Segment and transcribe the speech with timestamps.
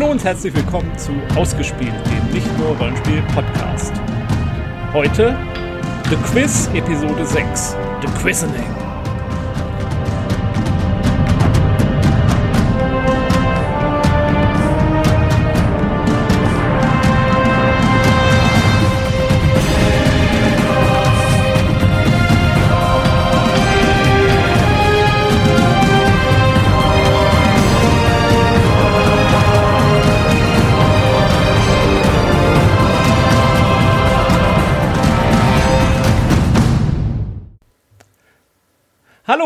[0.00, 3.92] Hallo und herzlich willkommen zu Ausgespielt, dem nicht nur Rollenspiel-Podcast.
[4.94, 5.36] Heute
[6.08, 8.89] The Quiz, Episode 6, The Quizening.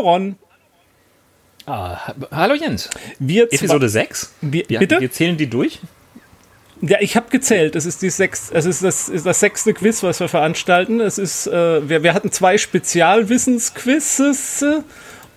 [0.04, 0.36] Ron.
[1.66, 2.90] Ah, hallo Jens.
[3.18, 4.34] Wir Episode 6?
[4.42, 5.00] Wir, Wir, bitte?
[5.00, 5.80] wir zählen die durch?
[6.83, 7.74] Ja, ich habe gezählt.
[7.74, 11.00] Es ist, die sechs, es ist das, ist das sechste Quiz, was wir veranstalten.
[11.00, 14.62] Es ist, äh, wir, wir hatten zwei Spezialwissensquizzes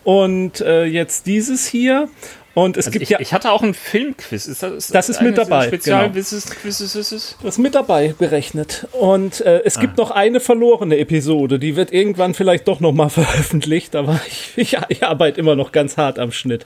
[0.04, 2.10] und äh, jetzt dieses hier.
[2.58, 4.48] Und es Also gibt ich, ja ich hatte auch ein Filmquiz.
[4.48, 7.36] Ist das, Das ist mit dabei, Spezialquiz ist es?
[7.44, 8.88] das mit dabei berechnet.
[8.94, 11.60] Und äh, es gibt noch eine verlorene Episode.
[11.60, 15.72] Die wird irgendwann vielleicht doch noch mal veröffentlicht, aber ich, ich, ich arbeite immer noch
[15.72, 16.66] ganz hart am Schnitt.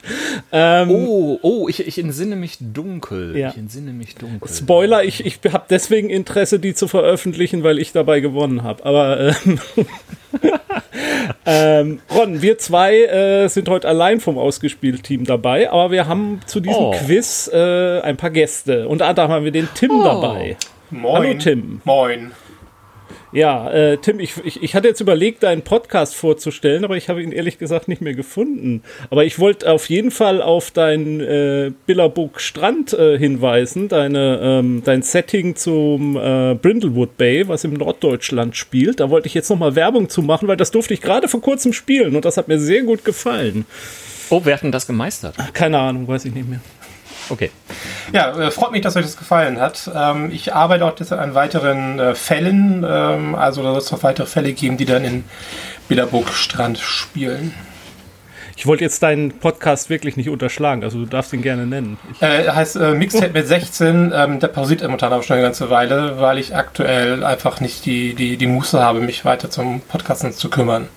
[0.53, 3.35] Ähm, Oh, oh, ich, ich entsinne mich dunkel.
[3.35, 3.49] Ja.
[3.49, 4.49] Ich entsinne mich dunkel.
[4.49, 8.85] Spoiler, ich, ich habe deswegen Interesse, die zu veröffentlichen, weil ich dabei gewonnen habe.
[8.85, 9.59] Aber ähm,
[11.45, 16.59] ähm, Ron, wir zwei äh, sind heute allein vom Ausgespielt-Team dabei, aber wir haben zu
[16.59, 16.91] diesem Oh.
[16.91, 18.87] Quiz äh, ein paar Gäste.
[18.87, 20.03] Unter anderem haben wir den Tim Oh.
[20.03, 20.57] dabei.
[20.89, 21.15] Moin.
[21.15, 21.81] Hallo, Tim.
[21.85, 22.31] Moin.
[23.33, 27.23] Ja, äh, Tim, ich, ich, ich hatte jetzt überlegt, deinen Podcast vorzustellen, aber ich habe
[27.23, 28.83] ihn ehrlich gesagt nicht mehr gefunden.
[29.09, 34.81] Aber ich wollte auf jeden Fall auf dein äh, Billabong Strand äh, hinweisen, deine, ähm,
[34.83, 38.99] dein Setting zum äh, Brindlewood Bay, was im Norddeutschland spielt.
[38.99, 41.71] Da wollte ich jetzt nochmal Werbung zu machen, weil das durfte ich gerade vor kurzem
[41.71, 43.65] spielen und das hat mir sehr gut gefallen.
[44.29, 45.35] Oh, wer hat denn das gemeistert?
[45.53, 46.61] Keine Ahnung, weiß ich nicht mehr.
[47.29, 47.51] Okay.
[48.11, 49.89] Ja, äh, freut mich, dass euch das gefallen hat.
[49.93, 52.85] Ähm, ich arbeite auch jetzt an weiteren äh, Fällen.
[52.87, 55.23] Ähm, also da wird es noch weitere Fälle geben, die dann in
[55.87, 57.53] Bilderburg Strand spielen.
[58.61, 61.97] Ich wollte jetzt deinen Podcast wirklich nicht unterschlagen, also du darfst ihn gerne nennen.
[62.19, 64.11] Äh, heißt äh, Mixtape mit 16.
[64.13, 68.13] Ähm, der pausiert momentan aber schon eine ganze Weile, weil ich aktuell einfach nicht die,
[68.13, 70.89] die, die Muße habe, mich weiter zum Podcasten zu kümmern.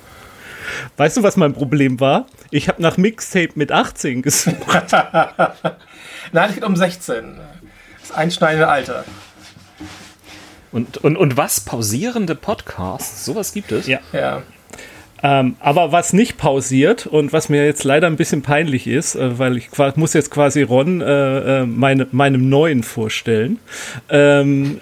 [0.96, 2.26] Weißt du, was mein Problem war?
[2.50, 4.56] Ich habe nach Mixtape mit 18 gesucht.
[6.32, 7.38] Nein, es geht um 16.
[8.00, 9.04] Das einschneidende Alter.
[10.72, 11.60] Und, und, und was?
[11.60, 13.24] Pausierende Podcasts?
[13.24, 13.86] Sowas gibt es?
[13.86, 14.00] Ja.
[14.12, 14.42] Ja.
[15.22, 19.38] Ähm, aber was nicht pausiert und was mir jetzt leider ein bisschen peinlich ist, äh,
[19.38, 23.58] weil ich muss jetzt quasi Ron äh, äh, meine, meinem neuen vorstellen.
[24.10, 24.80] Ähm,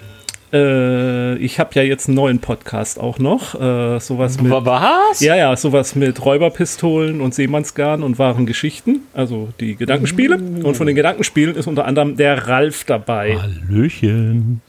[0.53, 3.55] äh, ich habe ja jetzt einen neuen Podcast auch noch.
[3.55, 4.51] Äh, sowas mit.
[4.51, 5.19] Was?
[5.19, 10.37] Ja, ja, sowas mit Räuberpistolen und Seemannsgarn und wahren Geschichten, also die Gedankenspiele.
[10.37, 13.37] Und von den Gedankenspielen ist unter anderem der Ralf dabei.
[13.37, 14.61] Hallöchen.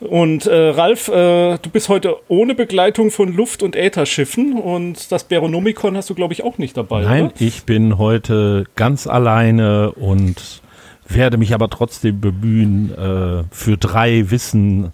[0.00, 5.24] Und äh, Ralf, äh, du bist heute ohne Begleitung von Luft- und Ätherschiffen und das
[5.24, 7.34] Baronomikon hast du, glaube ich, auch nicht dabei, Nein, oder?
[7.38, 10.61] ich bin heute ganz alleine und
[11.06, 14.92] werde mich aber trotzdem bemühen, äh, für drei Wissen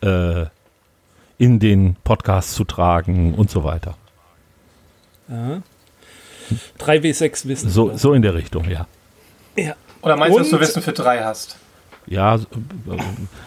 [0.00, 0.46] äh,
[1.38, 3.94] in den Podcast zu tragen und so weiter.
[6.78, 7.70] 3W6 Wissen.
[7.70, 8.86] So, so in der Richtung, ja.
[9.56, 9.74] Ja.
[10.02, 11.56] Oder meinst du, dass du Wissen für drei hast?
[12.06, 12.40] Ja, äh,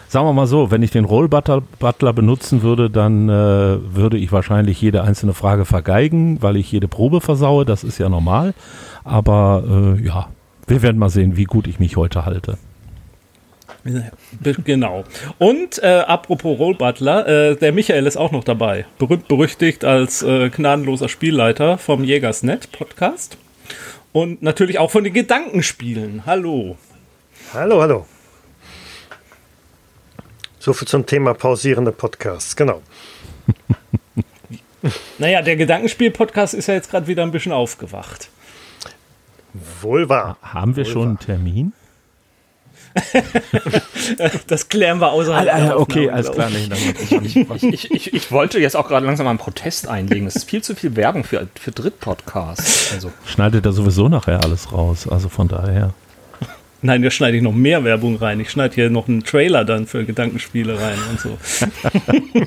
[0.08, 4.18] sagen wir mal so, wenn ich den Roll Butler, Butler benutzen würde, dann äh, würde
[4.18, 8.54] ich wahrscheinlich jede einzelne Frage vergeigen, weil ich jede Probe versaue, das ist ja normal.
[9.04, 10.28] Aber äh, ja,
[10.68, 12.58] wir werden mal sehen, wie gut ich mich heute halte.
[14.64, 15.04] Genau.
[15.38, 18.84] Und äh, apropos Roll Butler, äh, der Michael ist auch noch dabei.
[18.98, 23.38] Berühmt berüchtigt als äh, gnadenloser Spielleiter vom Jägersnet Podcast.
[24.12, 26.24] Und natürlich auch von den Gedankenspielen.
[26.26, 26.76] Hallo.
[27.54, 28.06] Hallo, hallo.
[30.58, 32.82] So viel zum Thema pausierende Podcasts, genau.
[35.18, 38.30] Naja, der Gedankenspiel-Podcast ist ja jetzt gerade wieder ein bisschen aufgewacht.
[39.80, 40.36] Wohl wahr.
[40.42, 41.72] Haben wir schon einen Termin?
[44.46, 46.50] Das klären wir außerhalb der Ah, okay, alles klar.
[46.50, 47.36] ich.
[47.72, 50.26] Ich, ich, ich wollte jetzt auch gerade langsam mal einen Protest einlegen.
[50.26, 52.92] Es ist viel zu viel Werbung für, für Drittpodcasts.
[52.94, 55.08] Also, schneidet er sowieso nachher alles raus.
[55.08, 55.92] Also von daher.
[56.80, 58.38] Nein, da schneide ich noch mehr Werbung rein.
[58.40, 61.38] Ich schneide hier noch einen Trailer dann für Gedankenspiele rein und so.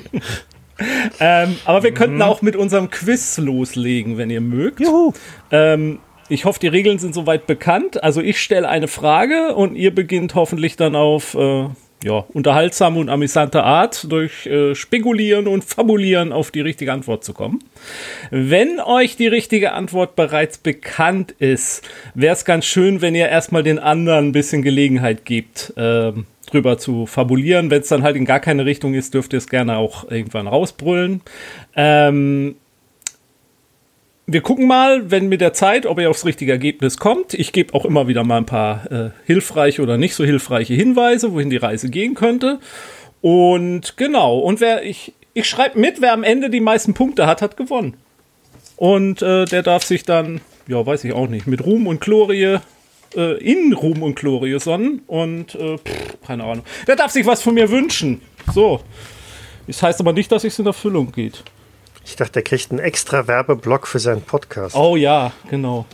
[1.20, 4.80] ähm, aber wir könnten auch mit unserem Quiz loslegen, wenn ihr mögt.
[4.80, 5.12] Juhu.
[5.50, 5.98] Ähm,
[6.32, 8.02] ich hoffe, die Regeln sind soweit bekannt.
[8.02, 11.66] Also ich stelle eine Frage und ihr beginnt hoffentlich dann auf äh,
[12.04, 17.32] ja, unterhaltsame und amüsante Art durch äh, Spekulieren und Fabulieren auf die richtige Antwort zu
[17.32, 17.62] kommen.
[18.30, 23.62] Wenn euch die richtige Antwort bereits bekannt ist, wäre es ganz schön, wenn ihr erstmal
[23.62, 26.12] den anderen ein bisschen Gelegenheit gebt, äh,
[26.50, 27.70] drüber zu fabulieren.
[27.70, 30.46] Wenn es dann halt in gar keine Richtung ist, dürft ihr es gerne auch irgendwann
[30.46, 31.20] rausbrüllen.
[31.76, 32.56] Ähm,
[34.32, 37.34] wir gucken mal, wenn mit der Zeit, ob ihr aufs richtige Ergebnis kommt.
[37.34, 41.32] Ich gebe auch immer wieder mal ein paar äh, hilfreiche oder nicht so hilfreiche Hinweise,
[41.32, 42.58] wohin die Reise gehen könnte.
[43.20, 47.42] Und genau, und wer ich, ich schreibe mit, wer am Ende die meisten Punkte hat,
[47.42, 47.94] hat gewonnen.
[48.76, 52.58] Und äh, der darf sich dann, ja, weiß ich auch nicht, mit Ruhm und Glorie
[53.14, 55.02] äh, in Ruhm und Glorie sonnen.
[55.06, 56.64] Und äh, pff, keine Ahnung.
[56.86, 58.22] Der darf sich was von mir wünschen.
[58.52, 58.80] So.
[59.66, 61.44] Das heißt aber nicht, dass es in Erfüllung geht.
[62.04, 64.74] Ich dachte, er kriegt einen extra Werbeblock für seinen Podcast.
[64.76, 65.86] Oh ja, genau.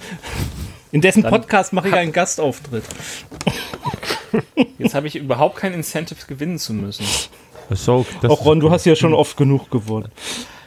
[0.90, 2.84] In dessen Podcast mache ich einen Gastauftritt.
[4.78, 7.05] Jetzt habe ich überhaupt kein Incentive, gewinnen zu müssen.
[7.70, 10.10] So, das, Auch Ron, du hast ja schon oft genug gewonnen.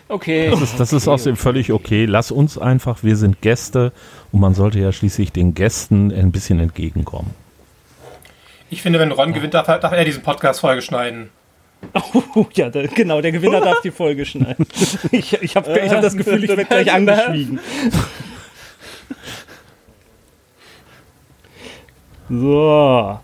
[0.08, 0.50] Okay.
[0.52, 2.06] das ist, das ist außerdem völlig okay.
[2.06, 3.94] Lass uns einfach, wir sind Gäste
[4.32, 7.34] und man sollte ja schließlich den Gästen ein bisschen entgegenkommen.
[8.70, 11.30] Ich finde, wenn Ron gewinnt, darf, er- darf er diesen Podcast-Folge schneiden.
[12.34, 14.66] Oh, ja, der, genau, der Gewinner darf die Folge schneiden.
[15.12, 17.60] Ich, ich habe ich hab das Gefühl, ich werde gleich angeschwiegen.
[22.30, 23.20] So,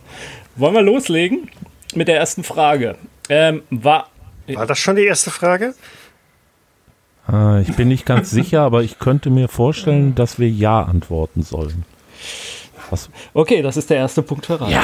[0.57, 1.49] wollen wir loslegen
[1.95, 2.97] mit der ersten Frage?
[3.29, 4.09] Ähm, war,
[4.47, 5.73] War das schon die erste Frage?
[7.31, 11.41] Äh, ich bin nicht ganz sicher, aber ich könnte mir vorstellen, dass wir Ja antworten
[11.41, 11.85] sollen.
[12.89, 14.71] Was, Okay, das ist der erste Punkt für Ralf.
[14.71, 14.83] Ja.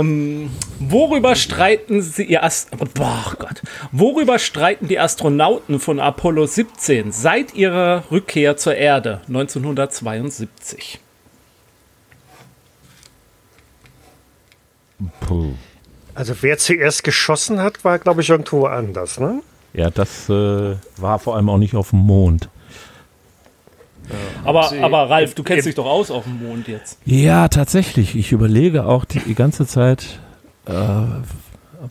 [0.00, 3.62] Ähm, worüber streiten sie ihr Ast Boah, Gott.
[3.92, 11.00] Worüber streiten die Astronauten von Apollo 17 seit ihrer Rückkehr zur Erde 1972?
[15.20, 15.54] puh.
[16.14, 19.42] Also wer zuerst geschossen hat, war, glaube ich, irgendwo anders, ne?
[19.72, 22.50] Ja, das äh, war vor allem auch nicht auf dem Mond.
[24.44, 26.98] Aber, aber Ralf, du kennst dich doch aus auf dem Mond jetzt.
[27.04, 28.14] Ja, tatsächlich.
[28.16, 30.20] Ich überlege auch die, die ganze Zeit,
[30.66, 30.72] äh,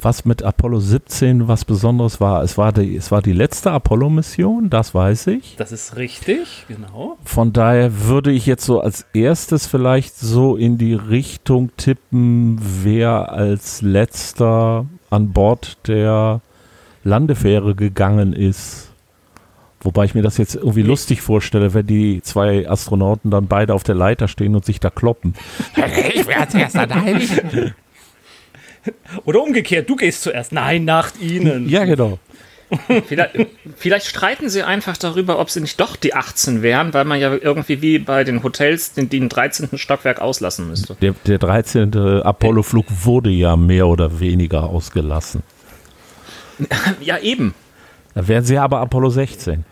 [0.02, 2.44] was mit Apollo 17 was Besonderes war.
[2.44, 5.56] Es war die, es war die letzte Apollo-Mission, das weiß ich.
[5.58, 7.18] Das ist richtig, genau.
[7.26, 13.32] Von daher würde ich jetzt so als erstes vielleicht so in die Richtung tippen, wer
[13.32, 16.42] als letzter an Bord der
[17.04, 18.91] Landefähre gegangen ist.
[19.84, 23.84] Wobei ich mir das jetzt irgendwie lustig vorstelle, wenn die zwei Astronauten dann beide auf
[23.84, 25.34] der Leiter stehen und sich da kloppen.
[26.14, 27.74] Ich werde als erster nein.
[29.26, 30.52] Oder umgekehrt, du gehst zuerst.
[30.52, 31.70] Nein, nach ihnen.
[31.70, 32.20] Ja, genau.
[33.08, 33.36] Vielleicht,
[33.76, 37.34] vielleicht streiten sie einfach darüber, ob sie nicht doch die 18 wären, weil man ja
[37.34, 39.78] irgendwie wie bei den Hotels den, den 13.
[39.78, 40.96] Stockwerk auslassen müsste.
[41.02, 41.94] Der, der 13.
[41.94, 45.44] Apollo-Flug wurde ja mehr oder weniger ausgelassen.
[47.02, 47.54] Ja, eben.
[48.14, 49.66] Da wären sie aber Apollo 16.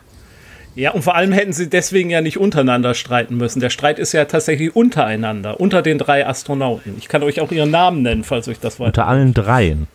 [0.79, 3.59] Ja, und vor allem hätten sie deswegen ja nicht untereinander streiten müssen.
[3.59, 6.95] Der Streit ist ja tatsächlich untereinander, unter den drei Astronauten.
[6.97, 8.87] Ich kann euch auch ihren Namen nennen, falls euch das weiter.
[8.87, 9.87] Unter allen dreien.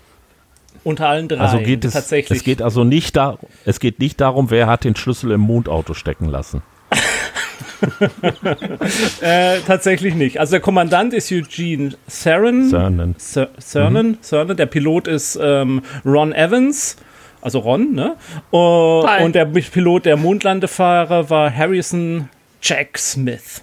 [0.83, 1.39] Unter allen drei.
[1.39, 2.39] Also geht es, tatsächlich.
[2.39, 5.95] es geht also nicht da, es geht nicht darum, wer hat den Schlüssel im Mondauto
[5.95, 6.61] stecken lassen.
[9.23, 10.39] äh, tatsächlich nicht.
[10.39, 12.69] Also der Kommandant ist Eugene Cernan.
[12.69, 13.15] Cernan.
[13.19, 14.59] Cer- Cernan, Cernan.
[14.59, 16.99] Der Pilot ist ähm, Ron Evans.
[17.45, 18.17] Also Ron, ne?
[18.53, 22.31] Uh, und der Pilot der Mondlandefahrer war Harrison
[22.63, 23.63] Jack Smith.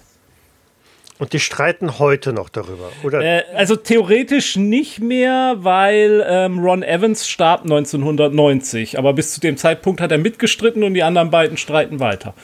[1.18, 2.90] Und die streiten heute noch darüber.
[3.02, 9.00] Oder Äh, also theoretisch nicht mehr, weil ähm, Ron Evans starb 1990.
[9.00, 12.34] Aber bis zu dem Zeitpunkt hat er mitgestritten und die anderen beiden streiten weiter.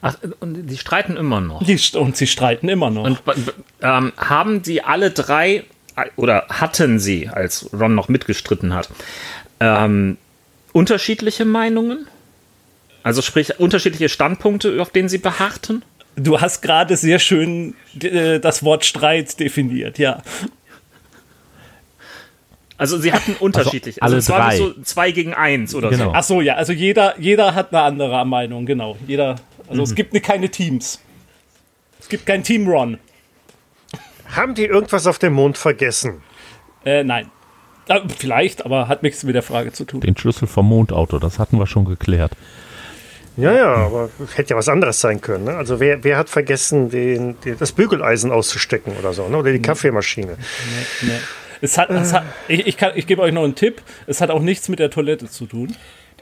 [0.00, 1.62] Ach, und die streiten immer noch.
[1.62, 3.04] Die, und sie streiten immer noch.
[3.04, 3.22] Und
[3.82, 5.64] ähm, haben die alle drei,
[5.96, 8.88] äh, oder hatten sie, als Ron noch mitgestritten hat,
[9.60, 10.16] ähm,
[10.72, 12.06] unterschiedliche Meinungen?
[13.02, 15.84] Also sprich, unterschiedliche Standpunkte, auf denen sie beharrten?
[16.16, 20.22] du hast gerade sehr schön äh, das Wort Streit definiert, ja.
[22.76, 24.02] Also sie hatten unterschiedliche.
[24.02, 24.56] alle es war drei.
[24.56, 26.04] so zwei gegen eins oder Genau.
[26.06, 26.12] so.
[26.14, 28.96] Ach so, ja, also jeder, jeder hat eine andere Meinung, genau.
[29.06, 29.36] Jeder,
[29.68, 31.00] also es gibt ne, keine Teams.
[31.98, 32.98] Es gibt kein Team Ron.
[34.34, 36.22] haben die irgendwas auf dem Mond vergessen?
[36.84, 37.30] Äh, nein.
[37.90, 40.00] Äh, vielleicht, aber hat nichts mit der Frage zu tun.
[40.00, 42.32] Den Schlüssel vom Mondauto, das hatten wir schon geklärt.
[43.36, 45.44] Ja, ja, aber hätte ja was anderes sein können.
[45.44, 45.52] Ne?
[45.56, 49.36] Also wer, wer hat vergessen, den, den, das Bügeleisen auszustecken oder so, ne?
[49.38, 50.36] oder die Kaffeemaschine?
[51.02, 51.10] Nee.
[51.62, 53.82] Es hat, es hat, ich, ich, kann- ich gebe euch noch einen Tipp.
[54.06, 55.74] Es hat auch nichts mit der Toilette zu tun.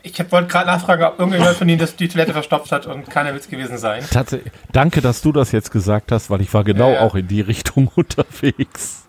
[0.02, 3.32] Ich wollte gerade nachfragen, ob irgendjemand von Ihnen das, die Toilette verstopft hat und keiner
[3.32, 4.04] wird es gewesen sein.
[4.10, 7.00] Tatsächlich, danke, dass du das jetzt gesagt hast, weil ich war genau Ja, ja.
[7.00, 9.07] auch in die Richtung unterwegs.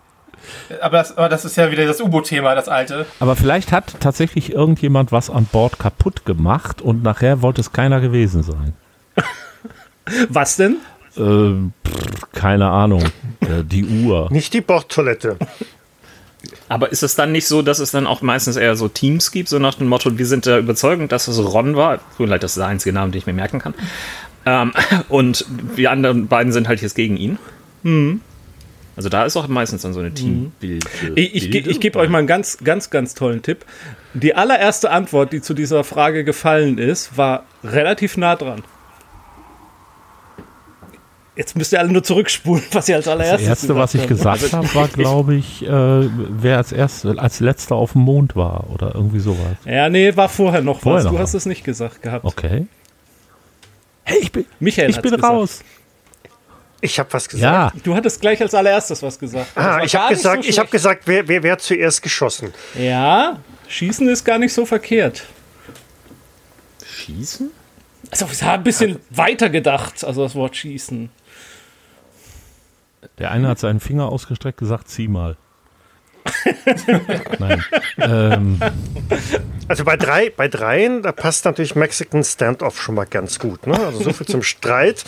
[0.80, 3.06] Aber das, aber das ist ja wieder das U-Boot-Thema, das alte.
[3.18, 8.00] Aber vielleicht hat tatsächlich irgendjemand was an Bord kaputt gemacht und nachher wollte es keiner
[8.00, 8.74] gewesen sein.
[10.28, 10.76] Was denn?
[11.16, 13.04] Ähm, pff, keine Ahnung.
[13.40, 14.28] Äh, die Uhr.
[14.30, 15.36] Nicht die Bordtoilette.
[16.68, 19.48] Aber ist es dann nicht so, dass es dann auch meistens eher so Teams gibt,
[19.48, 21.98] so nach dem Motto, wir sind der Überzeugung, dass es Ron war.
[21.98, 23.74] Tut mir leid, das ist der einzige Name, den ich mir merken kann.
[24.46, 24.72] Ähm,
[25.08, 25.44] und
[25.76, 27.38] die anderen beiden sind halt jetzt gegen ihn.
[28.96, 30.84] Also da ist auch meistens dann so eine Teambild.
[31.14, 33.64] Ich, ich, ge- ich gebe euch mal einen ganz, ganz, ganz tollen Tipp.
[34.14, 38.62] Die allererste Antwort, die zu dieser Frage gefallen ist, war relativ nah dran.
[41.36, 44.08] Jetzt müsst ihr alle nur zurückspulen, was ihr als Das allererstes erste, was ich habt.
[44.08, 48.68] gesagt habe, war, glaube ich, äh, wer als erst, als letzter auf dem Mond war
[48.70, 49.56] oder irgendwie sowas.
[49.64, 51.04] Ja, nee, war vorher noch Vorher was.
[51.04, 52.24] noch Du hast es nicht gesagt gehabt.
[52.24, 52.66] Okay.
[54.02, 55.32] Hey, ich bin, Michael ich bin gesagt.
[55.32, 55.60] raus.
[56.82, 57.74] Ich habe was gesagt.
[57.76, 59.50] Ja, Du hattest gleich als allererstes was gesagt.
[59.56, 60.72] Ah, ich habe gesagt, so ich habe schlecht.
[60.72, 62.52] gesagt, wer, wer, wer hat zuerst geschossen?
[62.74, 65.24] Ja, Schießen ist gar nicht so verkehrt.
[66.84, 67.50] Schießen?
[68.10, 71.10] Also, ich habe ein bisschen weiter gedacht, also das Wort Schießen.
[73.18, 75.36] der eine hat seinen Finger ausgestreckt, gesagt, zieh mal.
[77.38, 77.64] Nein.
[77.98, 78.60] Ähm,
[79.68, 83.66] Also bei drei, bei dreien, da passt natürlich Mexican Standoff schon mal ganz gut.
[83.66, 83.78] Ne?
[83.78, 85.04] Also so viel zum Streit,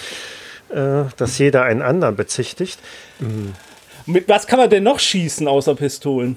[0.73, 2.79] äh, dass jeder einen anderen bezichtigt.
[4.07, 6.37] Mit was kann man denn noch schießen außer Pistolen?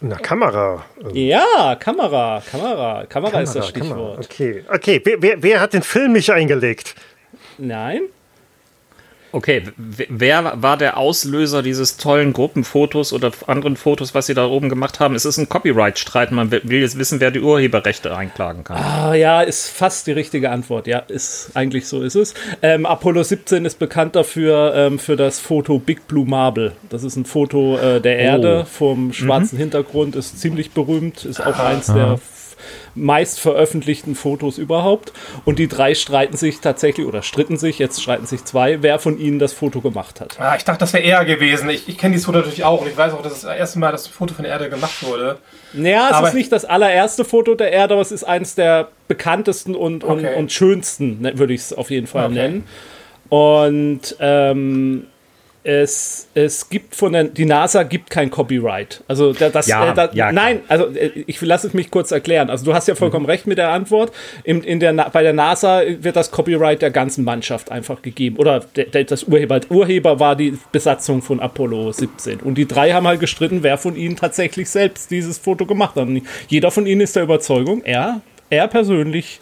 [0.00, 0.84] Na, Kamera.
[1.12, 3.06] Ja, Kamera, Kamera.
[3.08, 4.24] Kamera, ist das Kamera, Stichwort.
[4.24, 5.00] Okay, okay.
[5.04, 6.94] Wer, wer, wer hat den Film nicht eingelegt?
[7.58, 8.02] Nein?
[9.34, 14.68] Okay, wer war der Auslöser dieses tollen Gruppenfotos oder anderen Fotos, was sie da oben
[14.68, 15.16] gemacht haben?
[15.16, 16.30] Es ist ein Copyright-Streit.
[16.30, 18.76] Man will jetzt wissen, wer die Urheberrechte einklagen kann.
[18.76, 20.86] Ah, ja, ist fast die richtige Antwort.
[20.86, 22.32] Ja, ist eigentlich so ist es.
[22.62, 26.70] Ähm, Apollo 17 ist bekannt dafür ähm, für das Foto Big Blue Marble.
[26.88, 30.14] Das ist ein Foto äh, der Erde vom schwarzen Hintergrund.
[30.14, 31.24] Ist ziemlich berühmt.
[31.24, 32.20] Ist auch eins der f-
[32.94, 35.12] meist veröffentlichten Fotos überhaupt.
[35.44, 37.78] Und die drei streiten sich tatsächlich oder stritten sich.
[37.78, 40.38] Jetzt streiten sich zwei, wer von ihnen das Foto gemacht hat.
[40.40, 41.68] Ah, ich dachte, das wäre er gewesen.
[41.70, 43.78] Ich, ich kenne dieses Foto natürlich auch und ich weiß auch, dass es das erste
[43.78, 45.38] Mal das Foto von der Erde gemacht wurde.
[45.72, 48.88] Naja, es Aber- ist nicht das allererste Foto der Erde, aber es ist eines der
[49.08, 50.34] bekanntesten und, und, Okay.
[50.36, 52.34] und schönsten, ne, würde ich es auf jeden Fall Okay.
[52.34, 52.64] nennen.
[53.28, 55.06] Und ähm,
[55.66, 59.02] es, es gibt von der, die NASA gibt kein Copyright.
[59.08, 62.10] Also da, das, Ja, äh, da, ja, nein, also äh, ich lasse es mich kurz
[62.10, 62.50] erklären.
[62.50, 64.12] Also du hast ja vollkommen recht mit der Antwort.
[64.44, 68.36] In, in der, bei der NASA wird das Copyright der ganzen Mannschaft einfach gegeben.
[68.36, 72.40] Oder der, der, das Urheber, Urheber war die Besatzung von Apollo 17.
[72.40, 76.06] Und die drei haben halt gestritten, wer von ihnen tatsächlich selbst dieses Foto gemacht hat.
[76.08, 79.40] Und jeder von ihnen ist der Überzeugung, er, er persönlich.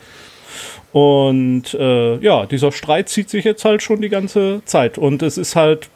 [0.92, 4.98] Und äh, ja, dieser Streit zieht sich jetzt halt schon die ganze Zeit.
[4.98, 5.88] Und es ist halt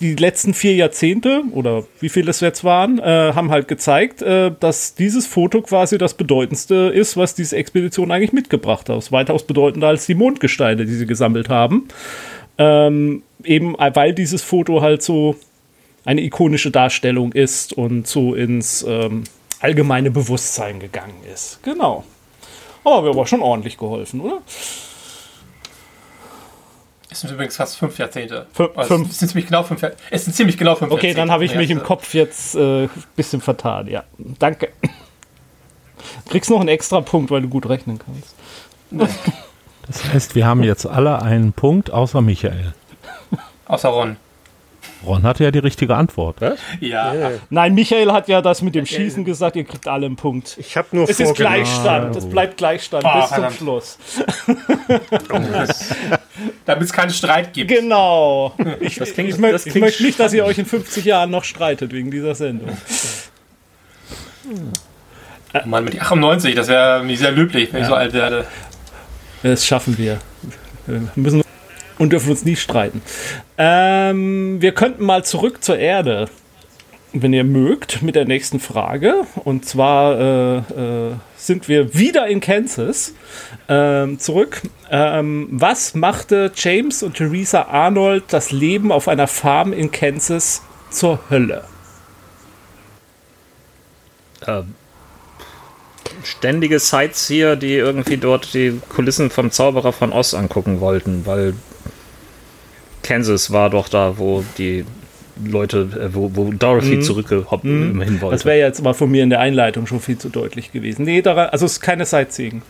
[0.00, 4.52] die letzten vier Jahrzehnte oder wie viele es jetzt waren, äh, haben halt gezeigt, äh,
[4.58, 9.10] dass dieses Foto quasi das bedeutendste ist, was diese Expedition eigentlich mitgebracht hat.
[9.10, 11.88] Weitaus bedeutender als die Mondgesteine, die sie gesammelt haben.
[12.58, 15.36] Ähm, eben äh, weil dieses Foto halt so
[16.04, 19.24] eine ikonische Darstellung ist und so ins ähm,
[19.60, 21.60] allgemeine Bewusstsein gegangen ist.
[21.62, 22.04] Genau.
[22.84, 24.42] Aber wir haben aber schon ordentlich geholfen, oder?
[27.12, 28.46] Es sind übrigens fast fünf Jahrzehnte.
[28.56, 29.10] Fün- Also fünf.
[29.10, 31.20] Es sind ziemlich genau fünf Jahr- Es sind ziemlich genau fünf Okay, Jahrzehnte.
[31.20, 33.86] dann habe ich mich im Kopf jetzt ein äh, bisschen vertan.
[33.88, 34.70] Ja, danke.
[36.30, 38.34] Kriegst noch einen extra Punkt, weil du gut rechnen kannst.
[39.86, 42.74] das heißt, wir haben jetzt alle einen Punkt, außer Michael.
[43.66, 44.16] Außer Ron.
[45.04, 46.36] Ron hatte ja die richtige Antwort.
[46.80, 47.12] Ja.
[47.50, 50.56] Nein, Michael hat ja das mit dem Schießen gesagt, ihr kriegt alle einen Punkt.
[50.58, 51.34] Ich habe nur Es ist.
[51.34, 53.56] Gleichstand, es bleibt Gleichstand Ah, bis zum verdammt.
[53.56, 53.98] Schluss.
[56.64, 57.68] Damit es keinen Streit gibt.
[57.70, 58.54] Genau.
[58.80, 61.30] Ich, Das klingt- ich, mö- das ich möchte nicht, dass ihr euch in 50 Jahren
[61.30, 62.76] noch streitet wegen dieser Sendung.
[65.54, 68.46] Oh Mann, mit 98, das wäre mir sehr löblich, wenn ich so alt werde.
[69.42, 70.18] Das schaffen wir.
[70.86, 71.42] Wir müssen
[72.02, 73.00] und dürfen uns nie streiten.
[73.58, 76.28] Ähm, wir könnten mal zurück zur Erde,
[77.12, 79.22] wenn ihr mögt, mit der nächsten Frage.
[79.44, 83.14] Und zwar äh, äh, sind wir wieder in Kansas
[83.68, 84.62] ähm, zurück.
[84.90, 91.20] Ähm, was machte James und Theresa Arnold das Leben auf einer Farm in Kansas zur
[91.30, 91.62] Hölle?
[94.48, 94.74] Ähm,
[96.24, 101.54] ständige Sightseer, die irgendwie dort die Kulissen vom Zauberer von Oz angucken wollten, weil
[103.02, 104.84] Kansas war doch da, wo die
[105.44, 108.44] Leute, äh, wo, wo Dorothy zurückgehoppt hin Das wollte.
[108.44, 111.04] wäre jetzt aber von mir in der Einleitung schon viel zu deutlich gewesen.
[111.04, 112.62] Nee, daran, also es ist keine Sightseeing.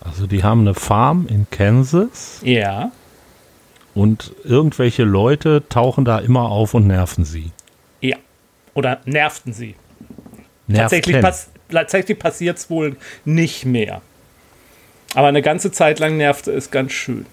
[0.00, 2.92] Also die haben eine Farm in Kansas Ja.
[3.94, 7.50] und irgendwelche Leute tauchen da immer auf und nerven sie.
[8.00, 8.16] Ja.
[8.74, 9.74] Oder nervten sie.
[10.68, 10.74] Nervten.
[10.82, 14.00] Tatsächlich, pass tatsächlich passiert es wohl nicht mehr.
[15.16, 17.24] Aber eine ganze Zeit lang nervte es ganz schön.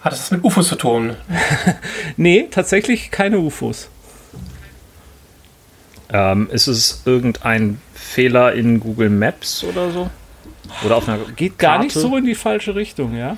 [0.00, 1.14] Hat das mit UFOs zu tun?
[2.16, 3.90] Nee, tatsächlich keine UFOs.
[6.10, 10.08] Ähm, ist es irgendein Fehler in Google Maps oder so?
[10.86, 11.84] Oder auf einer Geht gar Karte?
[11.84, 13.36] nicht so in die falsche Richtung, ja?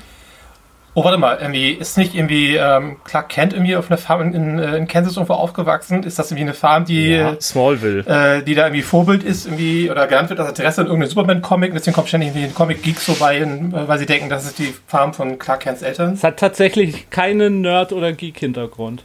[1.01, 4.35] Oh, warte mal, irgendwie, ist nicht irgendwie ähm, Clark Kent irgendwie auf einer Farm in,
[4.35, 6.03] in, äh, in Kansas irgendwo aufgewachsen?
[6.03, 8.01] Ist das irgendwie eine Farm, die, Ja, Smallville.
[8.39, 11.73] äh, die da irgendwie Vorbild ist, irgendwie, oder genannt wird als Adresse in irgendeinem Superman-Comic?
[11.73, 14.75] Deswegen kommt ständig irgendwie ein Comic-Geeks vorbei, in, äh, weil sie denken, das ist die
[14.89, 16.15] Farm von Clark Kents Eltern.
[16.15, 19.05] Es hat tatsächlich keinen Nerd- oder Geek-Hintergrund.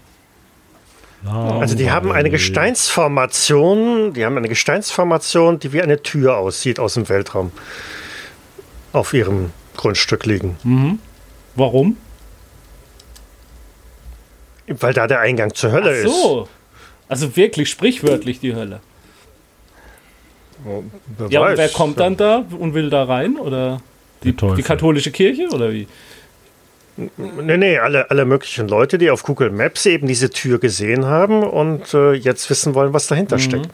[1.31, 6.95] Also die haben eine Gesteinsformation, die haben eine Gesteinsformation, die wie eine Tür aussieht aus
[6.95, 7.51] dem Weltraum.
[8.93, 10.57] Auf ihrem Grundstück liegen.
[11.55, 11.97] Warum?
[14.67, 16.47] Weil da der Eingang zur Hölle Ach so.
[17.09, 18.75] Also wirklich sprichwörtlich die Hölle.
[18.75, 18.81] ist.
[21.17, 23.37] Wer Ja, und wer kommt dann da und will da rein?
[23.37, 23.81] Oder
[24.23, 25.49] Die die katholische Kirche?
[25.51, 25.87] Oder wie?
[26.95, 31.43] Nee, nee, alle, alle möglichen Leute, die auf Google Maps eben diese Tür gesehen haben
[31.43, 33.67] und äh, jetzt wissen wollen, was dahinter steckt.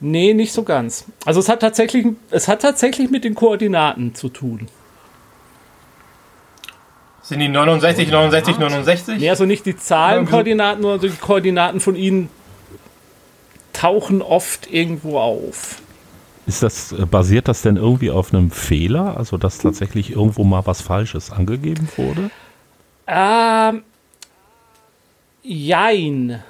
[0.00, 1.04] Nee, nicht so ganz.
[1.24, 4.68] Also es hat tatsächlich, es hat tatsächlich mit den Koordinaten zu tun.
[7.28, 9.18] Sind die 69, 69, 69?
[9.18, 12.30] Nee, also nicht die Zahlenkoordinaten, sondern die Koordinaten von ihnen
[13.74, 15.82] tauchen oft irgendwo auf.
[16.46, 19.18] Ist das, äh, basiert das denn irgendwie auf einem Fehler?
[19.18, 22.30] Also, dass tatsächlich irgendwo mal was Falsches angegeben wurde?
[23.06, 23.82] Ähm,
[25.42, 26.42] jein.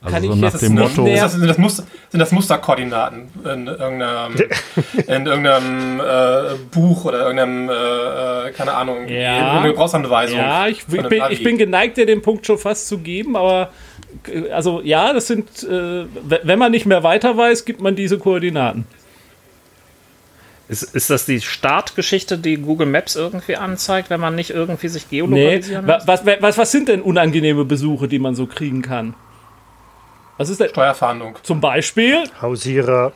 [0.00, 2.30] Also Kann so ich nach jetzt dem nicht Motto, das, sind, das Muster, sind das
[2.30, 4.32] Musterkoordinaten in irgendeinem,
[5.08, 9.38] in irgendeinem äh, Buch oder irgendeinem, äh, äh, keine Ahnung, Ja.
[9.38, 10.38] irgendeine Gebrauchsanweisung?
[10.38, 13.70] Ja, ich, ich, bin, ich bin geneigt, dir den Punkt schon fast zu geben, aber
[14.32, 16.04] äh, also ja, das sind, äh,
[16.44, 18.86] wenn man nicht mehr weiter weiß, gibt man diese Koordinaten.
[20.68, 25.06] Ist, ist das die Startgeschichte, die Google Maps irgendwie anzeigt, wenn man nicht irgendwie sich
[25.10, 26.06] Nee, geolokalisieren wa- lässt?
[26.06, 29.14] was, was, was sind denn unangenehme Besuche, die man so kriegen kann?
[30.38, 30.70] Was ist denn?
[30.70, 31.36] Steuerfahndung.
[31.42, 33.12] Zum Beispiel, Hausierer.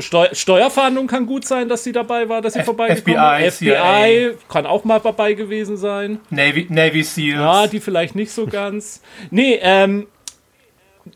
[0.00, 4.30] Steu Steuerfahndung kann gut sein, dass sie dabei war, dass sie F- vorbeigekommen FBI, FBI
[4.32, 4.34] CIA.
[4.52, 6.18] kann auch mal dabei gewesen sein.
[6.28, 7.38] Navy, Navy Seals.
[7.40, 9.00] Ja, die vielleicht nicht so ganz.
[9.30, 10.08] Nee, ähm,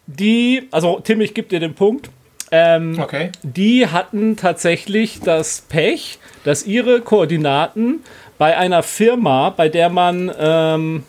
[0.06, 2.10] die, also Tim, ich gebe dir den Punkt.
[2.52, 3.30] Ähm, okay.
[3.44, 8.00] die hatten tatsächlich das Pech, dass ihre Koordinaten
[8.38, 11.04] bei einer Firma, bei der man, ähm,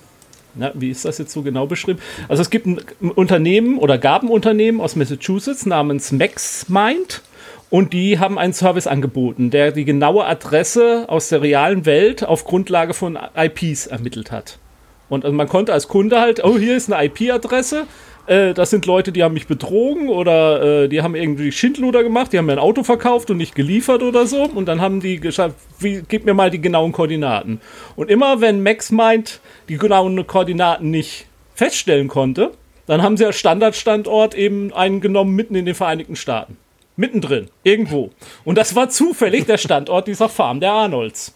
[0.56, 2.00] na, wie ist das jetzt so genau beschrieben?
[2.28, 2.80] Also es gibt ein
[3.16, 7.22] Unternehmen oder gab ein Unternehmen aus Massachusetts namens MaxMind
[7.70, 12.44] und die haben einen Service angeboten, der die genaue Adresse aus der realen Welt auf
[12.44, 14.60] Grundlage von IPs ermittelt hat.
[15.08, 17.86] Und also man konnte als Kunde halt, oh, hier ist eine IP-Adresse.
[18.28, 22.34] Äh, das sind Leute, die haben mich betrogen oder äh, die haben irgendwie Schindluder gemacht,
[22.34, 24.44] die haben mir ein Auto verkauft und nicht geliefert oder so.
[24.44, 27.62] Und dann haben die gesagt, wie, gib mir mal die genauen Koordinaten.
[27.96, 32.52] Und immer wenn Max meint, die genauen Koordinaten nicht feststellen konnte,
[32.88, 36.58] dann haben sie als Standardstandort eben einen genommen mitten in den Vereinigten Staaten.
[36.96, 38.12] Mittendrin, irgendwo.
[38.44, 41.34] Und das war zufällig der Standort dieser Farm der Arnolds.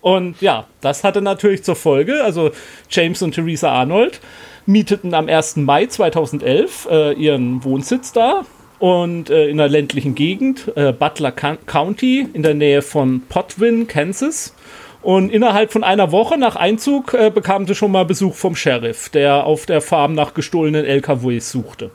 [0.00, 2.50] Und ja, das hatte natürlich zur Folge, also
[2.90, 4.20] James und Theresa Arnold
[4.66, 5.56] mieteten am 1.
[5.56, 8.42] Mai 2011 äh, ihren Wohnsitz da
[8.78, 13.86] und äh, in einer ländlichen Gegend, äh, Butler Coun- County, in der Nähe von Potwin,
[13.86, 14.54] Kansas.
[15.02, 19.10] Und innerhalb von einer Woche nach Einzug äh, bekamen sie schon mal Besuch vom Sheriff,
[19.10, 21.90] der auf der Farm nach gestohlenen LKWs suchte.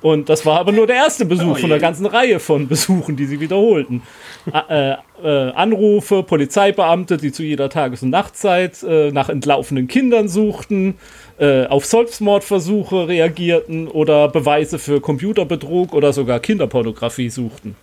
[0.00, 3.16] Und das war aber nur der erste Besuch Oh von einer ganzen Reihe von Besuchen,
[3.16, 4.02] die sie wiederholten.
[4.68, 10.94] Äh, äh, Anrufe, Polizeibeamte, die zu jeder Tages- und Nachtzeit äh, nach entlaufenen Kindern suchten,
[11.38, 17.76] äh, auf Selbstmordversuche reagierten oder Beweise für Computerbetrug oder sogar Kinderpornografie suchten.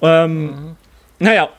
[0.00, 0.76] Ähm,
[1.22, 1.50] Naja,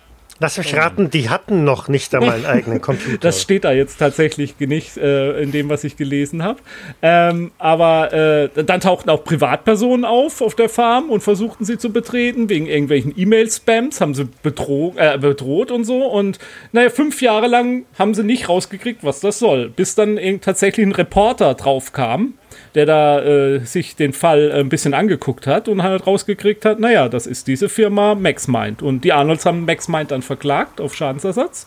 [0.43, 3.17] Lass mich raten, die hatten noch nicht einmal einen eigenen Computer.
[3.17, 6.59] das steht da jetzt tatsächlich nicht äh, in dem, was ich gelesen habe.
[7.01, 11.93] Ähm, aber äh, dann tauchten auch Privatpersonen auf auf der Farm und versuchten sie zu
[11.93, 16.07] betreten wegen irgendwelchen E-Mail-Spams, haben sie bedroht, äh, bedroht und so.
[16.07, 16.39] Und
[16.73, 20.91] naja, fünf Jahre lang haben sie nicht rausgekriegt, was das soll, bis dann tatsächlich ein
[20.91, 22.33] Reporter drauf kam
[22.75, 27.09] der da äh, sich den Fall ein bisschen angeguckt hat und halt rausgekriegt hat, naja,
[27.09, 28.81] das ist diese Firma MaxMind.
[28.81, 31.65] Und die Arnolds haben MaxMind dann verklagt auf Schadensersatz.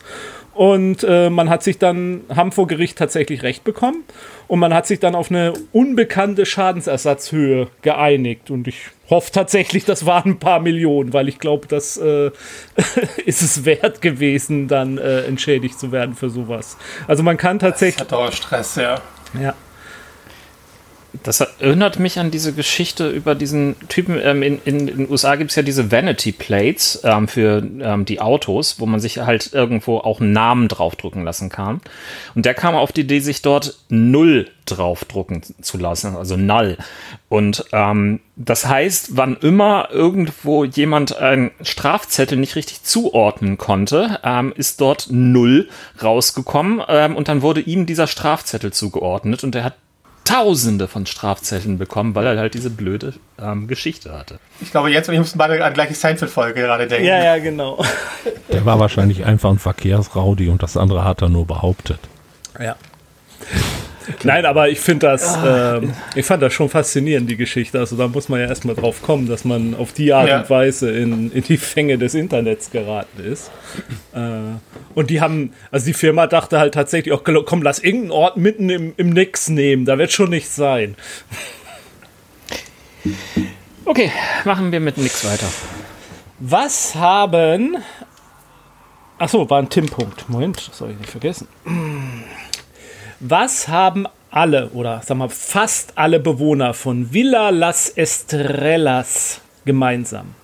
[0.53, 4.03] Und äh, man hat sich dann, haben vor Gericht tatsächlich Recht bekommen.
[4.47, 8.49] Und man hat sich dann auf eine unbekannte Schadensersatzhöhe geeinigt.
[8.49, 12.31] Und ich hoffe tatsächlich, das waren ein paar Millionen, weil ich glaube, das äh,
[13.25, 16.75] ist es wert gewesen, dann äh, entschädigt zu werden für sowas.
[17.07, 17.97] Also man kann tatsächlich.
[17.97, 19.01] Das hat Dauerstress, ja.
[19.39, 19.53] Ja.
[21.23, 24.19] Das erinnert mich an diese Geschichte über diesen Typen.
[24.21, 28.05] Ähm, in, in, in, den USA gibt es ja diese Vanity Plates ähm, für ähm,
[28.05, 31.81] die Autos, wo man sich halt irgendwo auch einen Namen draufdrucken lassen kann.
[32.35, 36.77] Und der kam auf die Idee, sich dort Null draufdrucken zu lassen, also Null.
[37.29, 44.53] Und ähm, das heißt, wann immer irgendwo jemand einen Strafzettel nicht richtig zuordnen konnte, ähm,
[44.55, 45.69] ist dort Null
[46.03, 49.75] rausgekommen ähm, und dann wurde ihm dieser Strafzettel zugeordnet und er hat
[50.27, 54.39] Tausende von Strafzetteln bekommen, weil er halt diese blöde ähm, Geschichte hatte.
[54.59, 57.07] Ich glaube, jetzt, ich muss beide an gleiche Seinfeld-Folge gerade denken.
[57.07, 57.83] Ja, ja, genau.
[58.51, 61.99] Der war wahrscheinlich einfach ein Verkehrsraudi und das andere hat er nur behauptet.
[62.59, 62.75] Ja.
[64.23, 65.81] Nein, aber ich finde das, äh,
[66.15, 67.79] ich fand das schon faszinierend, die Geschichte.
[67.79, 70.39] Also da muss man ja erstmal drauf kommen, dass man auf die Art Ja.
[70.41, 73.51] und Weise in, in die Fänge des Internets geraten ist.
[74.13, 74.19] Äh,
[74.95, 78.69] und die haben, also die Firma dachte halt tatsächlich, auch, komm, lass irgendeinen Ort mitten
[78.69, 80.95] im, im Nix nehmen, da wird schon nichts sein.
[83.85, 84.11] Okay,
[84.45, 85.47] machen wir mit nix weiter.
[86.39, 87.77] Was haben.
[89.17, 90.29] Achso, war ein Tim-Punkt.
[90.29, 91.47] Moment, das soll ich nicht vergessen.
[93.19, 100.35] Was haben alle oder sag mal fast alle Bewohner von Villa Las Estrellas gemeinsam?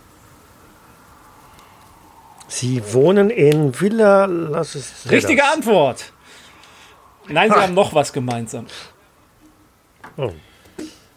[2.48, 5.12] Sie wohnen in Villa Las Estrellas.
[5.12, 6.12] Richtige Antwort.
[7.28, 8.66] Nein, sie haben noch was gemeinsam.
[10.18, 10.32] Oh.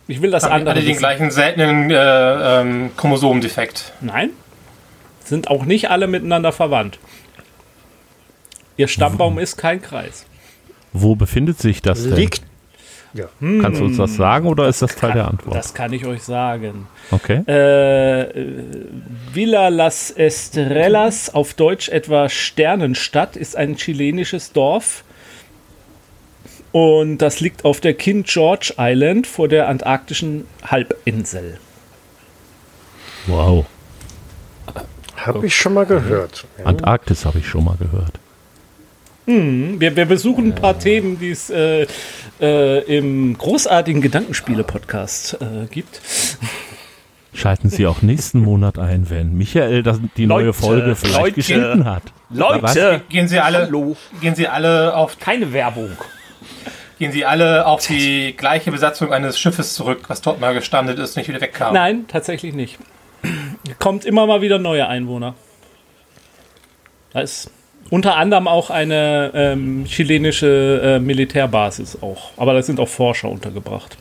[0.08, 0.74] Ich will das Haben andere.
[0.74, 0.98] alle den wissen.
[0.98, 3.92] gleichen seltenen äh, ähm, Chromosomendefekt.
[4.00, 4.30] Nein.
[5.24, 6.98] Sind auch nicht alle miteinander verwandt.
[8.76, 10.26] Ihr Stammbaum ist kein Kreis.
[11.02, 12.16] Wo befindet sich das denn?
[12.16, 12.42] Liegt.
[13.14, 13.28] Ja.
[13.40, 15.56] Kannst du uns das sagen oder ist das Teil der Antwort?
[15.56, 16.86] Das kann ich euch sagen.
[17.10, 17.42] Okay.
[17.48, 18.54] Äh, äh,
[19.32, 25.02] Villa Las Estrellas, auf Deutsch etwa Sternenstadt, ist ein chilenisches Dorf.
[26.72, 31.58] Und das liegt auf der King George Island vor der antarktischen Halbinsel.
[33.26, 33.64] Wow.
[35.16, 36.46] Habe ich schon mal gehört.
[36.64, 38.12] Antarktis habe ich schon mal gehört.
[39.26, 41.86] Wir, wir besuchen ein paar Themen, die es äh,
[42.40, 46.00] äh, im großartigen Gedankenspiele-Podcast äh, gibt.
[47.34, 51.32] Schalten Sie auch nächsten Monat ein, wenn Michael das, die neue Leute, Folge vielleicht Leute,
[51.34, 52.04] geschnitten hat.
[52.30, 53.96] Leute, Gehen Sie alle, Hallo.
[54.20, 55.90] gehen Sie alle auf, keine Werbung.
[57.00, 61.16] gehen Sie alle auf die gleiche Besatzung eines Schiffes zurück, was dort mal gestrandet ist,
[61.16, 61.74] nicht wieder wegkam.
[61.74, 62.78] Nein, tatsächlich nicht.
[63.80, 65.34] Kommt immer mal wieder neue Einwohner.
[67.12, 67.50] Da ist
[67.90, 72.30] unter anderem auch eine ähm, chilenische äh, Militärbasis auch.
[72.36, 73.96] Aber da sind auch Forscher untergebracht.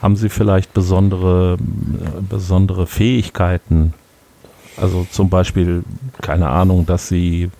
[0.00, 3.94] Haben Sie vielleicht besondere, äh, besondere Fähigkeiten?
[4.76, 5.84] Also zum Beispiel,
[6.20, 7.50] keine Ahnung, dass Sie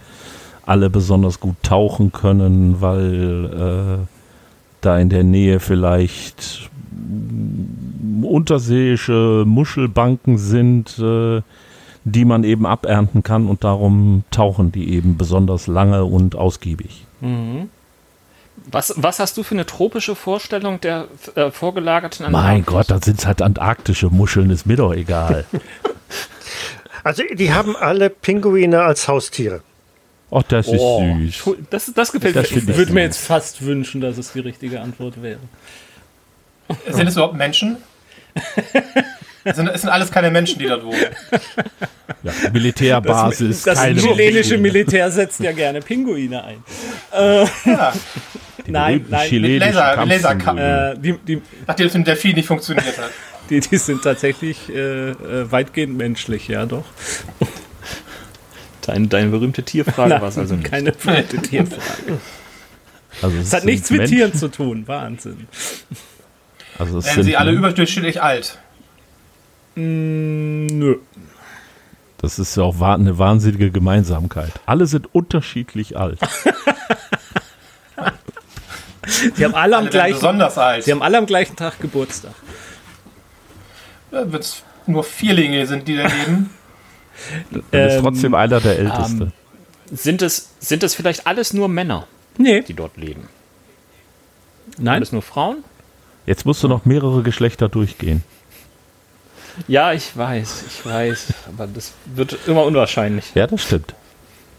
[0.64, 4.06] alle besonders gut tauchen können, weil äh,
[4.80, 6.70] da in der Nähe vielleicht
[8.22, 11.42] unterseeische Muschelbanken sind, äh,
[12.04, 17.04] die man eben abernten kann und darum tauchen die eben besonders lange und ausgiebig.
[18.70, 22.66] Was, was hast du für eine tropische Vorstellung der äh, vorgelagerten Mein Antarktis?
[22.66, 25.44] Gott, das sind halt antarktische Muscheln, ist mir doch egal.
[27.04, 29.62] Also die haben alle Pinguine als Haustiere.
[30.30, 31.56] Ach, das ist Oh, süß.
[31.68, 32.58] das, das gefällt Das mir.
[32.58, 35.40] Ich würde mir jetzt fast wünschen, dass es die richtige Antwort wäre.
[36.88, 37.78] Sind es überhaupt Menschen?
[39.44, 40.96] es, sind, es sind alles keine Menschen, die dort wohnen.
[42.22, 44.58] Ja, Militärbasis, Das keine chilenische.
[44.58, 46.62] Militär setzt ja gerne Pinguine ein.
[47.64, 47.92] Ja,
[48.66, 50.92] Die Nein, nein, mit Laser- Kampfpinguine.
[50.96, 53.10] Äh, die, die, nachdem es mit dem Delfin nicht funktioniert hat.
[53.50, 56.84] die, die sind tatsächlich äh, äh, weitgehend menschlich, ja doch.
[58.82, 60.70] Deine, deine berühmte Tierfrage war es also nicht.
[60.70, 62.18] Keine verrückte Tierfrage.
[63.20, 64.84] Also Es hat nichts mit Tieren zu tun.
[64.86, 65.46] Wahnsinn.
[66.78, 68.58] Also es Werden sind, sie alle überdurchschnittlich alt.
[69.74, 70.96] Mm, nö.
[72.18, 74.52] das ist ja auch eine wahnsinnige Gemeinsamkeit.
[74.66, 76.18] Alle sind unterschiedlich alt.
[79.34, 80.84] Sie haben alle am Alle gleichen, besonders alt.
[80.84, 82.32] sie haben alle am gleichen Tag Geburtstag.
[84.10, 86.50] Wenn es nur Vierlinge sind, die da leben.
[87.50, 89.32] Dann ist Ähm, trotzdem einer der Älteste.
[89.90, 92.06] Sind es, sind es vielleicht alles nur Männer,
[92.38, 92.62] Nee.
[92.62, 93.28] die dort leben?
[94.78, 94.94] Nein.
[94.96, 95.64] Alles nur Frauen?
[96.24, 98.22] Jetzt musst du noch mehrere Geschlechter durchgehen.
[99.68, 101.26] Ja, ich weiß, ich weiß.
[101.48, 103.34] Aber das wird immer unwahrscheinlich.
[103.34, 103.94] Ja, das stimmt.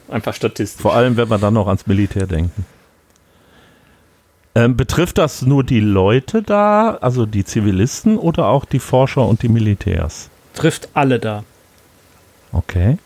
[0.09, 0.81] Einfach statistisch.
[0.81, 2.65] Vor allem, wenn wir dann noch ans Militär denken.
[4.55, 9.41] Ähm, betrifft das nur die Leute da, also die Zivilisten oder auch die Forscher und
[9.41, 10.29] die Militärs?
[10.53, 11.43] Trifft alle da.
[12.51, 12.99] Okay.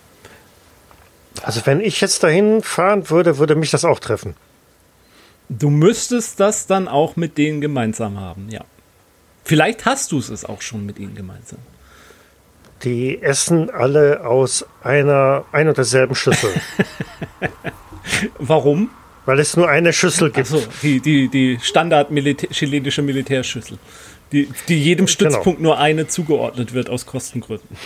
[1.44, 4.36] Also wenn ich jetzt dahin fahren würde, würde mich das auch treffen.
[5.48, 8.66] Du müsstest das dann auch mit denen gemeinsam haben, ja.
[9.46, 11.60] Vielleicht hast du es auch schon mit ihnen gemeinsam.
[12.84, 16.52] Die essen alle aus einer ein und derselben Schüssel,
[18.40, 18.92] Warum?
[19.28, 20.48] weil es nur eine Schüssel gibt.
[20.48, 23.78] Achso, die, die, die Standard -Militä chilenische Militärschüssel.
[24.32, 27.78] Die, die jedem Stützpunkt nur eine zugeordnet wird aus Kostengründen.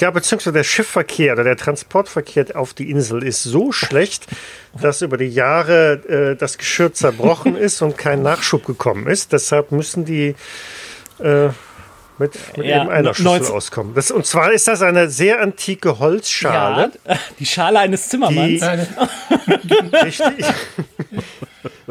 [0.00, 4.26] Ja, beziehungsweise der Schiffverkehr oder der Transportverkehr auf die Insel ist so schlecht,
[4.80, 9.32] dass über die Jahre äh, das Geschirr zerbrochen ist und kein Nachschub gekommen ist.
[9.32, 10.34] Deshalb müssen die
[11.20, 11.50] äh,
[12.18, 13.94] mit, mit Ja, eben einer Schüssel 19 auskommen.
[13.94, 16.92] Das, und zwar ist das eine sehr antike Holzschale.
[17.06, 18.60] Ja, die Schale eines Zimmermanns.
[18.60, 20.46] Die, richtig,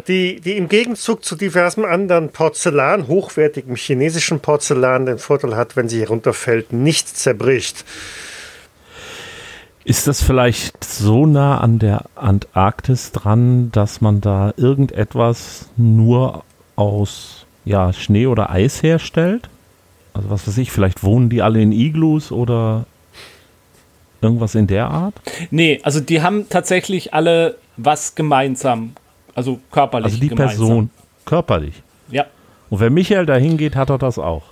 [0.08, 5.90] die, die im Gegenzug zu diversem anderen Porzellan, hochwertigem chinesischen Porzellan, den Vorteil hat, wenn
[5.90, 7.86] sie herunterfällt, nicht zerbricht.
[9.84, 16.44] Ist das vielleicht so nah an der Antarktis dran, dass man da irgendetwas nur
[16.76, 19.50] aus ja, Schnee oder Eis herstellt?
[20.14, 22.86] Also was weiß ich, vielleicht wohnen die alle in Iglus oder
[24.22, 25.14] irgendwas in der Art?
[25.50, 28.94] Nee, also die haben tatsächlich alle was gemeinsam.
[29.36, 30.58] Also körperlich Also die gemeinsam.
[30.58, 30.90] Person
[31.26, 31.82] körperlich.
[32.10, 32.26] Ja.
[32.70, 34.44] Und wenn Michael dahin geht, hat er das auch.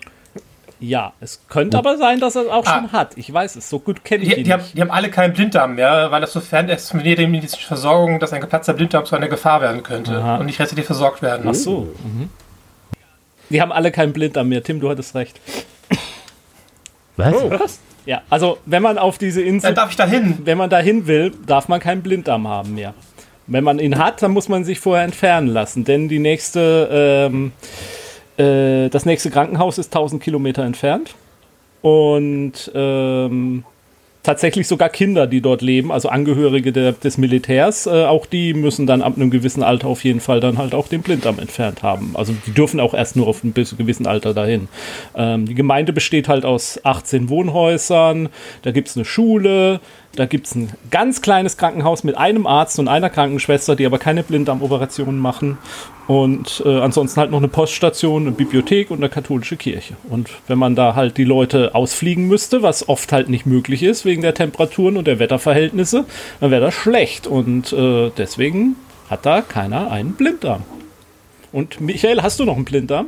[0.82, 2.76] Ja, es könnte aber sein, dass er es auch Ah.
[2.80, 3.17] schon hat.
[3.17, 5.34] Ich weiß es, so gut kenne ich Die, ihn die, haben, die haben alle keinen
[5.34, 9.17] Blinddarm mehr, weil das sofern es von jeder medizinischen Versorgung, dass ein geplatzter Blinddarm zu
[9.17, 10.38] einer Gefahr werden könnte Aha.
[10.38, 11.45] und nicht restlich versorgt werden.
[11.50, 11.89] Ach so.
[12.02, 12.30] Mhm.
[13.50, 14.64] Die haben alle keinen Blinddarm mehr.
[14.64, 15.40] Tim, du hattest recht.
[17.18, 17.34] Was?
[17.34, 17.52] Oh.
[18.06, 20.40] Ja, also wenn man auf diese Insel, Dann darf ich da hin.
[20.46, 22.94] wenn man dahin will, darf man keinen Blinddarm haben mehr.
[23.48, 27.52] Wenn man ihn hat, dann muss man sich vorher entfernen lassen, denn die nächste, ähm,
[28.38, 31.16] äh, das nächste Krankenhaus ist 1000 Kilometer entfernt
[31.82, 33.64] und ähm,
[34.23, 38.86] tatsächlich sogar Kinder, die dort leben, also Angehörige der, des Militärs, äh, auch die müssen
[38.86, 42.12] dann ab einem gewissen Alter auf jeden Fall dann halt auch den Blinddarm entfernt haben.
[42.15, 44.67] Also die dürfen auch erst nur auf ein bis gewissen Alter dahin.
[45.15, 48.29] Ähm, die Gemeinde besteht halt aus 18 Wohnhäusern,
[48.63, 49.79] da gibt es eine Schule,
[50.15, 54.00] da gibt es ein ganz kleines Krankenhaus mit einem Arzt und einer Krankenschwester, die aber
[54.00, 55.58] keine Blinddarmoperationen machen.
[56.08, 59.95] Und äh, ansonsten halt noch eine Poststation, eine Bibliothek und eine katholische Kirche.
[60.10, 64.06] Und wenn man da halt die Leute ausfliegen müsste, was oft halt nicht möglich ist
[64.06, 66.06] wegen der Temperaturen und der Wetterverhältnisse,
[66.39, 67.28] dann wäre das schlecht.
[67.28, 68.76] Und äh, deswegen
[69.10, 70.63] hat da keiner einen Blinddarm.
[71.52, 73.08] Und Michael, hast du noch einen Blinddarm?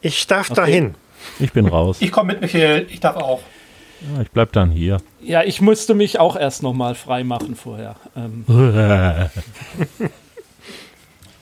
[0.00, 0.96] Ich darf dahin.
[1.38, 1.98] Ich bin raus.
[2.00, 2.86] Ich komme mit, Michael.
[2.90, 3.40] Ich darf auch.
[4.12, 4.98] Ja, ich bleib dann hier.
[5.20, 7.96] Ja, ich müsste mich auch erst noch mal frei machen vorher.
[8.16, 8.44] Ähm,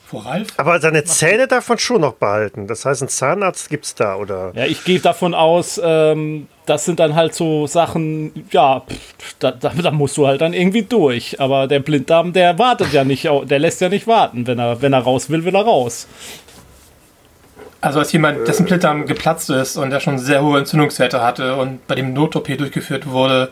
[0.05, 0.49] Vor Ralf?
[0.57, 2.67] Aber seine Zähne darf man schon noch behalten.
[2.67, 4.51] Das heißt, einen Zahnarzt gibt es da, oder?
[4.55, 9.49] Ja, ich gehe davon aus, ähm, das sind dann halt so Sachen, ja, pff, da,
[9.49, 11.39] da, da musst du halt dann irgendwie durch.
[11.41, 14.45] Aber der Blinddarm, der wartet ja nicht, der lässt ja nicht warten.
[14.45, 16.07] Wenn er, wenn er raus will, will er raus.
[17.83, 21.85] Also als jemand, dessen Blinddarm geplatzt ist und der schon sehr hohe Entzündungswerte hatte und
[21.85, 23.51] bei dem Not-OP durchgeführt wurde,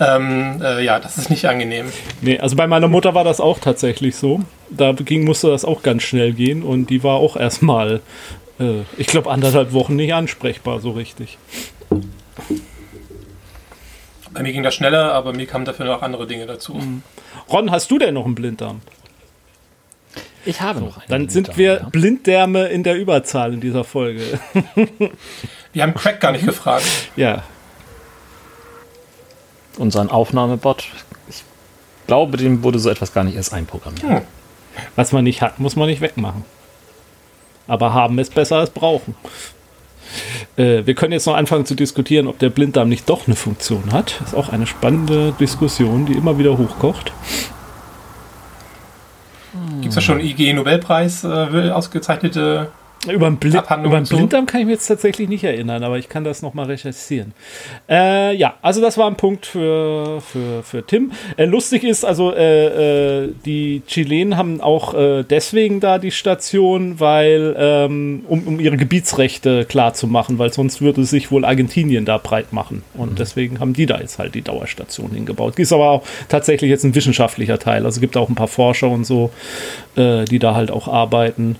[0.00, 1.86] ähm, äh, ja, das ist nicht angenehm.
[2.20, 4.40] Nee, also bei meiner Mutter war das auch tatsächlich so.
[4.68, 8.00] Da ging, musste das auch ganz schnell gehen und die war auch erstmal,
[8.58, 11.38] äh, ich glaube, anderthalb Wochen nicht ansprechbar so richtig.
[14.32, 16.80] Bei mir ging das schneller, aber mir kamen dafür noch andere Dinge dazu.
[17.48, 18.80] Ron, hast du denn noch einen Blinddarm?
[20.48, 21.08] Ich habe noch einen.
[21.08, 21.88] Dann sind wir ja.
[21.90, 24.22] Blinddärme in der Überzahl in dieser Folge.
[25.74, 26.86] Wir haben Craig gar nicht gefragt.
[27.16, 27.42] ja.
[29.76, 30.88] Unseren Aufnahmebot.
[31.28, 31.44] Ich
[32.06, 34.02] glaube, dem wurde so etwas gar nicht erst einprogrammiert.
[34.02, 34.22] Hm.
[34.96, 36.46] Was man nicht hat, muss man nicht wegmachen.
[37.66, 39.14] Aber haben ist besser als brauchen.
[40.56, 43.92] Äh, wir können jetzt noch anfangen zu diskutieren, ob der Blinddarm nicht doch eine Funktion
[43.92, 44.16] hat.
[44.20, 47.12] Das ist auch eine spannende Diskussion, die immer wieder hochkocht.
[49.80, 52.70] Gibt es da schon IG-Nobelpreis äh, ausgezeichnete
[53.06, 54.16] Über Blind, Abhandlung über zu?
[54.16, 57.32] Blinddarm kann ich mich jetzt tatsächlich nicht erinnern, aber ich kann das nochmal recherchieren.
[57.88, 61.12] Äh, ja, also das war ein Punkt für, für, für Tim.
[61.36, 66.98] Äh, lustig ist, also äh, äh, die Chilenen haben auch äh, deswegen da die Station,
[66.98, 72.04] weil ähm, um, um ihre Gebietsrechte klar zu machen, weil sonst würde sich wohl Argentinien
[72.04, 72.82] da breit machen.
[72.94, 75.56] Und deswegen haben die da jetzt halt die Dauerstation hingebaut.
[75.56, 77.84] Die ist aber auch tatsächlich jetzt ein wissenschaftlicher Teil.
[77.84, 79.30] Also es gibt auch ein paar Forscher und so,
[79.94, 81.56] äh, die da halt auch arbeiten.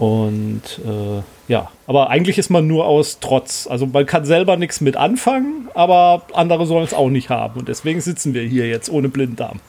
[0.00, 3.66] Und äh, ja, aber eigentlich ist man nur aus Trotz.
[3.66, 7.60] Also man kann selber nichts mit anfangen, aber andere sollen es auch nicht haben.
[7.60, 9.60] Und deswegen sitzen wir hier jetzt ohne Blinddarm.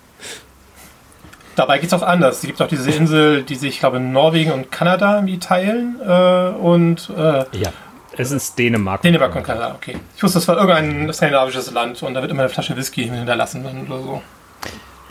[1.57, 2.37] Dabei geht es auch anders.
[2.37, 5.97] Es gibt auch diese Insel, die sich, ich glaube, Norwegen und Kanada irgendwie teilen.
[6.01, 7.73] Äh, und äh, Ja.
[8.15, 9.01] Es ist Dänemark.
[9.01, 9.97] Dänemark und Kanada, okay.
[10.15, 13.63] Ich wusste, das war irgendein skandinavisches Land und da wird immer eine Flasche Whisky hinterlassen
[13.65, 14.21] dann oder so.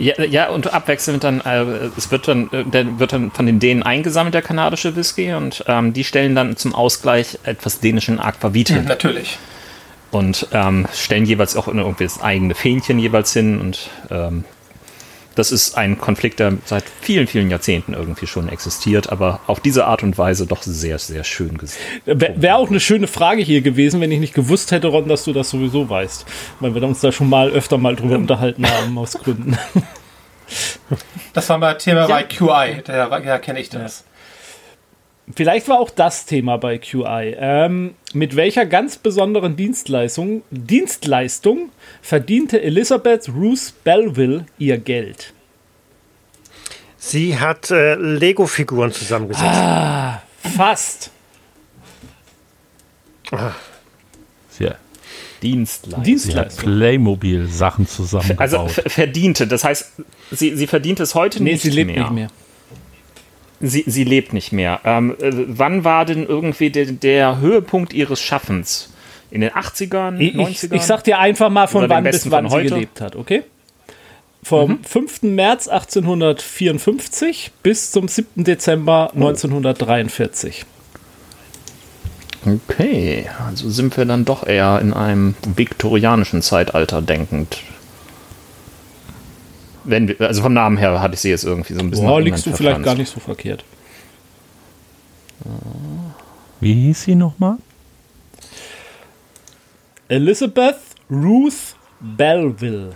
[0.00, 1.62] Ja, ja, und abwechselnd dann, äh,
[1.96, 5.62] es wird dann, äh, der wird dann von den Dänen eingesammelt, der kanadische Whisky, und
[5.68, 8.84] ähm, die stellen dann zum Ausgleich etwas dänischen Aquavit hin.
[8.86, 9.38] Natürlich.
[10.10, 14.44] und ähm, stellen jeweils auch irgendwie das eigene Fähnchen jeweils hin und ähm,
[15.34, 19.86] das ist ein Konflikt, der seit vielen, vielen Jahrzehnten irgendwie schon existiert, aber auf diese
[19.86, 21.80] Art und Weise doch sehr, sehr schön gesehen.
[22.04, 25.24] Wäre wär auch eine schöne Frage hier gewesen, wenn ich nicht gewusst hätte, Ron, dass
[25.24, 26.26] du das sowieso weißt.
[26.60, 29.56] Weil wir uns da schon mal öfter mal drüber unterhalten haben, aus Gründen.
[31.32, 32.06] Das war mal Thema Ja.
[32.08, 34.04] bei QI, da, da kenne ich das.
[35.36, 37.36] Vielleicht war auch das Thema bei QI.
[37.38, 41.70] Ähm, mit welcher ganz besonderen Dienstleistung, Dienstleistung
[42.02, 45.32] verdiente Elizabeth Ruth Belleville ihr Geld?
[46.96, 49.50] Sie hat äh, Lego-Figuren zusammengesetzt.
[50.56, 51.10] Fast.
[54.50, 54.68] Sie,
[55.42, 55.90] Dienstleister.
[55.90, 56.64] sie hat Dienstleistung.
[56.64, 58.40] Playmobil-Sachen zusammengebaut.
[58.40, 59.92] Also ver- verdiente, das heißt,
[60.32, 62.00] sie, sie verdient es heute Nee, nicht, sie lebt mehr.
[62.02, 62.28] nicht mehr.
[63.60, 64.80] Sie, sie lebt nicht mehr.
[64.84, 68.92] Ähm, äh, wann war denn irgendwie der, der Höhepunkt ihres Schaffens?
[69.30, 70.74] In den 80ern, Ich, 90ern?
[70.74, 73.44] ich, sag dir einfach mal, von wann bis wann sie gelebt hat, okay?
[74.42, 75.22] Vom 5.
[75.22, 78.42] März 1854 bis zum 7.
[78.42, 80.64] Dezember 1943.
[82.46, 87.58] Okay, also sind wir dann doch eher in einem viktorianischen Zeitalter denkend.
[89.84, 92.06] Wenn wir, also vom Namen her hatte ich sie jetzt irgendwie so ein bisschen.
[92.06, 93.64] Boah, liegst du vielleicht gar nicht so verkehrt.
[96.60, 97.56] Wie hieß sie nochmal?
[100.08, 100.76] Elizabeth
[101.10, 102.92] Ruth Belleville.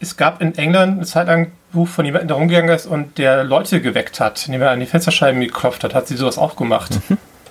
[0.00, 3.18] Es gab in England eine Zeit lang ein Buch von jemandem, der rumgegangen ist und
[3.18, 5.94] der Leute geweckt hat, indem er an die Fensterscheiben geklopft hat.
[5.94, 6.98] Hat sie sowas auch gemacht?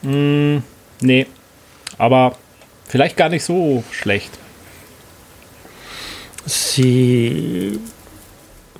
[1.00, 1.26] Nee,
[1.98, 2.36] aber
[2.86, 4.38] vielleicht gar nicht so schlecht.
[6.46, 7.80] Sie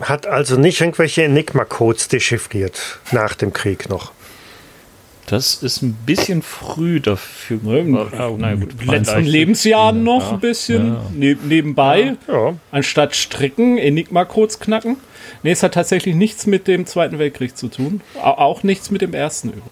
[0.02, 4.12] hat also nicht irgendwelche Enigma-Codes dechiffriert nach dem Krieg noch.
[5.26, 7.60] Das ist ein bisschen früh dafür.
[8.14, 9.24] Ja, na gut, In den letzten.
[9.26, 11.02] Lebensjahren noch ein bisschen ja.
[11.14, 12.16] neb- nebenbei.
[12.30, 12.54] Ja.
[12.72, 14.96] Anstatt stricken, Enigma-Codes knacken.
[15.44, 18.00] Nee, es hat tatsächlich nichts mit dem Zweiten Weltkrieg zu tun.
[18.22, 19.50] Au- Auch nichts mit dem Ersten.
[19.50, 19.72] übrigens.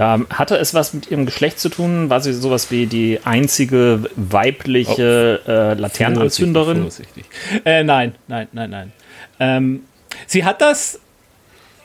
[0.00, 2.08] Ähm, hatte es was mit ihrem Geschlecht zu tun?
[2.08, 6.82] War sie sowas wie die einzige weibliche äh, Laternenanzünderin?
[6.82, 7.24] Vorsichtig.
[7.64, 8.92] Äh, nein, nein, nein, nein.
[9.40, 9.82] Ähm,
[10.28, 11.00] sie hat das,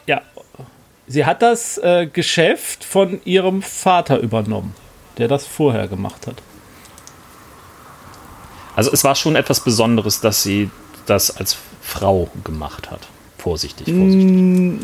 [0.05, 0.21] ja,
[1.07, 4.75] sie hat das äh, Geschäft von ihrem Vater übernommen,
[5.17, 6.35] der das vorher gemacht hat.
[8.75, 10.69] Also es war schon etwas Besonderes, dass sie
[11.07, 13.07] das als Frau gemacht hat.
[13.39, 14.79] Vorsichtig, vorsichtig.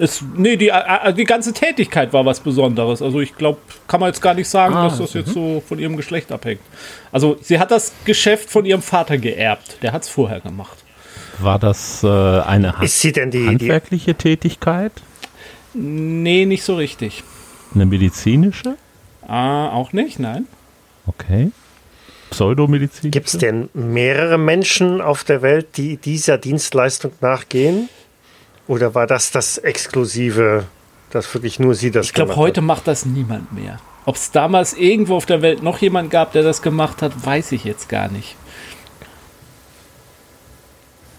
[0.00, 3.02] Es, nee, die, äh, die ganze Tätigkeit war was Besonderes.
[3.02, 5.78] Also ich glaube, kann man jetzt gar nicht sagen, Ah, dass das jetzt so von
[5.78, 6.62] ihrem Geschlecht abhängt.
[7.12, 9.76] Also sie hat das Geschäft von ihrem Vater geerbt.
[9.82, 10.78] Der hat es vorher gemacht.
[11.38, 14.92] War das äh, eine ha Ist sie denn die, die handwerkliche Tätigkeit?
[15.74, 17.22] Nee, nicht so richtig.
[17.74, 18.76] Eine medizinische?
[19.26, 20.46] Ah, auch nicht, nein.
[21.06, 21.52] Okay.
[22.30, 23.10] Pseudomedizin?
[23.10, 27.88] Gibt es denn mehrere Menschen auf der Welt, die dieser Dienstleistung nachgehen?
[28.70, 30.64] Oder war das das Exklusive,
[31.10, 33.80] dass wirklich nur sie das Ich glaube, gemacht heute macht das niemand mehr.
[34.06, 37.50] Ob es damals irgendwo auf der Welt noch jemand gab, der das gemacht hat, weiß
[37.50, 38.36] ich jetzt gar nicht.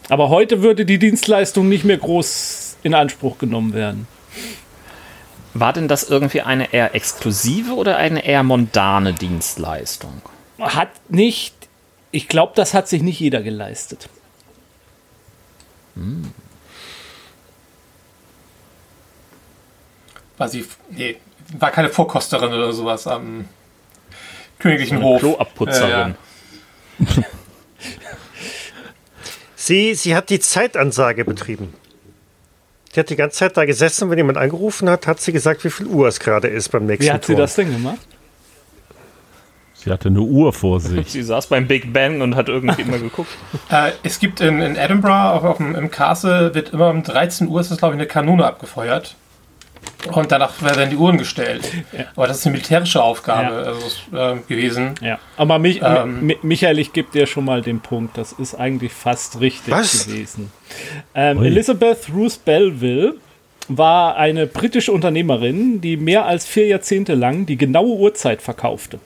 [0.08, 4.08] Aber heute würde die Dienstleistung nicht mehr groß in Anspruch genommen werden.
[5.54, 10.22] War denn das irgendwie eine eher exklusive oder eine eher mondane Dienstleistung?
[10.58, 11.54] Hat nicht,
[12.12, 14.08] ich glaube, das hat sich nicht jeder geleistet.
[20.42, 21.18] War sie, nee,
[21.60, 23.46] war keine Vorkosterin oder sowas am
[24.58, 25.20] königlichen Hof.
[25.20, 26.16] Kloabputzerin.
[26.98, 27.24] Ja, ja.
[29.56, 31.76] Sie, sie hat die Zeitansage betrieben.
[32.96, 35.70] Die hat die ganze Zeit da gesessen, wenn jemand angerufen hat, hat sie gesagt, wie
[35.70, 37.42] viel Uhr es gerade ist beim nächsten Wie hat sie Turm.
[37.42, 38.00] das denn gemacht?
[39.76, 41.08] Sie hatte eine Uhr vor sich.
[41.12, 43.30] Sie saß beim Big Bang und hat irgendwie immer geguckt.
[43.70, 47.48] Äh, es gibt in, in Edinburgh, auch auf dem, im Castle, wird immer um 13
[47.48, 49.16] Uhr, ist das glaube ich, eine Kanone abgefeuert.
[50.12, 51.62] Und danach werden die Uhren gestellt.
[52.16, 53.58] Aber das ist eine militärische Aufgabe Ja.
[53.62, 54.96] also, äh, gewesen.
[55.02, 56.26] Ja, aber mich, Ähm.
[56.28, 58.18] Mi- Michael, ich gebe dir schon mal den Punkt.
[58.18, 60.08] Das ist eigentlich fast richtig Was?
[60.08, 60.52] gewesen.
[61.14, 61.44] Ähm.
[61.44, 63.16] Elizabeth Ruth Belleville
[63.68, 69.00] war eine britische Unternehmerin, die mehr als vier Jahrzehnte lang die genaue Uhrzeit verkaufte.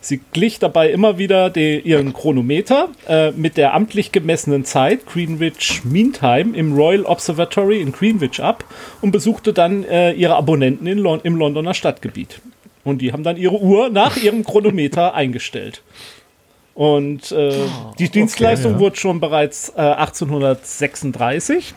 [0.00, 5.82] Sie glich dabei immer wieder de, ihren Chronometer äh, mit der amtlich gemessenen Zeit Greenwich
[5.84, 8.64] Mean Time im Royal Observatory in Greenwich ab
[9.00, 12.40] und besuchte dann äh, ihre Abonnenten in Lon im Londoner Stadtgebiet.
[12.84, 15.82] Und die haben dann ihre Uhr nach ihrem Chronometer eingestellt.
[16.74, 17.52] Und äh,
[17.98, 18.78] die Dienstleistung ja.
[18.80, 21.74] wurde schon bereits äh, 1836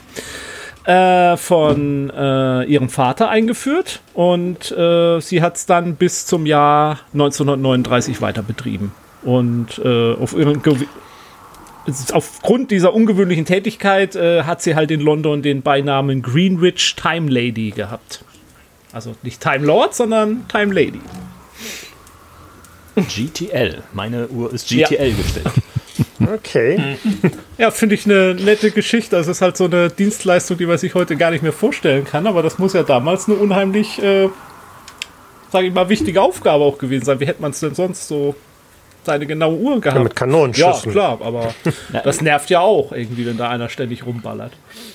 [0.85, 6.99] äh, von äh, ihrem Vater eingeführt und äh, sie hat es dann bis zum Jahr
[7.13, 8.91] 1939 weiter betrieben.
[9.23, 10.61] Und äh, auf ihren
[12.13, 17.71] aufgrund dieser ungewöhnlichen Tätigkeit äh, hat sie halt in London den Beinamen Greenwich Time Lady
[17.71, 18.23] gehabt.
[18.91, 21.01] Also nicht Time Lord, sondern Time Lady.
[22.95, 23.83] GTL.
[23.93, 25.51] Meine Uhr ist GTL gestellt.
[26.21, 26.97] Okay.
[27.57, 29.15] Ja, finde ich eine nette Geschichte.
[29.15, 32.03] Also es ist halt so eine Dienstleistung, die man sich heute gar nicht mehr vorstellen
[32.03, 34.27] kann, aber das muss ja damals eine unheimlich, äh,
[35.51, 37.21] sage ich mal, wichtige Aufgabe auch gewesen sein.
[37.21, 38.35] Wie hätte man es denn sonst so
[39.05, 39.97] seine genaue Uhr gehabt?
[39.97, 40.87] Ja, mit Kanonenschüssen.
[40.87, 41.53] Ja, klar, aber
[42.03, 44.51] das nervt ja auch irgendwie, wenn da einer ständig rumballert.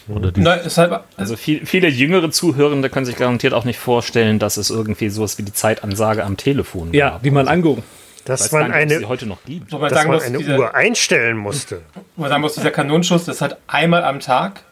[0.08, 4.38] Oder die, Na, halt, Also viel, viele jüngere Zuhörende können sich garantiert auch nicht vorstellen,
[4.38, 7.22] dass es irgendwie sowas wie die Zeitansage am Telefon Ja, gab.
[7.22, 7.84] die man anguckt.
[8.24, 9.72] Dass man nicht, eine, heute noch gibt.
[9.72, 11.82] wo man dass man muss, eine dieser, Uhr einstellen musste.
[12.16, 14.62] wo man sagen muss, dieser Kanonenschuss, das ist halt einmal am Tag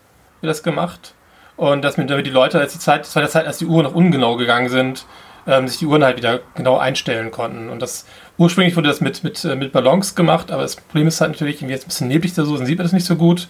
[0.42, 1.14] das gemacht.
[1.56, 3.66] Und dass mit damit die Leute, als die Zeit, das war der Zeit, als die
[3.66, 5.06] Uhren noch ungenau gegangen sind,
[5.48, 7.68] ähm, sich die Uhren halt wieder genau einstellen konnten.
[7.68, 11.20] Und das ursprünglich wurde das mit, mit, äh, mit Ballons gemacht, aber das Problem ist
[11.20, 13.16] halt natürlich, irgendwie jetzt ein bisschen neblig da so, dann sieht man das nicht so
[13.16, 13.48] gut.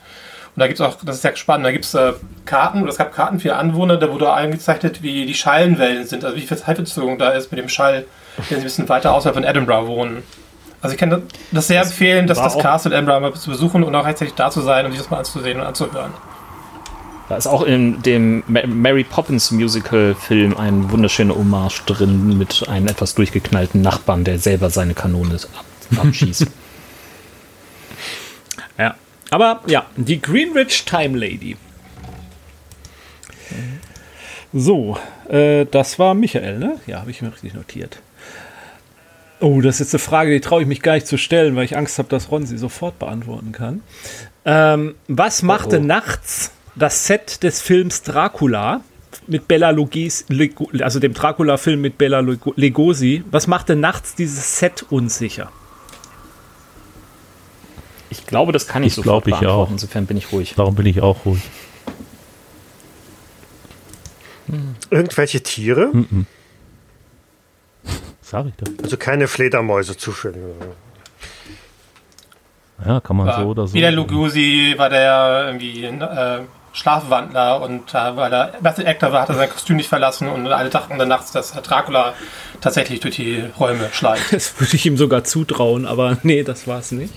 [0.56, 2.14] Und da gibt es auch, das ist ja spannend, da gibt es äh,
[2.46, 6.36] Karten, oder es gab Karten für Anwohner, da wurde eingezeichnet, wie die Schallenwellen sind, also
[6.36, 8.06] wie viel Zeitverzögerung da ist mit dem Schall,
[8.48, 10.22] sie ein bisschen weiter außerhalb von Edinburgh wohnen.
[10.80, 13.94] Also ich kann das- das sehr empfehlen, dass das Castle Edinburgh mal zu besuchen und
[13.94, 16.12] auch rechtzeitig da zu sein und sich das mal anzusehen und anzuhören.
[17.28, 22.66] Da ist auch in dem Ma- Mary Poppins Musical Film ein wunderschöner Hommage drin mit
[22.68, 25.64] einem etwas durchgeknallten Nachbarn, der selber seine Kanone ab
[26.06, 26.46] abschießt.
[28.78, 28.94] Ja.
[29.30, 31.56] Aber ja, die Greenwich Time Lady.
[34.52, 34.96] So,
[35.28, 36.80] äh, das war Michael, ne?
[36.86, 37.98] Ja, habe ich mir richtig notiert.
[39.40, 41.64] Oh, das ist jetzt eine Frage, die traue ich mich gar nicht zu stellen, weil
[41.64, 43.82] ich Angst habe, dass Ron sie sofort beantworten kann.
[44.44, 48.80] Ähm, was machte nachts das Set des Films Dracula
[49.26, 50.24] mit Bella Lugis,
[50.80, 53.22] also dem Dracula-Film mit Bella Lugo- Lugosi?
[53.30, 55.52] Was machte nachts dieses Set unsicher?
[58.10, 59.68] Ich glaube, das kann ich, Ich sofort glaube, ich beantworten.
[59.68, 59.70] auch.
[59.72, 60.54] Insofern bin ich ruhig.
[60.56, 61.42] darum bin ich auch ruhig.
[64.90, 65.92] Irgendwelche Tiere?
[68.30, 68.70] Sag ich doch.
[68.82, 70.42] Also keine Fledermäuse zufällig.
[72.84, 73.72] Ja, kann man War so oder so.
[73.72, 76.40] Wieder Lugosi war der irgendwie ein äh,
[76.74, 80.46] Schlafwandler und äh, weil er Method Actor war, hat er sein Kostüm nicht verlassen und
[80.46, 82.12] alle dachten dann nachts, dass Dracula
[82.60, 84.24] tatsächlich durch die Räume schleicht.
[84.30, 87.14] Das würde ich ihm sogar zutrauen, aber nee, das war es nicht.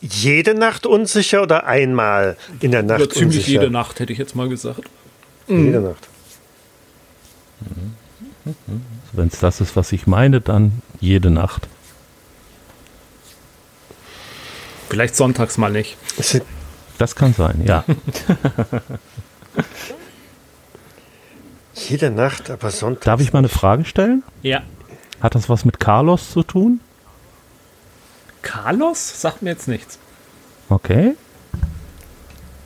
[0.00, 3.60] Jede Nacht unsicher oder einmal in der Nacht Oder ziemlich unsicher?
[3.60, 4.82] jede Nacht, hätte ich jetzt mal gesagt.
[5.46, 6.08] Jede Nacht.
[9.12, 11.68] Wenn es das ist, was ich meine, dann jede Nacht.
[14.88, 15.96] Vielleicht sonntags mal nicht.
[16.98, 17.84] Das kann sein, ja.
[21.74, 23.04] jede Nacht, aber Sonntag.
[23.04, 24.22] Darf ich mal eine Frage stellen?
[24.42, 24.62] Ja.
[25.20, 26.80] Hat das was mit Carlos zu tun?
[28.42, 29.98] Carlos sagt mir jetzt nichts.
[30.68, 31.14] Okay.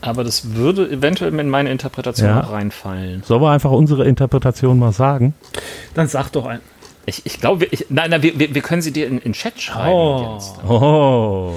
[0.07, 2.45] Aber das würde eventuell in meine Interpretation Ja.
[2.45, 3.23] auch reinfallen.
[3.25, 5.35] Sollen wir einfach unsere Interpretation mal sagen?
[5.95, 6.61] Dann sag doch ein.
[7.07, 9.93] Ich, ich glaube, nein, nein, wir, wir, können sie dir in, in Chat schreiben.
[9.93, 10.35] Oh.
[10.35, 10.55] Jetzt.
[10.69, 11.55] Oh.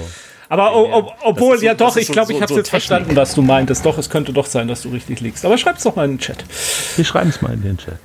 [0.48, 2.82] Aber o- ob- obwohl, so- ja doch, ich glaube, so- ich habe so jetzt Technik.
[2.88, 3.84] verstanden, was du meintest.
[3.86, 5.44] Doch, es könnte doch sein, dass du richtig liegst.
[5.44, 6.44] Aber schreib's doch mal in den Chat.
[6.96, 7.98] Wir schreiben es mal in den Chat.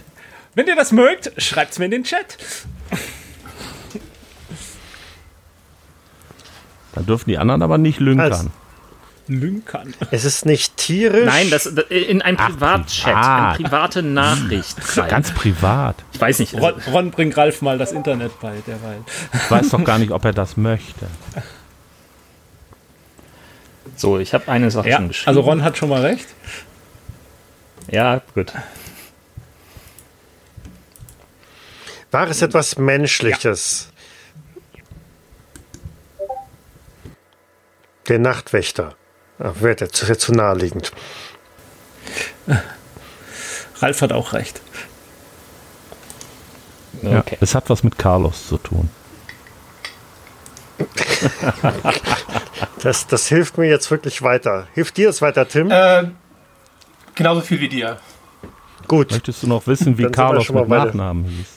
[0.53, 2.37] Wenn ihr das mögt, schreibt's mir in den Chat.
[6.93, 8.31] Dann dürfen die anderen aber nicht lünkern.
[8.31, 8.49] Also-
[9.27, 9.93] Lünkern.
[10.11, 11.25] Es ist nicht tierisch.
[11.25, 13.55] Nein, das, das in einem Privatchat, privat.
[13.59, 14.77] eine private Nachricht.
[15.09, 15.95] Ganz privat.
[16.13, 16.53] ich weiß nicht.
[16.55, 19.03] Also, Ron, Ron bringt Ralf mal das Internet bei derweil.
[19.33, 21.07] Ich weiß doch gar nicht, ob er das möchte.
[23.95, 25.27] So, ich habe eine Sache Ja, schon geschrieben.
[25.29, 26.27] also Ron hat schon mal recht.
[27.89, 28.53] Ja, gut.
[32.11, 33.89] War es etwas Menschliches?
[38.07, 38.95] Der Nachtwächter.
[39.39, 40.91] Ach, wäre der zu, zu naheliegend.
[43.79, 44.61] Ralf hat auch recht.
[47.01, 47.37] Ja, Okay.
[47.41, 48.89] es hat was mit Carlos zu tun.
[52.81, 54.67] Das, das hilft mir jetzt wirklich weiter.
[54.75, 55.71] Hilft dir es weiter, Tim?
[55.71, 56.09] Äh,
[57.15, 57.97] genauso viel wie dir.
[58.87, 59.09] Gut.
[59.11, 61.47] Möchtest du noch wissen, wie Carlos mit Nachnamen hieß?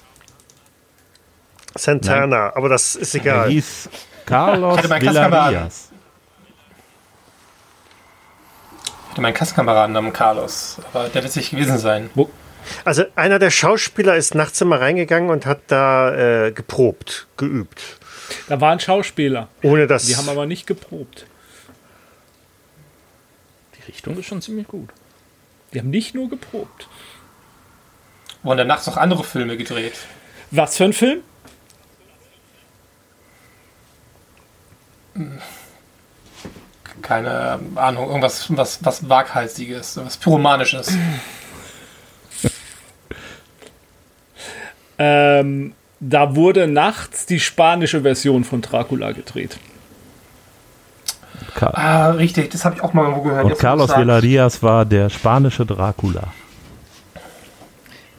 [1.76, 3.51] Santana, aber das ist Er egal.
[3.51, 3.91] hieß
[4.24, 4.81] Carlos
[9.19, 9.93] hatte meinen Klassenkameraden.
[9.93, 12.11] Namens Carlos, aber der wird es nicht gewesen sein.
[12.85, 17.81] Also einer der Schauspieler ist nachts immer reingegangen und hat da äh, geprobt, geübt.
[18.49, 19.49] Da waren Schauspieler.
[19.62, 20.07] Ohne dass.
[20.07, 21.27] Die haben aber nicht geprobt.
[23.79, 24.91] Die Richtung ist schon ziemlich gut.
[25.73, 26.89] Die haben nicht nur geprobt.
[28.43, 29.95] Wurden dann nachts noch andere Filme gedreht.
[30.51, 31.23] Was für ein Film?
[37.03, 40.96] Keine Ahnung, irgendwas was, was Waghalsiges, was Pyromanisches.
[44.99, 49.59] Ähm, da wurde nachts die spanische Version von Dracula gedreht.
[51.55, 53.44] Ka Ah, richtig, das habe ich auch mal irgendwo gehört.
[53.44, 53.96] und Jetzt, Carlos.
[53.96, 56.24] Villarreas war der spanische Dracula.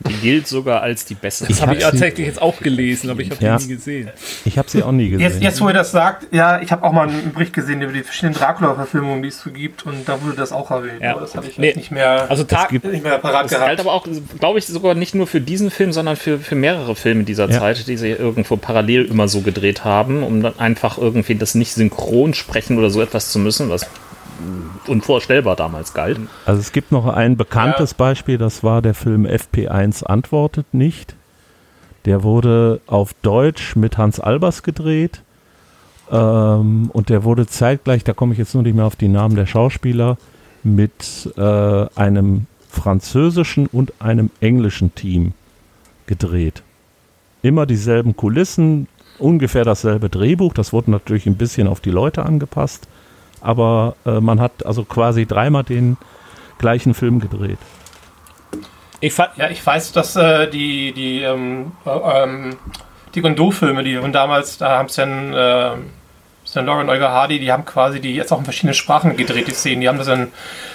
[0.08, 1.50] Die gilt sogar als die bessere.
[1.50, 3.58] Das habe ich tatsächlich jetzt auch gelesen, aber ich habe Ja.
[3.58, 4.10] die nie gesehen.
[4.46, 5.20] Ich habe sie auch nie gesehen.
[5.30, 7.92] Jetzt, jetzt, wo ihr das sagt, ja, ich habe auch mal einen Bericht gesehen über
[7.92, 11.02] die verschiedenen Dracula-Verfilmungen, die es so gibt, und da wurde das auch erwähnt.
[11.02, 11.12] Ja.
[11.12, 13.52] Aber das habe ich Nee, jetzt nicht mehr, Also Tag, gibt- nicht mehr parat Das
[13.52, 13.80] galt gehabt.
[13.82, 14.08] aber auch,
[14.40, 17.60] glaube ich, sogar nicht nur für diesen Film, sondern für, für mehrere Filme dieser Ja.
[17.60, 21.74] Zeit, die sie irgendwo parallel immer so gedreht haben, um dann einfach irgendwie das nicht
[21.74, 23.86] synchron sprechen oder so etwas zu müssen, was
[24.88, 26.20] unvorstellbar damals galt.
[26.46, 31.16] Also es gibt noch ein bekanntes Beispiel, das war der Film FP1 antwortet nicht.
[32.06, 35.22] Der wurde auf Deutsch mit Hans Albers gedreht.
[36.12, 39.36] Ähm, und der wurde zeitgleich, da komme ich jetzt nur nicht mehr auf die Namen
[39.36, 40.18] der Schauspieler,
[40.64, 45.34] mit äh, einem französischen und einem englischen Team
[46.06, 46.64] gedreht.
[47.42, 48.88] Immer dieselben Kulissen,
[49.18, 50.54] ungefähr dasselbe Drehbuch.
[50.54, 52.88] Das wurde natürlich ein bisschen auf die Leute angepasst.
[53.42, 55.98] Aber äh, man hat also quasi dreimal den
[56.58, 57.60] gleichen Film gedreht.
[59.02, 62.58] ich Ja, ich weiß, dass äh, die, die, ähm, äh, ähm,
[63.16, 65.72] die Gondot-Filme, die von damals, da haben es dann, äh,
[66.46, 66.56] St.
[66.56, 69.54] Laurent und Olga Hardy, die haben quasi die jetzt auch in verschiedenen Sprachen gedreht, die
[69.54, 69.82] Szenen.
[69.82, 70.32] Die haben das dann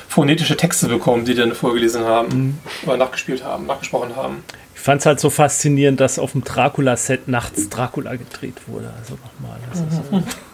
[0.09, 4.45] phonetische Texte bekommen, die dann vorgelesen haben oder nachgespielt haben, nachgesprochen haben.
[4.73, 8.93] ich fand es halt so faszinierend, dass auf dem Dracula-Set nachts Dracula gedreht wurde.
[9.01, 9.59] Also nochmal.
[9.71, 10.37] Das ist,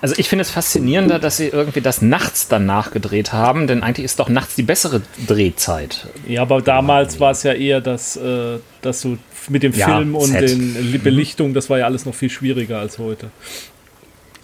[0.00, 4.04] Also ich finde es faszinierender, dass sie irgendwie das nachts dann nachgedreht haben, denn eigentlich
[4.04, 6.06] ist doch nachts die bessere Drehzeit.
[6.26, 9.18] ja, aber damals war es ja eher, dass, äh, dass du
[9.48, 10.50] mit dem Ja, Film und Set.
[10.50, 13.30] den Belichtung, das war ja alles noch viel schwieriger als heute.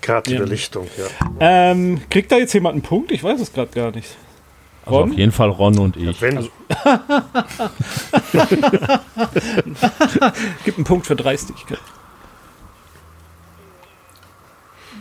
[0.00, 0.40] Gerade die Ja.
[0.40, 1.04] Belichtung, ja.
[1.70, 3.12] Ähm, kriegt da jetzt jemand einen Punkt?
[3.12, 4.08] Ich weiß es gerade gar nicht.
[4.86, 5.12] Also Ron?
[5.12, 6.20] auf jeden Fall Ron und ich.
[6.20, 6.36] Wenn,
[10.64, 11.78] Gibt einen Punkt für Dreistigkeit.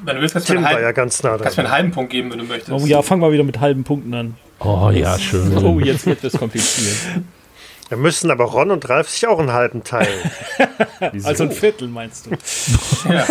[0.03, 2.45] Wenn du willst, kannst du mir einen, ja nah einen halben Punkt geben, wenn du
[2.45, 2.71] möchtest.
[2.71, 4.35] Oh ja, fangen wir wieder mit halben Punkten an.
[4.59, 5.57] Oh ja, schön.
[5.57, 6.95] Oh, jetzt wird es kompliziert.
[7.89, 10.31] Wir müssen aber Ron und Ralf sich auch einen halben teilen.
[11.23, 12.31] Also ein Viertel, meinst du?
[13.13, 13.27] Ja.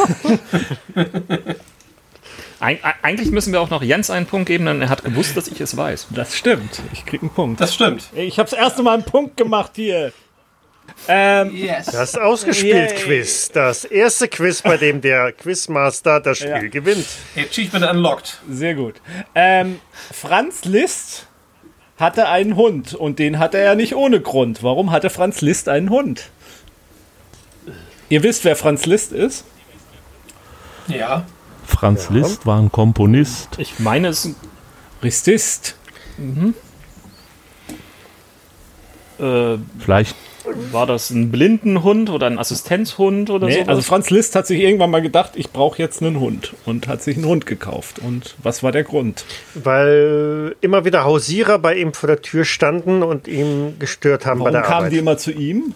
[2.60, 5.48] Eig eigentlich müssen wir auch noch Jens einen Punkt geben, denn er hat gewusst, dass
[5.48, 6.08] ich es weiß.
[6.10, 6.80] Das stimmt.
[6.92, 7.60] Ich krieg einen Punkt.
[7.60, 8.10] Das stimmt.
[8.14, 10.12] Ich habe das erste Mal einen Punkt gemacht hier.
[11.08, 11.86] Ähm, Yes.
[11.86, 13.00] Das ausgespielt Yay.
[13.02, 13.50] Quiz.
[13.50, 16.58] Das erste Quiz, bei dem der Quizmaster das Spiel Ja.
[16.68, 17.06] gewinnt.
[17.36, 18.38] Achievement unlocked.
[18.48, 19.00] sehr gut.
[19.34, 19.80] Ähm,
[20.12, 21.26] Franz Liszt
[21.98, 24.62] hatte einen Hund und den hatte er nicht ohne Grund.
[24.62, 26.30] Warum hatte Franz Liszt einen Hund?
[28.08, 29.44] Ihr wisst, wer Franz Liszt ist?
[30.88, 31.26] Ja.
[31.66, 33.48] Franz Liszt war ein Komponist.
[33.58, 34.28] Ich meine, es
[35.02, 35.76] Ristist.
[39.18, 40.16] äh, Vielleicht
[40.72, 43.68] war das ein Blindenhund oder ein Assistenzhund oder Nee, so.
[43.70, 47.02] also Franz Liszt hat sich irgendwann mal gedacht, ich brauche jetzt einen Hund und hat
[47.02, 47.98] sich einen Hund gekauft.
[48.00, 49.24] Und was war der Grund?
[49.54, 54.46] Weil immer wieder Hausierer bei ihm vor der Tür standen und ihm gestört haben bei
[54.46, 54.92] Warum der kamen Arbeit.
[54.92, 55.74] die immer zu ihm?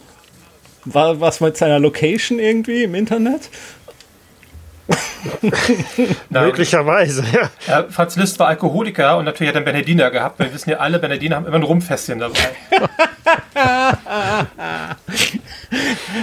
[0.84, 3.50] War was mit seiner Location irgendwie im Internet?
[6.30, 7.50] Möglicherweise, ja.
[7.66, 10.38] Ja, Franz Liszt war Alkoholiker und natürlich hat er einen Bernardiner gehabt.
[10.38, 12.38] Wir wissen ja alle, Bernardiner haben immer ein Rumfässchen dabei.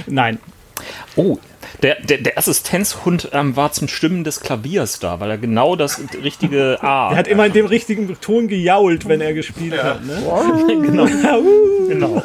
[0.08, 0.40] Nein.
[1.16, 1.38] Oh,
[1.82, 6.00] Der, der, der Assistenzhund ähm, war zum Stimmen des Klaviers da, weil er genau das
[6.24, 7.10] richtige A.
[7.12, 9.84] Er hat immer in dem richtigen Ton gejault, wenn er gespielt Ja.
[9.84, 10.06] hat.
[10.06, 10.22] Ne?
[10.82, 11.06] genau.
[11.88, 12.22] genau.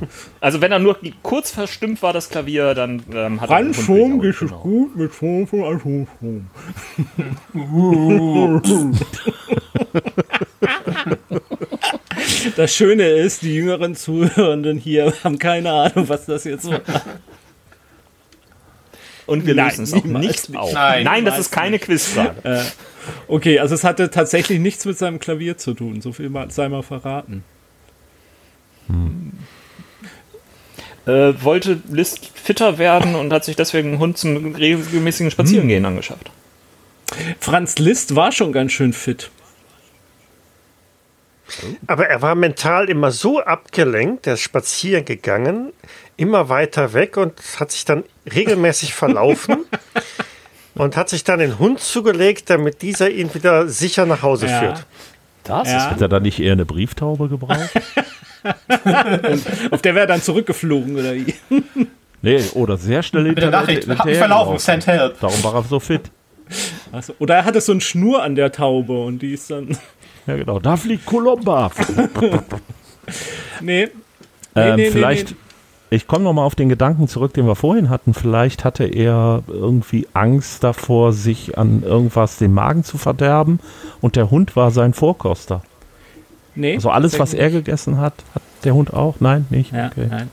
[0.40, 4.24] Also wenn er nur kurz verstimmt war, das Klavier, dann ähm, hat Ganz er gejault,
[4.24, 6.46] ist es gut mit Ton von Atomstrom.
[12.56, 16.80] Das Schöne ist, die jüngeren Zuhörenden hier haben keine Ahnung, was das jetzt war.
[19.26, 20.56] Und wir lösen es auch nicht nicht.
[20.56, 20.72] auf.
[20.72, 22.64] Nein, Nein, das ist keine Quizfrage.
[23.28, 26.00] Okay, also es hatte tatsächlich nichts mit seinem Klavier zu tun.
[26.00, 27.44] So viel mal, sei mal verraten.
[31.06, 36.30] Äh, wollte List fitter werden und hat sich deswegen einen Hund zum regelmäßigen Spazierengehen angeschafft.
[37.40, 39.30] Franz Liszt war schon ganz schön fit.
[41.88, 45.72] Aber er war mental immer so abgelenkt, er ist spazieren gegangen,
[46.16, 49.64] immer weiter weg und hat sich dann regelmäßig verlaufen
[50.76, 54.58] und hat sich dann den Hund zugelegt, damit dieser ihn wieder sicher nach Hause Ja.
[54.60, 54.86] führt.
[55.42, 55.90] Das Ja.
[55.90, 57.70] Hat er da nicht eher eine Brieftaube gebraucht?
[59.70, 61.34] Auf der wäre dann zurückgeflogen oder wie?
[62.22, 65.20] nee, oder sehr schnell Mit der Nachricht, hab mich verlaufen, send help.
[65.20, 66.10] Darum war er so fit.
[66.92, 69.76] Also, oder er hatte so eine Schnur an der Taube und die ist dann.
[70.26, 70.58] Ja, genau.
[70.58, 71.70] Da fliegt Columba.
[73.60, 73.88] Nee.
[74.54, 75.36] Nee, ähm, nee, nee, vielleicht, nee.
[75.90, 78.14] ich komme nochmal auf den Gedanken zurück, den wir vorhin hatten.
[78.14, 83.58] Vielleicht hatte er irgendwie Angst davor, sich an irgendwas den Magen zu verderben
[84.00, 85.62] und der Hund war sein Vorkoster.
[86.54, 89.16] Nee Also alles, was er gegessen hat, hat der Hund auch?
[89.20, 89.72] Nein, nicht?
[89.72, 90.06] Ja, Okay.
[90.10, 90.30] nein.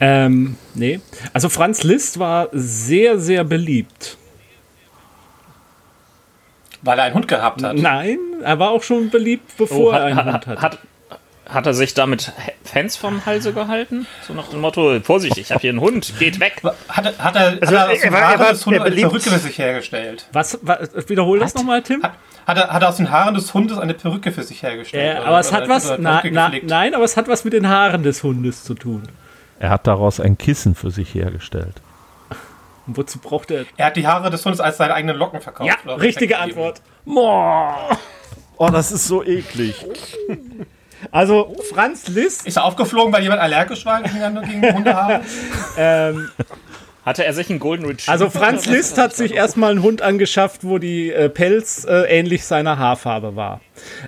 [0.00, 1.00] Ähm, nee.
[1.32, 4.16] Also Franz Liszt war sehr, sehr beliebt.
[6.82, 7.76] Weil er einen Hund gehabt hat.
[7.76, 10.62] Nein, er war auch schon beliebt, bevor Oh, er hat, einen hat, Hund hatte.
[10.62, 10.78] hat,
[11.48, 12.32] hat er sich damit
[12.64, 14.06] Fans vom Halse gehalten?
[14.26, 16.62] So nach dem Motto, Vorsicht, ich habe hier einen Hund, geht weg.
[16.88, 18.66] Hat, er- hat er, Also, hat er aus er dem war- er Haaren war- des
[18.66, 20.26] Hundes eine Perücke für sich hergestellt?
[20.32, 22.02] Was, was wiederhol das nochmal, Tim?
[22.02, 22.12] Hat,
[22.46, 25.16] hat, er, hat er aus den Haaren des Hundes eine Perücke für sich hergestellt?
[25.16, 27.44] Äh, Oder- aber es oder- hat was, oder na, na, nein, aber es hat was
[27.44, 29.02] mit den Haaren des Hundes zu tun.
[29.58, 31.80] Er hat daraus ein Kissen für sich hergestellt.
[32.86, 33.64] Und wozu braucht er?
[33.78, 35.70] Er hat die Haare des Hundes als seine eigenen Locken verkauft.
[35.70, 36.38] Ja, oder richtige.
[36.38, 36.82] Antwort.
[37.06, 39.74] Oh, das ist so eklig.
[41.10, 45.20] Also Franz Liszt, Ist er aufgeflogen, weil jemand allergisch war gegen, Hundehaare?
[45.78, 46.28] ähm,
[47.04, 48.12] Hatte er sich einen Golden Retriever?
[48.12, 52.44] also Franz Liszt hat sich erstmal einen Hund angeschafft, wo die äh, Pelz äh, ähnlich
[52.44, 53.60] seiner Haarfarbe war.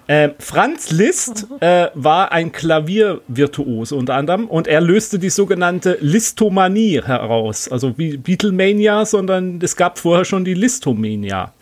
[0.08, 7.02] Ähm, Franz Liszt äh, war ein Klaviervirtuose unter anderem und er löste die sogenannte Listomanie
[7.04, 7.68] heraus.
[7.68, 11.52] Also wie Beatlemania, sondern es gab vorher schon die Listomania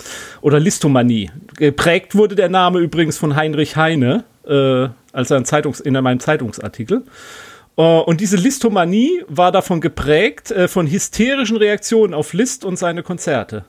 [0.41, 1.33] oder Listomanie.
[1.57, 4.23] Geprägt wurde der Name übrigens von Heinrich Heine,
[5.15, 7.05] äh, als ein Zeitungs in einem Zeitungsartikel.
[7.77, 13.03] Äh, Und diese Listomanie war davon geprägt, äh, von hysterischen Reaktionen auf Liszt und seine
[13.03, 13.65] Konzerte.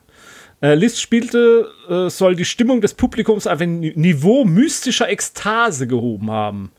[0.62, 1.68] Äh, Liszt spielte,
[2.08, 6.72] soll die Stimmung des Publikums auf ein Ni- Niveau mystischer Ekstase gehoben haben.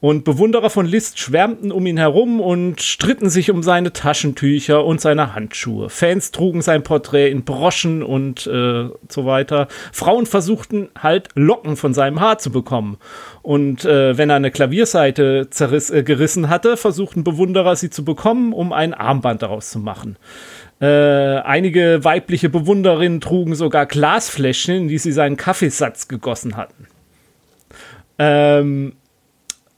[0.00, 4.98] Und Bewunderer von Liszt schwärmten um ihn herum und stritten sich um seine Taschentücher und
[4.98, 5.90] seine Handschuhe.
[5.90, 9.68] Fans trugen sein Porträt in Broschen und äh, so weiter.
[9.92, 12.96] Frauen versuchten halt Locken von seinem Haar zu bekommen.
[13.42, 18.54] Und äh, wenn er eine Klavierseite zerriss, äh, gerissen hatte, versuchten Bewunderer sie zu bekommen,
[18.54, 20.16] um ein Armband daraus zu machen.
[20.80, 26.86] Äh, einige weibliche Bewunderinnen trugen sogar Glasfläschchen, in die sie seinen Kaffeesatz gegossen hatten.
[28.18, 28.94] Ähm,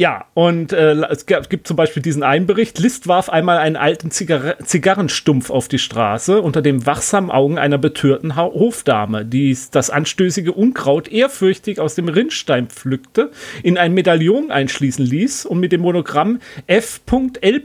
[0.03, 2.81] ja, und äh, es gibt zum Beispiel diesen einen Bericht.
[2.81, 7.79] Liszt warf einmal einen alten Zigarre Zigarrenstumpf auf die Straße unter den wachsamen Augen einer
[7.79, 13.31] betörten Ha- Hofdame, die das anstößige Unkraut ehrfürchtig aus dem Rinnstein pflückte,
[13.63, 17.63] in ein Medaillon einschließen ließ und mit dem Monogramm F.L.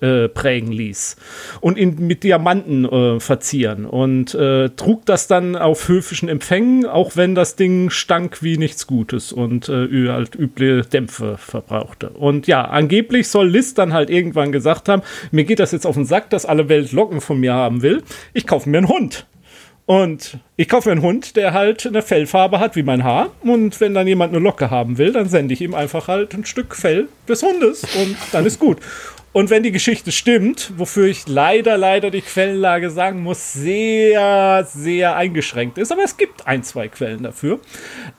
[0.00, 1.16] Äh, prägen ließ
[1.60, 7.14] und ihn mit Diamanten äh, verzieren und äh, trug das dann auf höfischen Empfängen, auch
[7.14, 11.36] wenn das Ding stank wie nichts Gutes und äh, halt üble Dämpfe
[11.68, 12.10] verbrauchte.
[12.10, 15.94] Und ja, angeblich soll Liszt dann halt irgendwann gesagt haben, mir geht das jetzt auf
[15.94, 18.02] den Sack, dass alle Welt Locken von mir haben will.
[18.32, 19.26] Ich kaufe mir einen Hund.
[19.86, 23.30] Und ich kaufe mir einen Hund, der halt eine Fellfarbe hat wie mein Haar.
[23.40, 26.44] Und wenn dann jemand eine Locke haben will, dann sende ich ihm einfach halt ein
[26.44, 27.84] Stück Fell des Hundes.
[27.84, 28.78] Und dann ist gut.
[29.32, 35.16] Und wenn die Geschichte stimmt, wofür ich leider, leider die Quellenlage sagen muss, sehr, sehr
[35.16, 37.60] eingeschränkt ist, aber es gibt ein, zwei Quellen dafür,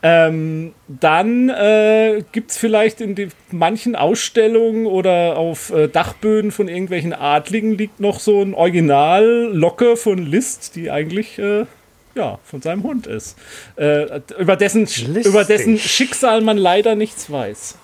[0.04, 6.68] ähm, dann äh, gibt es vielleicht in die, manchen Ausstellungen oder auf äh, Dachböden von
[6.68, 11.66] irgendwelchen Adligen liegt noch so ein Original-Locke von Liszt, die eigentlich äh,
[12.14, 13.38] ja, von seinem Hund ist.
[13.78, 15.26] Äh, über, dessen, Listig.
[15.26, 17.78] über dessen Schicksal man leider nichts weiß.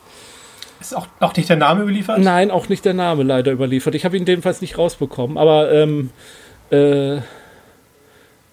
[0.85, 2.19] Ist auch, auch nicht der Name überliefert?
[2.19, 3.95] Nein, auch nicht der Name leider überliefert.
[3.95, 6.11] Ich habe ihn jedenfalls nicht rausbekommen, aber ähm,
[6.71, 7.21] äh, äh,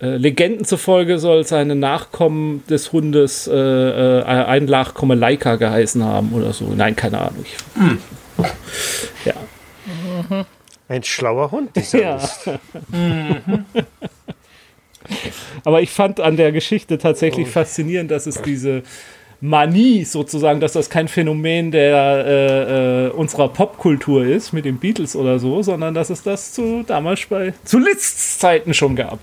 [0.01, 6.53] Legenden zufolge soll seine Nachkommen des Hundes äh, äh, ein Nachkomme Laika geheißen haben oder
[6.53, 6.73] so.
[6.75, 7.45] Nein, keine Ahnung.
[7.45, 7.57] Ich,
[9.27, 9.35] Ja.
[10.89, 12.15] Ein schlauer Hund, dieser Ja.
[12.17, 12.51] List.
[15.65, 18.83] Aber ich fand an der Geschichte tatsächlich faszinierend, dass es diese
[19.43, 25.17] Manie sozusagen, dass das kein Phänomen der äh, äh, unserer Popkultur ist mit den Beatles
[25.17, 29.19] oder so, sondern dass es das zu damals bei zu Liszt's Zeiten schon gab.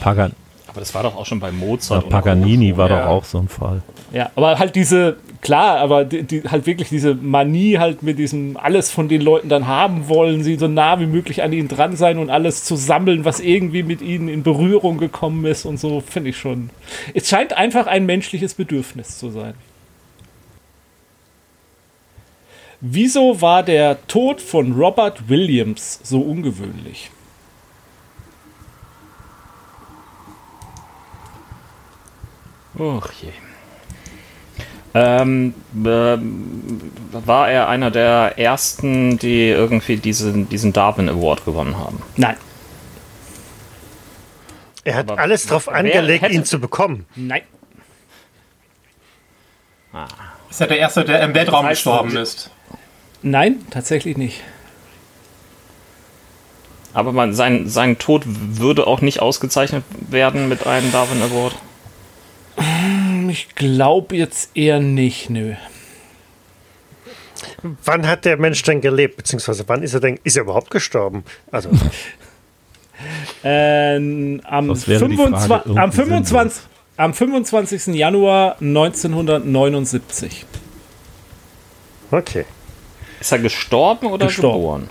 [0.00, 0.32] Pagan
[0.74, 2.02] Aber das war doch auch schon bei Mozart.
[2.02, 2.78] und Paganini so.
[2.78, 3.04] war ja.
[3.04, 3.80] doch auch so ein Fall.
[4.12, 8.56] Ja, aber halt diese, klar, aber die, die, halt wirklich diese Manie halt mit diesem
[8.56, 11.94] alles von den Leuten dann haben wollen, sie so nah wie möglich an ihnen dran
[11.94, 16.00] sein und alles zu sammeln, was irgendwie mit ihnen in Berührung gekommen ist und so,
[16.00, 16.70] finde ich schon.
[17.14, 19.54] Es scheint einfach ein menschliches Bedürfnis zu sein.
[22.80, 27.12] Wieso war der Tod von Robert Williams so ungewöhnlich?
[32.78, 33.30] Och je.
[34.96, 35.54] Ähm,
[35.84, 36.80] ähm,
[37.12, 42.00] war er einer der ersten, die irgendwie diesen, diesen Darwin Award gewonnen haben?
[42.16, 42.36] Nein,
[44.84, 47.06] Er hat Aber alles drauf wer angelegt, hätte- ihn zu bekommen.
[47.16, 47.42] nein.
[50.50, 52.50] Ist ja der Erste, der im Weltraum Das heißt, gestorben ist.
[53.22, 54.40] Nein, tatsächlich nicht.
[56.92, 61.54] Aber man, sein, sein Tod würde auch nicht ausgezeichnet werden mit einem Darwin Award.
[63.34, 65.54] Ich glaube jetzt eher nicht, nö.
[67.84, 69.16] Wann hat der Mensch denn gelebt?
[69.16, 71.24] Beziehungsweise wann ist er denn, ist er überhaupt gestorben?
[71.50, 71.68] Also,
[73.42, 76.62] Ähm, am, Das wäre die 25, Frage, am, irgendwie 25,
[76.96, 77.86] am 25.
[77.96, 80.46] Januar 1979.
[82.12, 82.44] okay.
[83.18, 84.60] Ist er gestorben oder Gestorben.
[84.60, 84.90] geboren?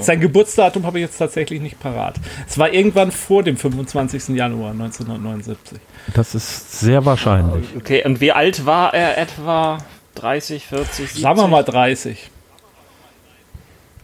[0.00, 2.16] Sein Geburtsdatum habe ich jetzt tatsächlich nicht parat.
[2.48, 4.28] Es war irgendwann vor dem 25.
[4.36, 5.78] Januar 1979.
[6.14, 7.64] Das ist sehr wahrscheinlich.
[7.76, 9.78] Okay, und wie alt war er etwa?
[10.16, 11.22] 30, 40, 70?
[11.22, 12.30] Sagen wir mal 30.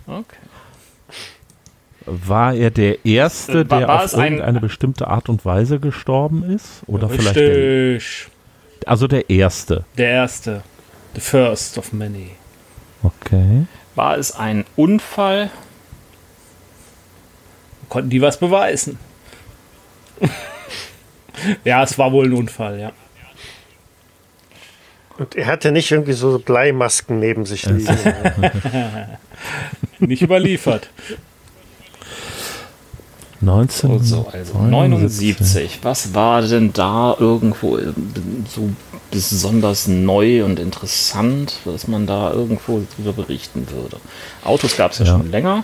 [0.07, 0.37] Okay.
[2.07, 5.45] War er der Erste, Äh, war- der war auf es ein- irgendeine bestimmte Art und
[5.45, 6.83] Weise gestorben ist?
[6.87, 8.29] Oder vielleicht der, Richtig.
[8.87, 9.85] also der Erste.
[9.97, 10.63] Der erste.
[11.15, 12.31] The first of many.
[13.03, 13.65] Okay.
[13.95, 15.51] War es ein Unfall?
[17.95, 18.99] Konnten die was beweisen?
[21.65, 22.91] ja, es war wohl ein Unfall, ja.
[25.17, 27.97] Und er hatte nicht irgendwie so Bleimasken neben sich liegen.
[30.01, 30.91] Nicht überliefert.
[33.41, 34.03] 19.
[34.03, 35.79] So, also 79.
[35.83, 37.93] Was war denn da irgendwo äh,
[38.53, 38.71] so
[39.13, 43.99] besonders neu und interessant, was man da irgendwo drüber berichten würde?
[44.43, 45.13] Autos gab es ja, Ja.
[45.13, 45.63] schon länger.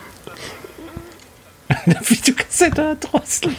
[2.02, 3.54] Videokassette drosselt.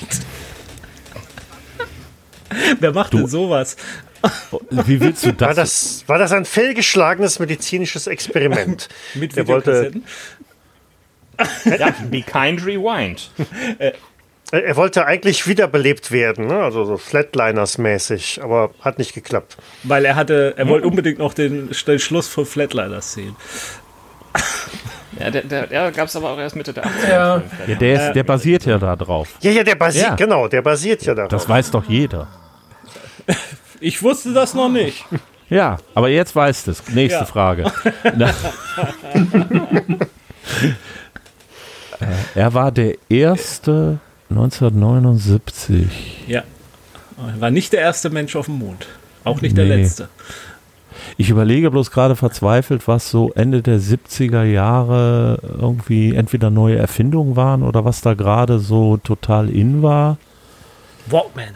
[2.80, 3.76] Wer macht denn sowas?
[4.72, 5.56] Wie willst du War das?
[5.56, 8.90] das, war das ein fehlgeschlagenes medizinisches Experiment?
[9.16, 9.92] Mit Der wollte-?
[11.66, 13.32] Ja, Be Kind Rewind.
[13.80, 13.94] Er-
[14.52, 16.62] Er wollte eigentlich wiederbelebt werden, ne?
[16.62, 19.56] also so Flatliners-mäßig, aber hat nicht geklappt.
[19.84, 23.36] Weil er hatte, er wollte unbedingt noch den, den Schluss von Flatliners sehen.
[25.22, 27.10] Ja, der, der, der gab es aber auch erst Mitte der 80er.
[27.10, 27.42] Ja.
[27.68, 29.30] Ja, der, ist, der basiert ja da drauf.
[29.42, 30.16] Ja, ja, der basiert, Ja.
[30.16, 31.30] genau, der basiert ja darauf.
[31.30, 32.28] Das weiß doch jeder.
[33.84, 35.04] Ich wusste das noch nicht.
[35.50, 36.88] Ja, aber jetzt weißt es.
[36.90, 37.26] Nächste Ja.
[37.26, 37.72] Frage.
[42.36, 44.00] Er war der erste
[44.30, 46.24] 1979.
[46.28, 46.44] Ja.
[47.36, 48.88] Er war nicht der erste Mensch auf dem Mond.
[49.24, 49.76] Auch nicht der Nee.
[49.84, 50.10] letzte.
[51.18, 57.36] Ich überlege bloß gerade verzweifelt, was so Ende der 70er Jahre irgendwie entweder neue Erfindungen
[57.36, 60.18] waren oder was da gerade so total in war.
[61.08, 61.56] Walkman.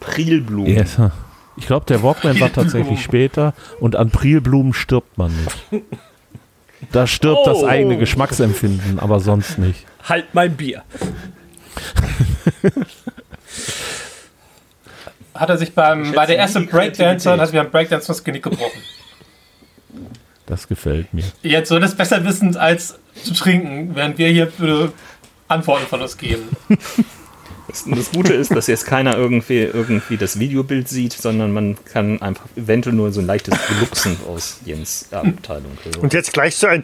[0.00, 0.74] Prilblumen.
[0.74, 1.12] Ja,
[1.56, 5.84] Ich glaube, der Walkman war tatsächlich später und an Prilblumen stirbt man nicht.
[6.92, 7.66] Da stirbt das Oh.
[7.66, 9.84] eigene Geschmacksempfinden, aber sonst nicht.
[10.08, 10.82] Halt mein Bier.
[15.40, 18.22] Hat er sich beim, war der erste nie die Breakdancer hat sich beim Breakdance das
[18.22, 18.82] Genick gebrochen.
[20.44, 21.24] Das gefällt mir.
[21.42, 24.92] Jetzt soll das besser wissen als zu trinken, während wir hier für
[25.48, 26.50] Antworten von uns geben.
[27.70, 32.20] Das, das Gute ist, dass jetzt keiner irgendwie, irgendwie das Videobild sieht, sondern man kann
[32.20, 36.00] einfach eventuell nur so ein leichtes Glucksen aus Jens Abteilung hören.
[36.00, 36.82] Und jetzt gleich so ein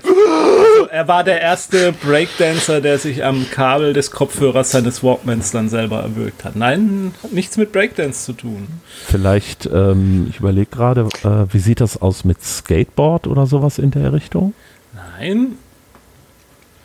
[0.91, 6.01] Er war der erste Breakdancer, der sich am Kabel des Kopfhörers seines Walkmans dann selber
[6.01, 6.55] erwürgt hat.
[6.55, 8.68] Nein, hat nichts mit Breakdance zu tun.
[9.07, 13.91] Vielleicht, ähm, ich überlege gerade, äh, wie sieht das aus mit Skateboard oder sowas in
[13.91, 14.55] der Richtung?
[14.95, 15.59] Nein.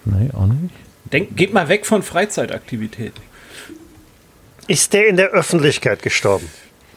[0.05, 0.73] Nee, auch nicht.
[1.11, 3.30] Denk, geht mal weg von Freizeitaktivitäten.
[4.71, 6.49] Ist der in der Öffentlichkeit gestorben?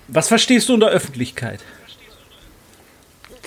[0.07, 1.59] Was verstehst du unter Öffentlichkeit?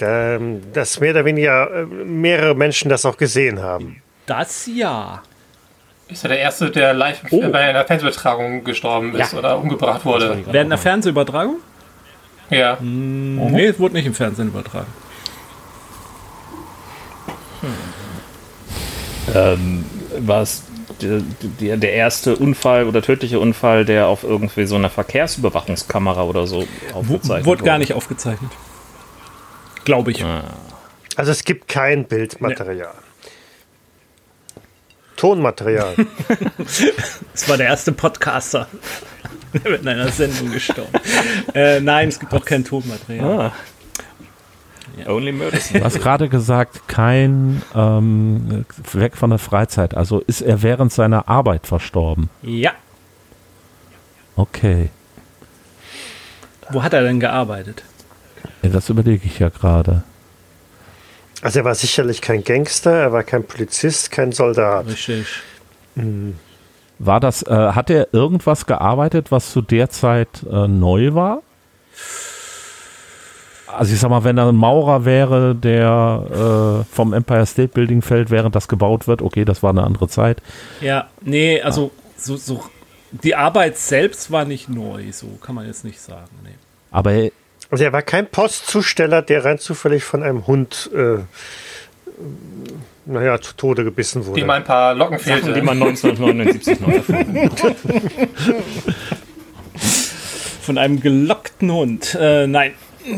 [0.02, 4.02] Ähm, Dass mehr oder weniger äh, mehrere Menschen das auch gesehen haben.
[4.26, 5.24] Das ja.
[6.10, 7.40] Ist er der Erste, der live Oh.
[7.50, 9.40] bei einer Fernsehübertragung gestorben ist Ja.
[9.40, 10.44] oder umgebracht wurde?
[10.46, 11.60] Während einer Fernsehübertragung?
[12.50, 12.78] Ja.
[12.82, 14.88] Nee, es wurde nicht im Fernsehen übertragen.
[19.34, 19.86] Ähm,
[20.20, 20.64] war es
[21.02, 26.68] der, der, erste Unfall oder tödliche Unfall, der auf irgendwie so einer Verkehrsüberwachungskamera oder so
[26.94, 28.52] aufgezeichnet wurde gar nicht aufgezeichnet.
[29.86, 30.24] Glaube ich.
[31.16, 32.94] Also es gibt kein Bildmaterial.
[35.16, 35.96] Tonmaterial.
[37.34, 38.68] Das war der erste Podcaster.
[39.54, 40.92] Der wird in einer Sendung gestorben.
[41.54, 43.40] äh, nein, es gibt auch kein Tonmaterial.
[43.40, 43.54] Ah.
[45.06, 45.70] Only Murders.
[45.72, 49.96] Du hast gerade gesagt, kein ähm, weg von der Freizeit.
[49.96, 52.30] Also ist er während seiner Arbeit verstorben.
[52.42, 52.72] Ja.
[54.36, 54.90] Okay.
[56.70, 57.84] Wo hat er denn gearbeitet?
[58.62, 60.04] Ja, das überlege ich ja gerade.
[61.42, 64.88] Also er war sicherlich kein Gangster, er war kein Polizist, kein Soldat.
[64.88, 65.28] Richtig.
[67.00, 71.42] War das, äh, hat er irgendwas gearbeitet, was zu der Zeit äh, neu war?
[73.78, 78.02] Also ich sag mal, wenn er ein Maurer wäre, der äh, vom Empire State Building
[78.02, 80.42] fällt, während das gebaut wird, okay, das war eine andere Zeit.
[80.82, 82.64] Ja, nee, also so, so
[83.12, 86.30] die Arbeit selbst war nicht neu, so kann man jetzt nicht sagen.
[86.44, 86.56] Nee.
[86.90, 87.32] Aber er,
[87.70, 91.20] Also er war kein Postzusteller, der rein zufällig von einem Hund, äh,
[93.06, 94.42] naja, zu Tode gebissen wurde.
[94.42, 95.54] Dem ein paar Locken Sachen, fehlte.
[95.54, 97.52] die man 1979 noch erfunden
[100.64, 102.18] Von einem gelockten Hund.
[102.20, 102.74] Äh, nein,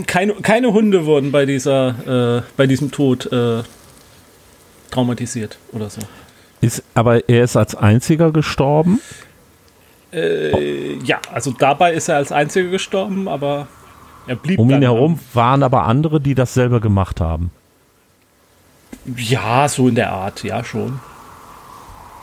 [0.07, 3.63] keine, keine Hunde wurden bei dieser, äh, bei diesem Tod äh,
[4.91, 6.01] traumatisiert oder so.
[6.61, 9.01] ist, aber er ist als einziger gestorben.
[10.11, 13.67] Äh, ja, also dabei ist er als einziger gestorben, aber
[14.27, 17.51] er blieb Um ihn herum waren aber andere, die dasselbe gemacht haben.
[19.15, 20.99] Ja, so in der Art, ja schon.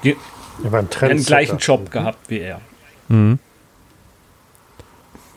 [0.05, 0.17] Die
[0.65, 2.61] er war ein haben den gleichen Job gehabt wie er.
[3.09, 3.39] Mhm.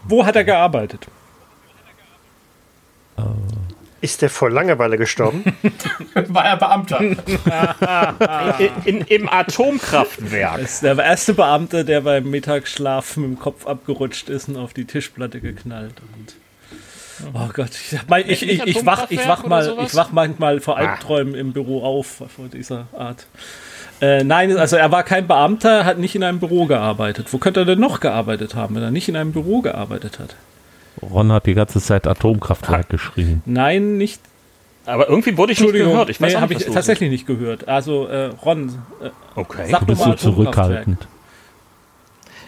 [0.05, 1.07] Wo hat er gearbeitet?
[4.01, 5.43] Ist der vor Langeweile gestorben?
[6.13, 7.01] War er Beamter.
[8.59, 10.61] in, in, Im Atomkraftwerk.
[10.61, 14.73] Das ist der erste Beamte, der beim Mittagsschlaf mit dem Kopf abgerutscht ist und auf
[14.73, 15.95] die Tischplatte geknallt.
[16.15, 16.35] Und
[17.33, 20.77] oh Gott, ich, mein, ich, ich, ich, wach, ich, wach mal, ich wach manchmal vor
[20.77, 23.27] Albträumen im Büro auf, vor dieser Art.
[24.01, 27.33] Äh, nein, also er war kein Beamter, hat nicht in einem Büro gearbeitet.
[27.33, 30.35] Wo könnte er denn noch gearbeitet haben, wenn er nicht in einem Büro gearbeitet hat?
[31.01, 33.41] Ron hat die ganze Zeit Atomkraftwerk geschrien.
[33.45, 34.21] Nein, nicht.
[34.85, 36.09] Aber irgendwie wurde ich nicht gehört.
[36.09, 37.67] Ich weiß nee, auch habe nicht, ich tatsächlich nicht gehört.
[37.67, 38.69] Also äh, Ron,
[39.01, 39.09] äh.
[39.35, 39.67] Okay.
[39.69, 41.07] sag Du bist so zurückhaltend.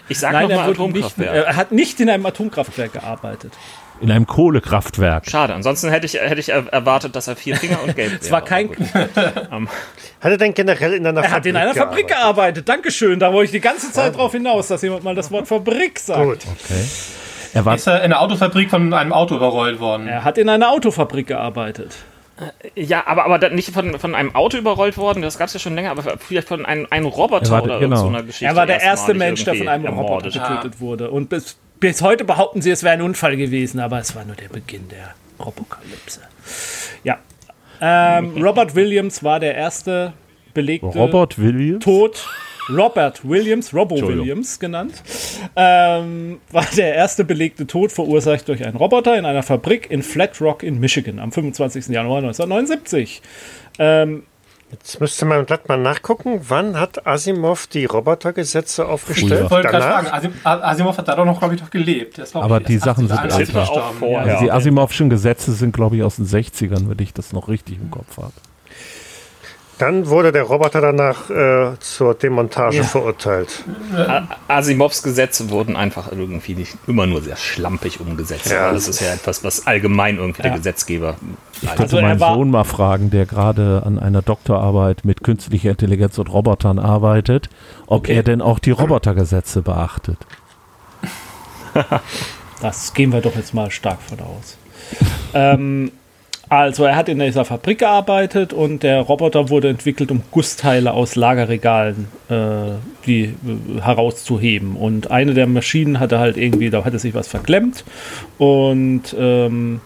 [0.08, 3.52] Ich sag Nein, er, nicht, er hat nicht in einem Atomkraftwerk gearbeitet.
[4.00, 5.30] In einem Kohlekraftwerk.
[5.30, 8.32] Schade, ansonsten hätte ich, hätte ich er- erwartet, dass er vier Finger und gelb Es
[8.32, 8.68] war kein.
[10.20, 12.68] Hat er denn generell in einer Er hat in einer Fabrik gearbeitet.
[12.68, 13.20] Dankeschön.
[13.20, 16.20] Da wollte ich die ganze Zeit drauf hinaus, dass jemand mal das Wort Fabrik sagt.
[16.20, 16.38] Gut.
[17.54, 20.08] Er war Ist er in der Autofabrik von einem Auto überrollt worden?
[20.08, 21.96] Er hat in einer Autofabrik gearbeitet.
[22.74, 25.74] Ja, aber, aber nicht von, von einem Auto überrollt worden, das gab es ja schon
[25.74, 27.96] länger, aber vielleicht von einem, einem Roboter Er war- oder genau.
[27.96, 28.46] so einer Geschichte.
[28.46, 30.58] Er war der erste Mensch, der von einem irgendwie Roboter ermordet.
[30.60, 31.10] getötet wurde.
[31.10, 34.34] Und bis, bis heute behaupten sie, es wäre ein Unfall gewesen, aber es war nur
[34.34, 36.20] der Beginn der Robokalypse.
[37.04, 37.18] Ja.
[37.80, 40.14] Ähm, Robert Williams war der erste
[40.54, 41.84] belegte Robert Williams.
[41.84, 42.26] Tod.
[42.68, 44.08] Robert Williams, Entschuldigung.
[44.08, 45.02] Williams genannt,
[45.56, 50.40] ähm, war der erste belegte Tod verursacht durch einen Roboter in einer Fabrik in Flat
[50.40, 51.88] Rock in Michigan am 25.
[51.88, 53.22] Januar 1979.
[53.78, 54.24] Ähm,
[54.72, 59.42] Jetzt müsste man glatt mal nachgucken, wann hat Asimov die Robotergesetze aufgestellt?
[59.44, 62.18] Ich wollte gerade fragen, Asim, Asimov hat da doch noch, glaube ich, noch gelebt.
[62.34, 63.60] Aber die Sachen sind 80 älter.
[63.60, 63.82] gestorben.
[63.82, 64.32] Auch vorher.
[64.32, 64.50] Also die.
[64.50, 68.16] Asimovschen Gesetze sind, glaube ich, aus den 60ern, wenn ich das noch richtig im Kopf
[68.16, 68.32] habe.
[69.82, 73.64] Dann wurde der Roboter danach äh, zur Demontage verurteilt.
[73.96, 78.50] A- Asimovs Gesetze wurden einfach irgendwie nicht immer nur sehr schlampig umgesetzt.
[78.50, 81.16] Ja, das ist ja etwas, was allgemein irgendwie der Gesetzgeber.
[81.60, 85.70] Ich Also, könnte er meinen Sohn mal fragen, der gerade an einer Doktorarbeit mit künstlicher
[85.70, 87.50] Intelligenz und Robotern arbeitet,
[87.86, 90.18] ob er denn auch die Robotergesetze beachtet.
[92.60, 94.56] Das gehen wir doch jetzt mal stark von aus.
[95.34, 95.90] ähm,
[96.52, 101.16] also er hat in dieser Fabrik gearbeitet und der Roboter wurde entwickelt, um Gussteile aus
[101.16, 102.34] Lagerregalen äh,
[103.06, 104.76] die, äh, herauszuheben.
[104.76, 107.84] Und eine der Maschinen hatte halt irgendwie, da hatte sich was verklemmt
[108.36, 109.80] und ähm,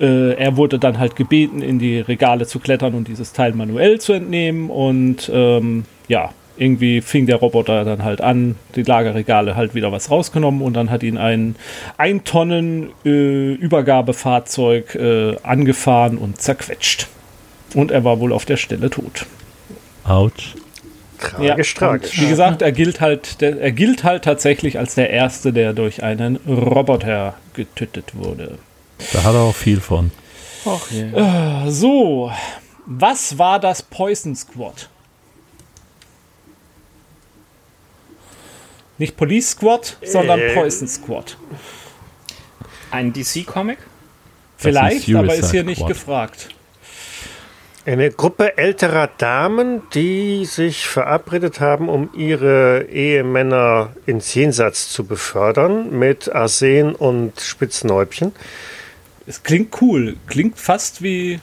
[0.00, 4.00] äh, er wurde dann halt gebeten, in die Regale zu klettern und dieses Teil manuell
[4.00, 4.70] zu entnehmen.
[4.70, 10.10] Und ähm, ja, irgendwie fing der Roboter dann halt an, die Lagerregale halt wieder was
[10.10, 11.56] rausgenommen und dann hat ihn ein
[11.96, 17.08] 1 Tonnen äh, Übergabefahrzeug äh, angefahren und zerquetscht.
[17.74, 19.26] Und er war wohl auf der Stelle tot.
[20.04, 20.54] Autsch.
[21.18, 22.20] Tragisch, ja, tragisch.
[22.20, 26.02] Wie gesagt, er gilt halt, der, er gilt halt tatsächlich als der erste, der durch
[26.02, 28.58] einen Roboter getötet wurde.
[29.12, 30.10] Da hat er auch viel von.
[30.66, 31.66] Ach, yeah.
[31.66, 32.30] äh, so,
[32.86, 34.88] was war das Poison Squad?
[38.98, 40.54] Nicht Police Squad, sondern Äh.
[40.54, 41.36] Poison Squad.
[42.90, 43.78] Ein DC-Comic?
[44.56, 45.88] Vielleicht, Suicide aber ist hier nicht Squad.
[45.88, 46.48] gefragt.
[47.86, 55.90] Eine Gruppe älterer Damen, die sich verabredet haben, um ihre Ehemänner ins Jenseits zu befördern
[55.98, 58.32] mit Arsen und Spitzenhäubchen.
[59.26, 61.40] Es klingt cool, klingt fast wie.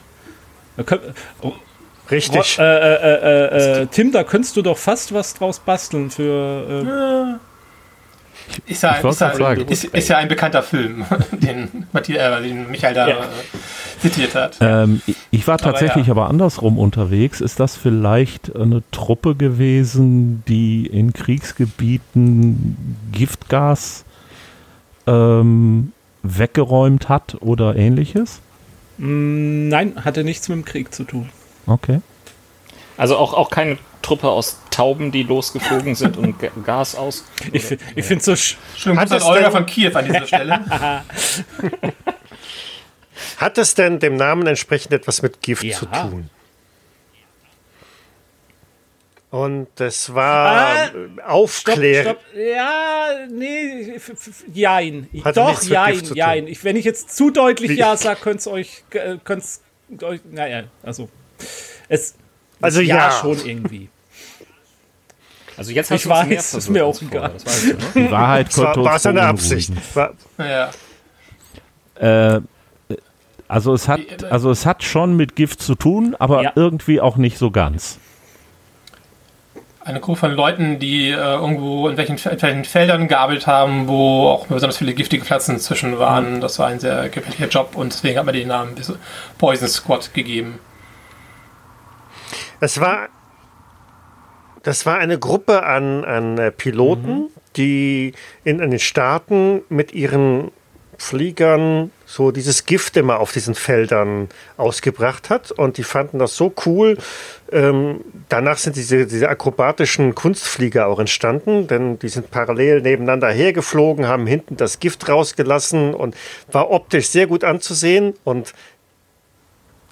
[2.10, 2.58] Richtig.
[2.58, 7.38] Äh, äh, äh, äh, äh, Tim, da könntest du doch fast was draus basteln für.
[8.66, 9.68] Ist ja, Ich wollte ist, ja, gerade sagen.
[9.68, 13.16] ist, ist ja ein bekannter Film, den, Matthias, äh, den Michael da Ja.
[14.00, 14.58] zitiert hat.
[14.60, 15.00] Ähm,
[15.30, 16.12] ich- war tatsächlich ja.
[16.12, 17.40] aber andersrum unterwegs.
[17.40, 22.76] Ist das vielleicht eine Truppe gewesen, die in Kriegsgebieten
[23.12, 24.04] Giftgas
[25.06, 25.92] ähm,
[26.22, 28.40] weggeräumt hat oder ähnliches?
[28.98, 31.28] Äh, mh, nein, hatte nichts mit dem Krieg zu tun.
[31.66, 32.00] Okay.
[32.96, 37.24] Also auch, auch keine Truppe aus Tauben, die losgeflogen sind und Ga- Gas aus.
[37.52, 38.32] Ich, ich finde es so.
[38.32, 40.60] sch- Schön Hat es Olga denn- von Kiew an dieser Stelle.
[43.38, 45.76] Hat es denn dem Namen entsprechend etwas mit Gift Ja.
[45.78, 46.30] zu tun?
[49.30, 52.02] Und es war Ah, äh, Stopp, Aufklär.
[52.02, 52.20] stopp.
[52.36, 53.98] Ja, nee,
[54.52, 55.08] jein.
[55.24, 56.46] Hatte Doch, jein, jein.
[56.46, 59.62] Ich, wenn ich jetzt zu deutlich Wie- Ja sage, könnt ihr euch, äh, könnt's
[60.02, 61.08] euch, naja, also,
[61.88, 62.14] es,
[62.60, 63.10] Also ja, ja.
[63.10, 63.88] schon irgendwie.
[65.56, 67.30] Also jetzt Ich weiß, ist mir auch egal.
[67.34, 68.06] Das weißt du, ne?
[68.06, 69.20] Die Wahrheit Es war, seine beunruhigen.
[69.20, 69.72] Absicht.
[69.94, 70.70] War, Ja.
[72.36, 72.40] Äh,
[73.48, 76.52] also es hat, also es hat schon mit Gift zu tun, aber Ja.
[76.54, 77.98] irgendwie auch nicht so ganz.
[79.84, 84.28] Eine Gruppe von Leuten, die äh, irgendwo in welchen, in welchen Feldern gearbeitet haben, wo
[84.28, 86.40] auch besonders viele giftige Pflanzen zwischen waren.
[86.40, 88.74] Das war ein sehr gefährlicher Job und deswegen hat man den Namen
[89.38, 90.60] Poison Squad gegeben.
[92.62, 93.08] Es war,
[94.62, 98.12] das war eine Gruppe an, an äh, Piloten, die
[98.44, 100.52] in, in den Staaten mit ihren
[100.96, 106.54] Fliegern so dieses Gift immer auf diesen Feldern ausgebracht hat und die fanden das so
[106.64, 106.98] cool.
[107.50, 114.06] Ähm, danach sind diese, diese akrobatischen Kunstflieger auch entstanden, denn die sind parallel nebeneinander hergeflogen,
[114.06, 116.14] haben hinten das Gift rausgelassen und
[116.52, 118.14] war optisch sehr gut anzusehen.
[118.22, 118.52] Und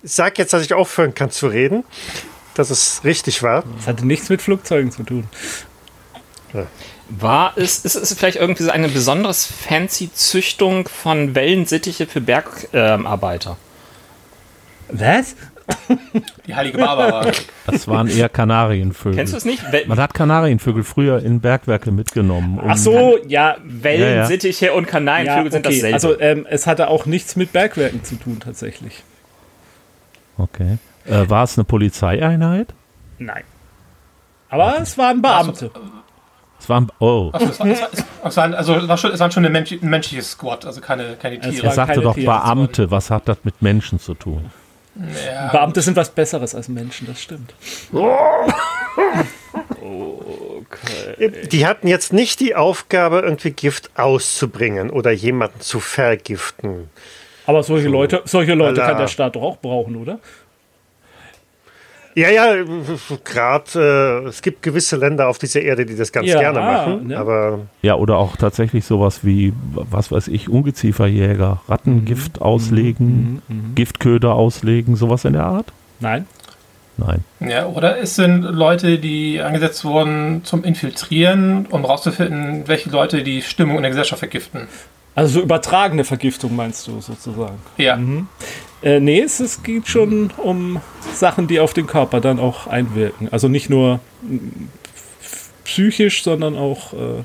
[0.04, 1.82] ich sag jetzt, dass ich aufhören kann zu reden,
[2.60, 3.64] dass es richtig war.
[3.76, 5.24] Das hatte nichts mit Flugzeugen zu tun.
[7.08, 13.56] War es, ist es vielleicht irgendwie so eine besonders fancy Züchtung von Wellensittiche für Bergarbeiter?
[14.88, 15.34] Was?
[16.46, 17.30] Die heilige Barbara.
[17.66, 19.16] Das waren eher Kanarienvögel.
[19.16, 19.70] Kennst du es nicht?
[19.72, 22.58] Wel Man hat Kanarienvögel früher in Bergwerke mitgenommen.
[22.58, 25.76] um- Ach so, ja, Wellensittiche und ja, Kanarienvögel sind okay.
[25.76, 25.94] dasselbe.
[25.94, 29.04] Also, ähm, es hatte auch nichts mit Bergwerken zu tun, tatsächlich.
[30.38, 30.78] Okay.
[31.06, 32.74] Äh, war es eine Polizeieinheit?
[33.18, 33.44] Nein.
[34.48, 35.70] Aber es waren Beamte.
[36.58, 37.88] Es war ein, oh, es, war, es, war,
[38.24, 40.80] es, waren, also, es, war schon, es waren schon ein, Mensch, ein menschliches Squad, also
[40.82, 41.68] keine, keine Es Tiere.
[41.68, 42.90] er sagte keine doch Tiere, Beamte.
[42.90, 44.50] Was hat das mit Menschen zu tun?
[45.24, 45.48] Ja.
[45.52, 47.54] Beamte sind was Besseres als Menschen, das stimmt.
[51.50, 56.90] Die hatten jetzt nicht die Aufgabe, irgendwie Gift auszubringen oder jemanden zu vergiften.
[57.46, 60.18] Aber solche Leute, solche Leute kann der Staat doch auch brauchen, oder?
[62.14, 62.64] Ja, ja,
[63.24, 67.06] gerade äh, es gibt gewisse Länder auf dieser Erde, die das ganz Ja, gerne machen,
[67.08, 67.18] ne?
[67.18, 73.42] aber Ja, oder auch tatsächlich sowas wie, was weiß ich, Ungezieferjäger, Rattengift auslegen,
[73.74, 75.72] Giftköder auslegen, sowas in der Art?
[76.00, 76.26] Nein.
[76.96, 77.24] Nein.
[77.40, 83.40] Ja, oder es sind Leute, die eingesetzt wurden zum Infiltrieren, um rauszufinden, welche Leute die
[83.40, 84.68] Stimmung in der Gesellschaft vergiften.
[85.14, 87.58] Also so übertragene Vergiftung meinst du sozusagen.
[87.78, 87.98] Ja.
[88.82, 90.80] Äh, nee, es, es geht schon um
[91.14, 93.28] Sachen, die auf den Körper dann auch einwirken.
[93.30, 94.00] Also nicht nur
[95.64, 96.92] psychisch, sondern auch.
[96.92, 97.24] Äh,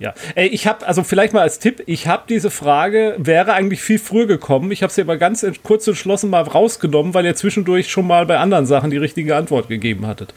[0.00, 3.80] ja, Ey, ich habe, also vielleicht mal als Tipp, ich habe diese Frage, wäre eigentlich
[3.80, 4.70] viel früher gekommen.
[4.72, 8.38] Ich habe sie aber ganz kurz entschlossen mal rausgenommen, weil ihr zwischendurch schon mal bei
[8.38, 10.34] anderen Sachen die richtige Antwort gegeben hattet.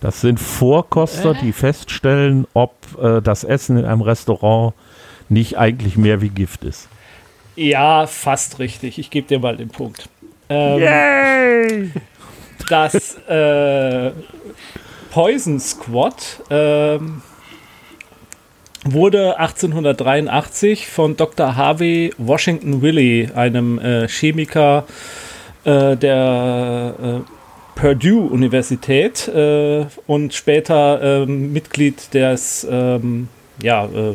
[0.00, 4.74] Das sind Vorkoster, die feststellen, ob äh, das Essen in einem Restaurant
[5.28, 6.88] nicht eigentlich mehr wie Gift ist.
[7.58, 9.00] Ja, fast richtig.
[9.00, 10.08] Ich gebe dir mal den Punkt.
[10.48, 11.90] Ähm, Yay!
[12.68, 14.12] das äh,
[15.10, 16.14] Poison Squad
[16.50, 17.20] ähm,
[18.84, 21.56] wurde 1883 von Dr.
[21.56, 24.84] Harvey Washington Willey, einem äh, Chemiker
[25.64, 33.28] äh, der äh, Purdue Universität äh, und später ähm, Mitglied des, ähm,
[33.60, 34.14] ja, äh,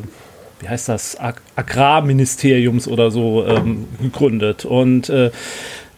[0.64, 4.66] wie heißt das, Ag Agrarministeriums oder so ähm, gegründet.
[4.66, 5.32] Und äh,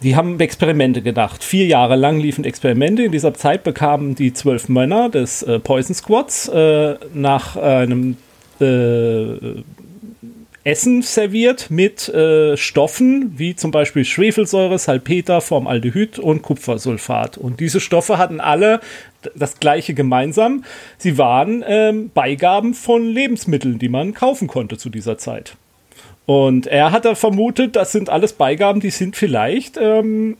[0.02, 1.44] die haben Experimente gedacht.
[1.44, 3.04] Vier Jahre lang liefen Experimente.
[3.04, 8.18] In dieser Zeit bekamen die zwölf Männer des äh, Poison Squads äh, nach einem
[8.60, 9.64] äh,
[10.64, 17.38] Essen serviert mit äh, Stoffen wie zum Beispiel Schwefelsäure, Salpeter, Formaldehyd und Kupfersulfat.
[17.38, 18.80] Und diese Stoffe hatten alle
[19.36, 20.64] das gleiche gemeinsam.
[20.98, 25.56] Sie waren ähm, Beigaben von Lebensmitteln, die man kaufen konnte zu dieser Zeit.
[26.26, 30.38] Und er hat da vermutet, das sind alles Beigaben, die sind vielleicht ähm,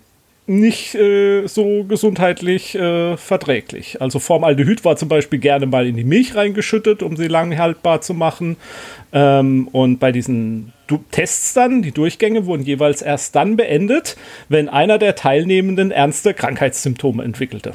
[0.48, 4.02] nicht äh, so gesundheitlich äh, verträglich.
[4.02, 8.02] Also Formaldehyd war zum Beispiel gerne mal in die Milch reingeschüttet, um sie lang haltbar
[8.02, 8.58] zu machen.
[9.12, 14.18] Ähm, und bei diesen du Tests dann, die Durchgänge wurden jeweils erst dann beendet,
[14.50, 17.74] wenn einer der Teilnehmenden ernste Krankheitssymptome entwickelte.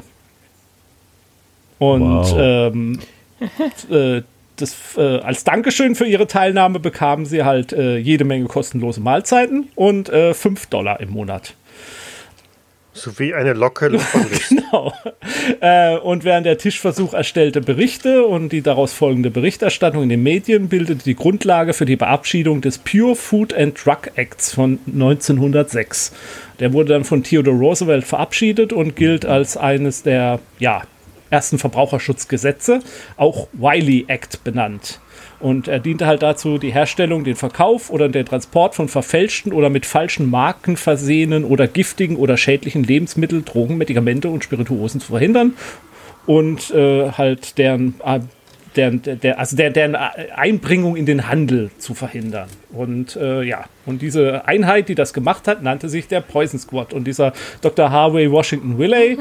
[1.81, 2.37] Und wow.
[2.37, 2.99] ähm,
[3.89, 4.21] äh,
[4.55, 9.67] das, äh, als Dankeschön für ihre Teilnahme bekamen sie halt äh, jede Menge kostenlose Mahlzeiten
[9.73, 11.55] und äh, 5 Dollar im Monat.
[12.93, 13.89] So wie eine Locke
[14.49, 14.93] Genau.
[15.59, 20.69] Äh, und während der Tischversuch erstellte Berichte und die daraus folgende Berichterstattung in den Medien
[20.69, 26.13] bildete die Grundlage für die Verabschiedung des Pure Food and Drug Acts von 1906.
[26.59, 30.83] Der wurde dann von Theodore Roosevelt verabschiedet und gilt als eines der ja,
[31.31, 32.81] ersten Verbraucherschutzgesetze,
[33.17, 34.99] auch Wiley Act benannt.
[35.39, 39.69] Und er diente halt dazu, die Herstellung, den Verkauf oder den Transport von verfälschten oder
[39.69, 45.55] mit falschen Marken versehenen oder giftigen oder schädlichen Lebensmitteln, Drogen, Medikamente und Spirituosen zu verhindern
[46.27, 48.19] und äh, halt deren, äh,
[48.75, 52.49] deren, der, also der, deren Einbringung in den Handel zu verhindern.
[52.73, 56.93] Und äh, ja, und diese Einheit, die das gemacht hat, nannte sich der Poison Squad.
[56.93, 57.89] Und dieser Dr.
[57.89, 59.17] Harvey Washington Willey.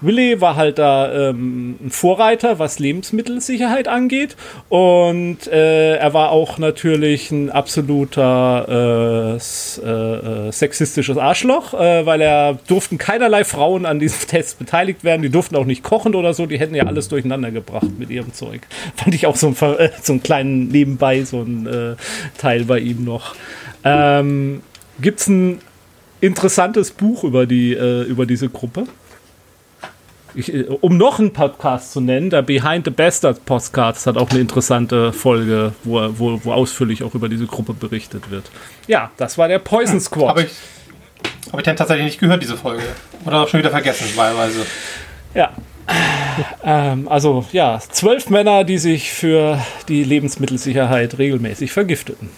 [0.00, 4.36] Willey war halt da ähm, ein Vorreiter, was Lebensmittelsicherheit angeht.
[4.68, 12.58] Und äh, er war auch natürlich ein absoluter äh, äh, sexistisches Arschloch, äh, weil er
[12.66, 15.22] durften keinerlei Frauen an diesem Test beteiligt werden.
[15.22, 16.46] Die durften auch nicht kochen oder so.
[16.46, 18.62] Die hätten ja alles durcheinander gebracht mit ihrem Zeug.
[18.96, 21.94] Fand ich auch so, ein, äh, so einen kleinen Nebenbei, so ein äh,
[22.36, 23.34] Teil bei ihm noch.
[23.84, 24.62] Ähm,
[25.00, 25.60] Gibt es ein
[26.20, 28.84] interessantes Buch über, die, äh, über diese Gruppe?
[30.34, 34.30] Ich, äh, um noch einen Podcast zu nennen, der Behind the Bastards Podcast hat auch
[34.30, 38.50] eine interessante Folge, wo, wo, wo ausführlich auch über diese Gruppe berichtet wird.
[38.86, 40.28] Ja, das war der Poison Squad.
[40.28, 40.50] Habe ich,
[41.50, 42.82] hab ich dann tatsächlich nicht gehört, diese Folge.
[43.24, 44.64] Oder auch schon wieder vergessen, wahlweise.
[45.34, 45.52] Ja.
[46.64, 52.30] Ähm, also ja, zwölf Männer, die sich für die Lebensmittelsicherheit regelmäßig vergifteten.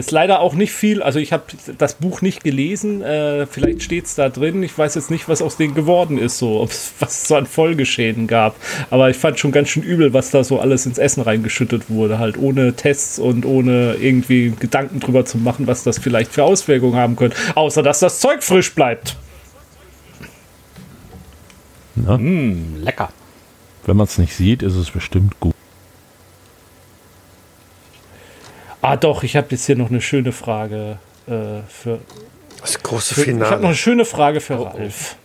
[0.00, 1.44] Ist leider auch nicht viel, also ich habe
[1.76, 4.62] das Buch nicht gelesen, äh, vielleicht steht es da drin.
[4.62, 7.44] Ich weiß jetzt nicht, was aus denen geworden ist, so, ob es was so an
[7.44, 8.56] Folgeschäden gab.
[8.88, 12.18] Aber ich fand schon ganz schön übel, was da so alles ins Essen reingeschüttet wurde,
[12.18, 16.96] halt ohne Tests und ohne irgendwie Gedanken drüber zu machen, was das vielleicht für Auswirkungen
[16.96, 17.36] haben könnte.
[17.54, 19.16] Außer dass das Zeug frisch bleibt.
[21.94, 22.16] Na?
[22.16, 23.10] Mm, lecker.
[23.84, 25.54] Wenn man es nicht sieht, ist es bestimmt gut.
[28.82, 32.00] Ah, doch, ich habe jetzt hier noch eine schöne Frage äh, für.
[32.60, 33.44] Das große für, Finale.
[33.44, 35.16] Ich habe noch eine schöne Frage für oh, Ralf.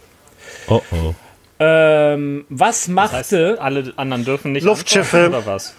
[0.67, 1.13] Oh oh.
[1.59, 3.17] Ähm, was machte.
[3.17, 4.63] Das heißt, alle anderen dürfen nicht.
[4.63, 5.27] Luftschiffe.
[5.29, 5.73] Oder was?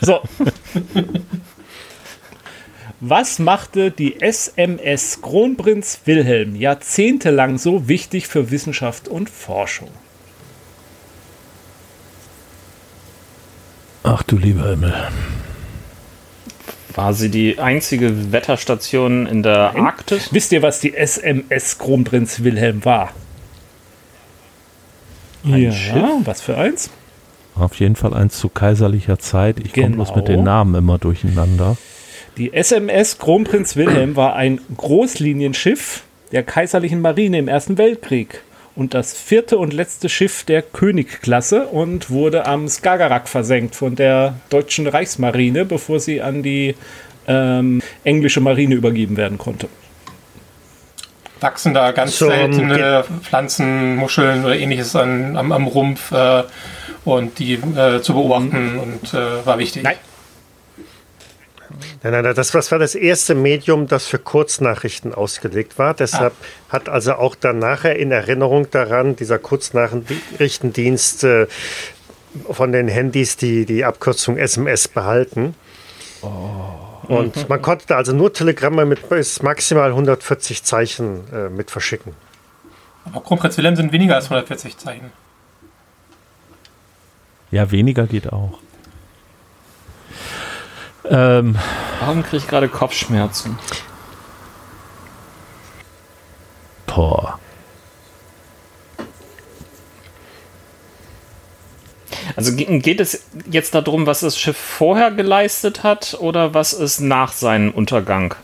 [0.00, 0.20] So.
[3.00, 9.90] was machte die SMS Kronprinz Wilhelm jahrzehntelang so wichtig für Wissenschaft und Forschung?
[14.02, 15.08] Ach du lieber Himmel.
[16.96, 19.84] War sie die einzige Wetterstation in der Nein.
[19.84, 20.32] Arktis?
[20.32, 23.10] Wisst ihr, was die SMS Kronprinz Wilhelm war?
[25.44, 26.02] Ein ja, Schiff?
[26.24, 26.90] was für eins?
[27.54, 29.60] Auf jeden Fall eins zu kaiserlicher Zeit.
[29.60, 29.86] Ich genau.
[29.86, 31.76] komme bloß mit den Namen immer durcheinander.
[32.38, 36.02] Die SMS Kronprinz Wilhelm war ein Großlinienschiff
[36.32, 38.42] der kaiserlichen Marine im Ersten Weltkrieg
[38.76, 44.34] und das vierte und letzte Schiff der Königklasse und wurde am Skagerrak versenkt von der
[44.50, 46.74] deutschen Reichsmarine, bevor sie an die
[47.26, 49.68] ähm, englische Marine übergeben werden konnte.
[51.40, 56.44] Wachsen da ganz so, seltene Pflanzen, Muscheln oder ähnliches an, am, am Rumpf äh,
[57.04, 59.82] und die äh, zu beobachten und äh, war wichtig.
[59.82, 59.96] Nein.
[62.10, 65.92] Nein, nein, das war das erste Medium, das für Kurznachrichten ausgelegt war.
[65.92, 66.72] Deshalb ah.
[66.74, 71.46] hat also auch dann nachher in Erinnerung daran dieser Kurznachrichtendienst äh,
[72.48, 75.56] von den Handys die, die Abkürzung SMS behalten.
[76.22, 76.28] Oh.
[77.08, 82.12] Und man konnte also nur Telegramme mit bis maximal 140 Zeichen äh, mit verschicken.
[83.04, 85.10] Aber Kronprinz Wilhelm sind weniger als 140 Zeichen.
[87.50, 88.58] Ja, weniger geht auch.
[91.08, 91.56] Ähm,
[92.00, 93.58] Warum kriege ich gerade Kopfschmerzen?
[96.86, 97.38] Boah.
[102.34, 107.32] Also geht es jetzt darum, was das Schiff vorher geleistet hat oder was es nach
[107.32, 108.34] seinem Untergang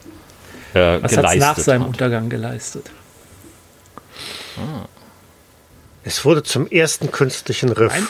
[0.73, 1.57] äh, was geleistet hat?
[1.57, 2.91] nach seinem Untergang geleistet?
[4.57, 4.87] Ah.
[6.05, 7.93] Es wurde zum ersten künstlichen Riff.
[7.93, 8.09] Nein.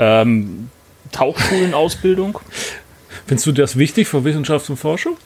[0.00, 0.70] Ähm,
[1.12, 2.40] Tauchschulenausbildung.
[3.26, 5.16] Findest du das wichtig für Wissenschaft und Forschung?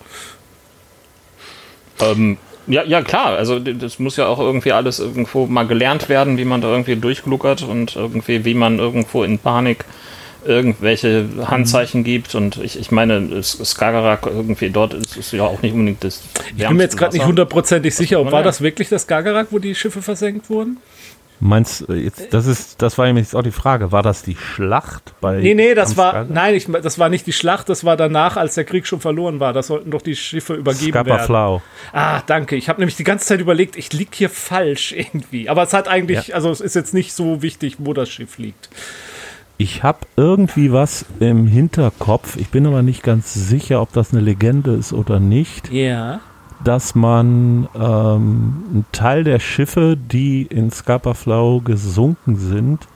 [2.01, 2.37] Ähm,
[2.67, 3.37] ja, ja, klar.
[3.37, 6.97] Also das muss ja auch irgendwie alles irgendwo mal gelernt werden, wie man da irgendwie
[6.97, 9.85] durchgluckert und irgendwie, wie man irgendwo in Panik
[10.45, 12.05] irgendwelche Handzeichen mhm.
[12.05, 12.35] gibt.
[12.35, 16.23] Und ich, ich meine, Skagerrak irgendwie dort ist, ist ja auch nicht unbedingt das.
[16.57, 19.59] Ich bin mir jetzt gerade nicht hundertprozentig sicher, ob war das wirklich das Skagerrak, wo
[19.59, 20.79] die Schiffe versenkt wurden?
[21.45, 25.13] Meinst äh, jetzt, das ist, das war nämlich auch die Frage, war das die Schlacht
[25.21, 25.41] bei.
[25.41, 28.55] Nee, nee, das war, nein, ich, das war nicht die Schlacht, das war danach, als
[28.55, 29.53] der Krieg schon verloren war.
[29.53, 31.61] Das sollten doch die Schiffe übergeben Scapa werden.
[31.93, 32.57] Ah, danke.
[32.57, 35.51] Ich habe nämlich die ganze Zeit überlegt, ich liege hier falsch irgendwie.
[35.51, 36.35] Aber es hat eigentlich, ja.
[36.35, 38.71] also es ist jetzt nicht so wichtig, wo das Schiff liegt.
[39.59, 42.37] Ich habe irgendwie was im Hinterkopf.
[42.37, 45.71] Ich bin aber nicht ganz sicher, ob das eine Legende ist oder nicht.
[45.71, 46.23] Ja
[46.63, 52.87] dass man ähm, einen Teil der Schiffe, die in Scapa Flow gesunken sind,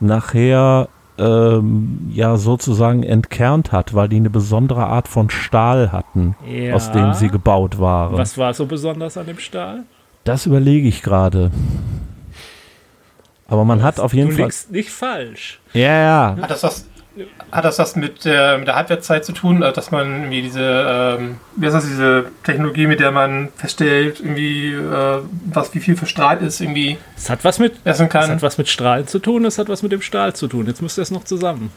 [0.00, 0.88] nachher
[1.18, 6.74] ähm, ja sozusagen entkernt hat, weil die eine besondere Art von Stahl hatten, ja.
[6.74, 8.16] aus dem sie gebaut waren.
[8.16, 9.84] Was war so besonders an dem Stahl?
[10.24, 11.50] Das überlege ich gerade.
[13.48, 14.42] Aber man das, hat auf jeden du Fall.
[14.42, 15.60] Du liegst nicht falsch.
[15.74, 16.36] Ja, ja.
[16.40, 16.86] Hat das was,
[17.50, 20.60] hat das was mit, äh, mit der Halbwertszeit zu tun, also dass man irgendwie diese,
[21.20, 25.96] ähm, wie heißt das, diese Technologie, mit der man feststellt, irgendwie, äh, was wie viel
[25.96, 26.96] verstrahlt ist, irgendwie.
[27.16, 28.24] Es hat was mit, essen kann.
[28.24, 30.66] Es hat was mit Strahlen zu tun, es hat was mit dem Stahl zu tun.
[30.66, 31.70] Jetzt müsst ihr es noch zusammen.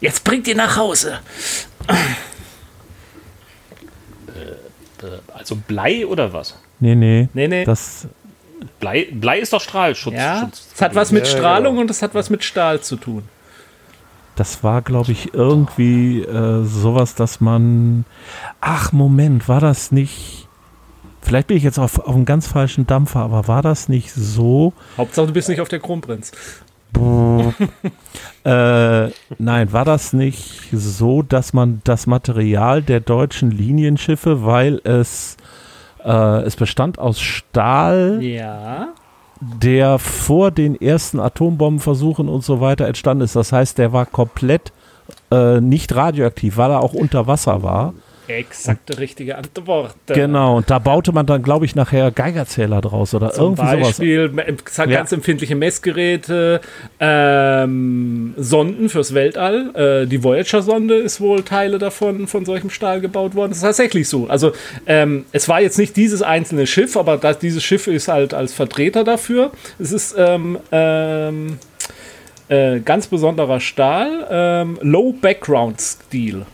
[0.00, 1.18] Jetzt bringt ihr nach Hause.
[4.28, 6.58] Äh, also Blei oder was?
[6.80, 7.28] Nee, nee.
[7.34, 7.64] Nee, nee.
[7.64, 8.08] Das
[8.80, 10.14] Blei, Blei ist doch Strahlschutz.
[10.14, 13.28] Ja, es hat was mit Strahlung und es hat was mit Stahl zu tun.
[14.36, 18.04] Das war, glaube ich, irgendwie äh, sowas, dass man.
[18.60, 20.48] Ach, Moment, war das nicht.
[21.20, 24.74] Vielleicht bin ich jetzt auf, auf einem ganz falschen Dampfer, aber war das nicht so?
[24.98, 26.32] Hauptsache, du bist nicht auf der Kronprinz.
[28.44, 29.08] äh,
[29.38, 35.36] nein, war das nicht so, dass man das Material der deutschen Linienschiffe, weil es,
[36.04, 38.94] äh, es bestand aus Stahl, ja
[39.62, 43.36] der vor den ersten Atombombenversuchen und so weiter entstanden ist.
[43.36, 44.72] Das heißt, der war komplett
[45.30, 47.94] äh, nicht radioaktiv, weil er auch unter Wasser war.
[48.28, 49.94] Exakte richtige Antwort.
[50.06, 54.30] Genau, und da baute man dann, glaube ich, nachher Geigerzähler draus oder Zum irgendwie Beispiel
[54.30, 54.74] sowas.
[54.74, 55.16] ganz ja.
[55.16, 56.60] empfindliche Messgeräte,
[57.00, 60.04] ähm, Sonden fürs Weltall.
[60.04, 63.50] Äh, die Voyager-Sonde ist wohl Teile davon von solchem Stahl gebaut worden.
[63.50, 64.26] Das ist tatsächlich so.
[64.28, 64.52] Also
[64.86, 68.54] ähm, es war jetzt nicht dieses einzelne Schiff, aber das, dieses Schiff ist halt als
[68.54, 69.52] Vertreter dafür.
[69.78, 71.58] Es ist ähm, ähm
[72.48, 76.44] äh, ganz besonderer Stahl, ähm, Low Background Steel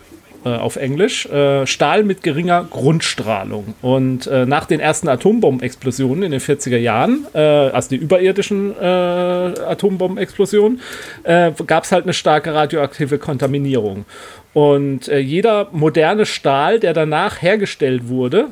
[0.45, 3.75] äh, auf Englisch, äh, Stahl mit geringer Grundstrahlung.
[3.83, 8.85] Und äh, nach den ersten Atombombenexplosionen in den 40er Jahren, äh, also die überirdischen äh,
[8.85, 10.81] Atombombenexplosionen,
[11.67, 14.05] gab es halt eine starke radioaktive Kontaminierung.
[14.55, 18.49] Und jeder moderne Stahl, der danach hergestellt wurde,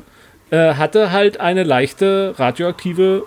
[0.51, 3.23] hatte halt eine leichte radioaktive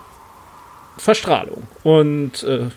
[0.97, 1.63] Verstrahlung.
[1.83, 2.67] Und äh,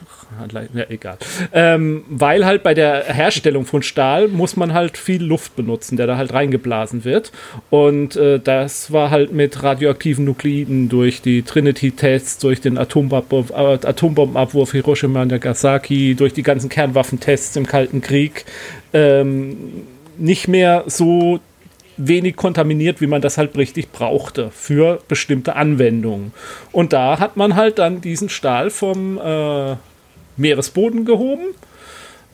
[0.74, 1.18] ja, egal.
[1.52, 6.06] Ähm, weil halt bei der Herstellung von Stahl muss man halt viel Luft benutzen, der
[6.06, 7.32] da halt reingeblasen wird.
[7.70, 13.86] Und äh, das war halt mit radioaktiven Nukliden durch die Trinity-Tests, durch den Atombombenabwurf, äh,
[13.86, 18.44] Atombombenabwurf Hiroshima und Nagasaki, durch die ganzen Kernwaffentests im Kalten Krieg
[18.92, 19.56] ähm,
[20.18, 21.40] nicht mehr so
[21.96, 26.32] wenig kontaminiert, wie man das halt richtig brauchte für bestimmte Anwendungen.
[26.72, 29.76] Und da hat man halt dann diesen Stahl vom äh,
[30.36, 31.54] Meeresboden gehoben,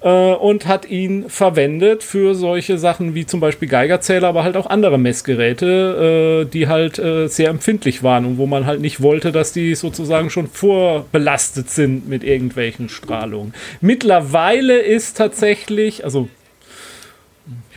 [0.03, 4.67] äh, und hat ihn verwendet für solche Sachen wie zum Beispiel Geigerzähler, aber halt auch
[4.67, 9.33] andere Messgeräte, äh, die halt äh, sehr empfindlich waren und wo man halt nicht wollte,
[9.33, 13.55] dass die sozusagen schon vorbelastet sind mit irgendwelchen Strahlungen.
[13.81, 16.29] Mittlerweile ist tatsächlich, also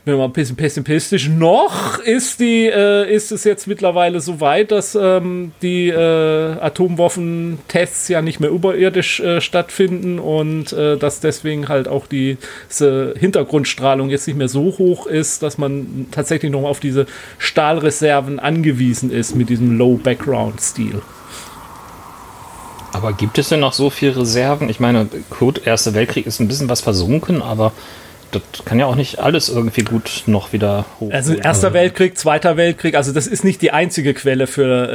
[0.06, 1.28] bin mal ein bisschen pessimistisch.
[1.30, 8.08] Noch ist, die, äh, ist es jetzt mittlerweile so weit, dass ähm, die äh, Atomwaffentests
[8.08, 12.38] ja nicht mehr überirdisch äh, stattfinden und äh, dass deswegen halt auch die
[12.70, 17.08] Hintergrundstrahlung jetzt nicht mehr so hoch ist, dass man tatsächlich noch auf diese
[17.40, 21.02] Stahlreserven angewiesen ist mit diesem Low-Background-Stil.
[22.92, 24.70] Aber gibt es denn noch so viele Reserven?
[24.70, 25.08] Ich meine,
[25.40, 27.74] gut, Erster Weltkrieg ist ein bisschen was versunken, aber
[28.40, 31.12] das kann ja auch nicht alles irgendwie gut noch wieder hoch.
[31.12, 34.90] Also Erster Weltkrieg, Zweiter Weltkrieg, also das ist nicht die einzige Quelle für,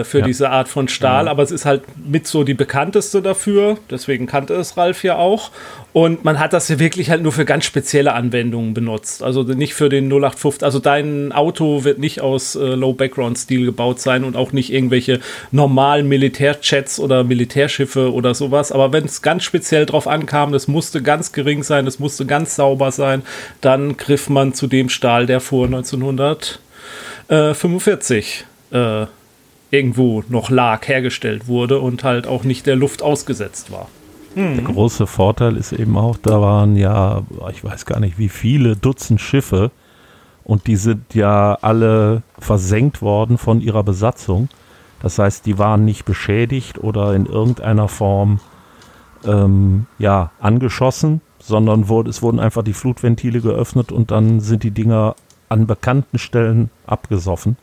[0.00, 0.26] äh, für ja.
[0.26, 1.30] diese Art von Stahl, ja.
[1.30, 3.78] aber es ist halt mit so die bekannteste dafür.
[3.90, 5.50] Deswegen kannte es Ralf ja auch.
[5.96, 9.22] Und man hat das ja wirklich halt nur für ganz spezielle Anwendungen benutzt.
[9.22, 10.62] Also nicht für den 0850.
[10.62, 15.20] Also dein Auto wird nicht aus äh, Low-Background-Stil gebaut sein und auch nicht irgendwelche
[15.52, 18.72] normalen Militärjets oder Militärschiffe oder sowas.
[18.72, 22.56] Aber wenn es ganz speziell drauf ankam, das musste ganz gering sein, das musste ganz
[22.56, 23.22] sauber sein,
[23.62, 29.06] dann griff man zu dem Stahl, der vor 1945 äh,
[29.70, 33.88] irgendwo noch lag, hergestellt wurde und halt auch nicht der Luft ausgesetzt war.
[34.36, 38.76] Der große Vorteil ist eben auch, da waren ja, ich weiß gar nicht wie viele
[38.76, 39.70] Dutzend Schiffe
[40.44, 44.50] und die sind ja alle versenkt worden von ihrer Besatzung.
[45.00, 48.40] Das heißt, die waren nicht beschädigt oder in irgendeiner Form
[49.24, 54.70] ähm, ja, angeschossen, sondern wurde, es wurden einfach die Flutventile geöffnet und dann sind die
[54.70, 55.16] Dinger
[55.48, 57.56] an bekannten Stellen abgesoffen.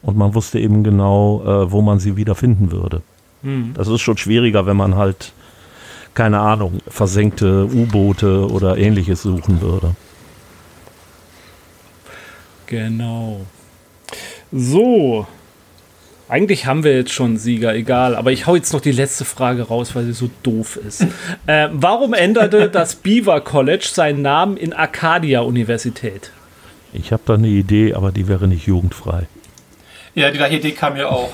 [0.00, 3.02] Und man wusste eben genau, äh, wo man sie wieder finden würde.
[3.42, 3.72] Hm.
[3.74, 5.34] Das ist schon schwieriger, wenn man halt
[6.14, 9.94] keine Ahnung, versenkte U-Boote oder ähnliches suchen würde.
[12.66, 13.46] Genau.
[14.50, 15.26] So.
[16.28, 18.16] Eigentlich haben wir jetzt schon Sieger, egal.
[18.16, 21.02] Aber ich hau jetzt noch die letzte Frage raus, weil sie so doof ist.
[21.46, 26.30] äh, warum änderte das Beaver College seinen Namen in Arcadia Universität?
[26.94, 29.26] Ich habe da eine Idee, aber die wäre nicht jugendfrei.
[30.14, 31.30] Ja, die gleiche Idee kam mir auch.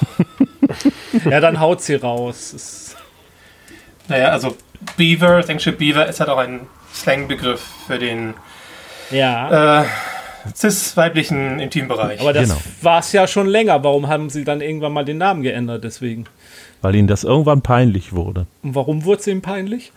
[1.31, 2.97] ja, dann haut sie raus.
[4.09, 4.57] naja, also
[4.97, 6.61] Beaver, englische Beaver ist halt auch ein
[6.93, 8.35] Slangbegriff für den
[9.11, 9.83] ja.
[9.83, 9.85] äh,
[10.55, 12.21] cis-weiblichen Intimbereich.
[12.21, 12.61] Aber das genau.
[12.83, 13.83] war es ja schon länger.
[13.85, 16.25] Warum haben sie dann irgendwann mal den Namen geändert deswegen?
[16.81, 18.47] Weil ihnen das irgendwann peinlich wurde.
[18.63, 19.93] Und warum wurde es ihnen peinlich?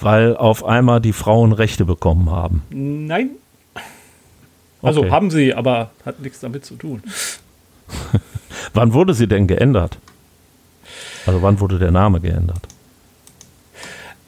[0.00, 2.62] Weil auf einmal die Frauen Rechte bekommen haben.
[2.70, 3.30] Nein.
[4.80, 5.10] Also okay.
[5.10, 7.02] haben sie, aber hat nichts damit zu tun.
[8.74, 9.98] wann wurde sie denn geändert?
[11.26, 12.68] Also wann wurde der Name geändert?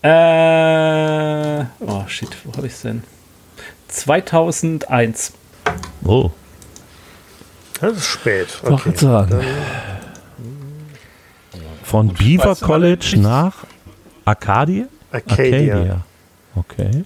[0.03, 3.03] Äh, oh shit, wo habe ich es denn?
[3.89, 5.33] 2001.
[6.05, 6.31] Oh.
[7.81, 8.49] Das ist spät.
[8.63, 8.95] Okay.
[8.97, 9.41] sagen.
[11.83, 13.67] Von Beaver College nach
[14.25, 14.87] Arcadia?
[15.13, 15.75] Arcadia.
[15.75, 16.05] Arcadia.
[16.55, 17.05] Okay.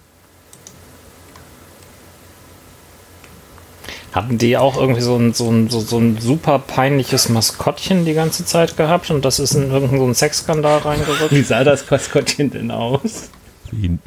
[4.14, 8.14] Hatten die auch irgendwie so ein, so, ein, so, so ein super peinliches Maskottchen die
[8.14, 11.32] ganze Zeit gehabt und das ist in irgendeinen so Sexskandal reingerückt?
[11.32, 13.30] Wie sah das Maskottchen denn aus?
[13.72, 13.98] Wie?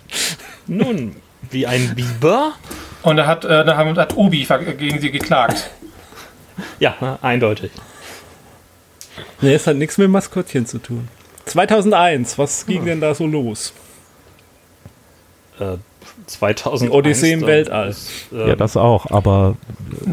[0.65, 1.17] Nun,
[1.51, 2.53] wie ein Biber.
[3.03, 4.47] Und da hat, äh, da hat Obi
[4.77, 5.71] gegen sie geklagt.
[6.79, 7.71] Ja, eindeutig.
[9.41, 11.09] Nee, es hat nichts mit Maskottchen zu tun.
[11.47, 12.85] 2001, was ging hm.
[12.85, 13.73] denn da so los?
[15.59, 15.75] Äh,
[16.27, 17.95] 2000 Odyssee im Weltall.
[18.31, 19.55] Ähm, ja, das auch, aber
[20.05, 20.09] äh,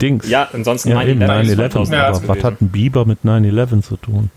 [0.00, 0.28] Dings.
[0.28, 1.92] Ja, ansonsten ja, 9-11.
[1.92, 4.30] Ja, aber was hat ein Biber mit 9-11 zu tun?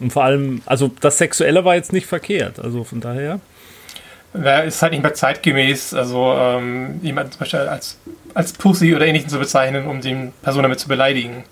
[0.00, 3.40] Und vor allem, also das Sexuelle war jetzt nicht verkehrt, also von daher.
[4.34, 7.98] Ja, ist halt nicht mehr zeitgemäß, also ähm, jemand zum Beispiel als,
[8.34, 11.44] als Pussy oder ähnlichen zu bezeichnen, um die Person damit zu beleidigen.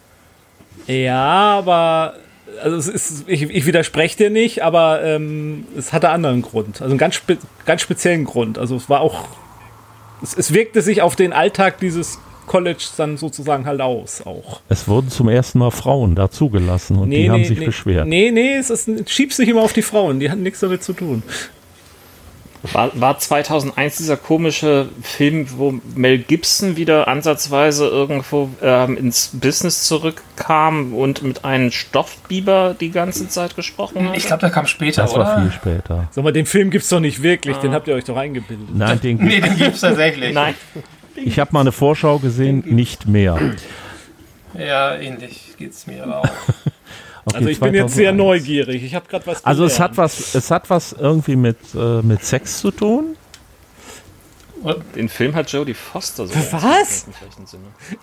[0.87, 2.15] Ja, aber
[2.63, 6.81] also es ist, ich, ich widerspreche dir nicht, aber ähm, es hatte einen anderen Grund.
[6.81, 8.59] Also einen ganz, spe ganz speziellen Grund.
[8.59, 9.25] Also es war auch,
[10.23, 14.61] es, es wirkte sich auf den Alltag dieses College dann sozusagen halt aus auch.
[14.69, 18.09] Es wurden zum ersten Mal Frauen dazugelassen und nee, die nee, haben sich nee, beschwert.
[18.09, 20.93] Nee, nee, es ist, schiebst sich immer auf die Frauen, die hatten nichts damit zu
[20.93, 21.23] tun.
[22.63, 29.85] War, war 2001 dieser komische Film, wo Mel Gibson wieder ansatzweise irgendwo ähm, ins Business
[29.85, 34.17] zurückkam und mit einem Stoffbiber die ganze Zeit gesprochen hat?
[34.17, 36.09] Ich glaube, der kam später, Das war viel später.
[36.11, 37.61] Sag mal, den Film gibt es doch nicht wirklich, ah.
[37.61, 38.69] den habt ihr euch doch eingebildet.
[38.75, 40.35] Nein, den, nee, den gibt es tatsächlich.
[40.35, 40.55] Nein.
[41.15, 43.39] Ich habe mal eine Vorschau gesehen, nicht mehr.
[44.59, 46.29] Ja, ähnlich geht es mir aber auch.
[47.31, 47.61] Okay, also ich 2001.
[47.61, 48.83] bin jetzt sehr neugierig.
[48.83, 49.45] Ich habe gerade was.
[49.45, 53.17] Also es hat was, es hat was irgendwie mit, äh, mit Sex zu tun.
[54.95, 56.35] Den Film hat Jodie Foster so.
[56.35, 57.07] Was?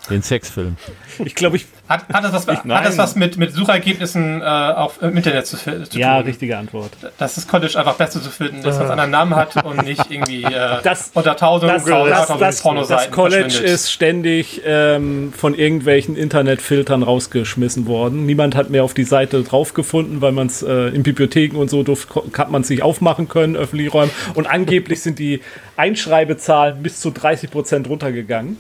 [0.09, 0.75] Den Sexfilm.
[1.23, 1.65] Ich glaube, ich.
[1.87, 2.83] Hat, hat, das was, hat nein.
[2.83, 6.25] das was mit, mit Suchergebnissen äh, auf, im Internet zu, zu Ja, tun?
[6.25, 6.91] richtige Antwort.
[7.17, 10.09] Dass das College einfach besser zu finden ist, was einen anderen Namen hat und nicht
[10.09, 15.53] irgendwie äh, Das- unter tausend, Das, das, das, Pornoseiten das College ist ständig ähm, von
[15.55, 18.25] irgendwelchen Internetfiltern rausgeschmissen worden.
[18.25, 21.69] Niemand hat mehr auf die Seite drauf gefunden, weil man es äh, in Bibliotheken und
[21.69, 24.11] so durft, hat man es nicht aufmachen können, öffentliche Räume.
[24.33, 25.41] Und angeblich sind die
[25.77, 28.57] Einschreibezahlen bis zu 30 Prozent runtergegangen.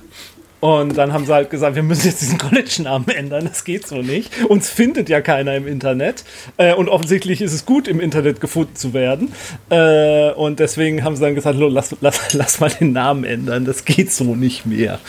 [0.59, 3.97] Und dann haben sie halt gesagt, wir müssen jetzt diesen College-Namen ändern, das geht so
[3.97, 4.31] nicht.
[4.45, 6.23] Uns findet ja keiner im Internet.
[6.57, 9.31] Äh, und offensichtlich ist es gut, im Internet gefunden zu werden.
[9.69, 13.65] Äh, und deswegen haben sie dann gesagt, "Lo, lass, lass, lass mal den Namen ändern,
[13.65, 14.99] das geht so nicht mehr.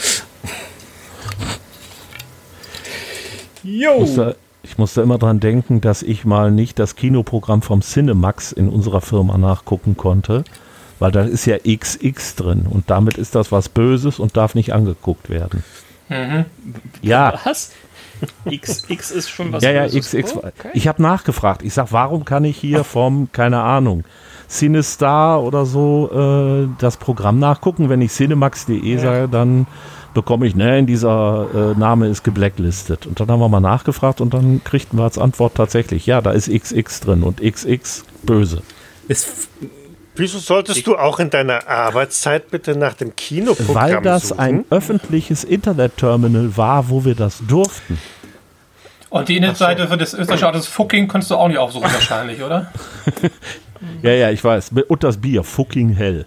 [4.01, 8.69] Musste, ich musste immer dran denken, dass ich mal nicht das Kinoprogramm vom Cinemax in
[8.69, 10.45] unserer Firma nachgucken konnte,
[10.99, 14.73] weil da ist ja XX drin und damit ist das was Böses und darf nicht
[14.73, 15.65] angeguckt werden.
[17.03, 17.73] Ja, Was?
[18.47, 20.11] X, X ist schon was ja, ja, Böses.
[20.11, 20.35] XX.
[20.35, 20.71] Oh, okay.
[20.75, 21.63] Ich habe nachgefragt.
[21.63, 24.05] Ich sag, warum kann ich hier vom, keine Ahnung,
[24.49, 27.89] Cinestar oder so äh, das Programm nachgucken?
[27.89, 29.67] Wenn ich cinemax.de sage, dann
[30.15, 33.07] bekomme ich, ne, dieser äh, Name ist geblacklistet.
[33.07, 36.33] Und dann haben wir mal nachgefragt und dann kriegten wir als Antwort tatsächlich, ja, da
[36.33, 38.63] ist XX drin und XX böse.
[39.07, 39.49] Es,
[40.19, 44.41] Wieso solltest du auch in deiner Arbeitszeit bitte nach dem Kinoprogramm Weil das suchen?
[44.41, 47.99] ein öffentliches Internetterminal war, wo wir das durften.
[49.11, 52.73] Und die Internetseite für das österreichische Autos Fucking konntest du auch nicht aufsuchen wahrscheinlich, oder?
[54.03, 54.73] Ja, ja, ich weiß.
[54.89, 56.27] Und das Bier, fucking hell.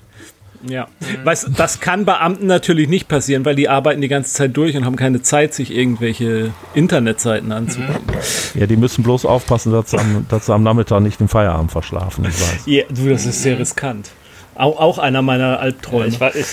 [0.68, 0.88] Ja.
[1.24, 4.86] Weißt, das kann Beamten natürlich nicht passieren, weil die arbeiten die ganze Zeit durch und
[4.86, 8.16] haben keine Zeit, sich irgendwelche Internetseiten anzugucken.
[8.54, 11.72] Ja, die müssen bloß aufpassen, dass sie am, dass sie am Nachmittag nicht den Feierabend
[11.72, 12.26] verschlafen.
[12.26, 12.62] Ich weiß.
[12.66, 14.12] Ja, du, das ist sehr riskant.
[14.56, 16.08] Auch, auch einer meiner Albträume.
[16.08, 16.46] Ich, war, ich,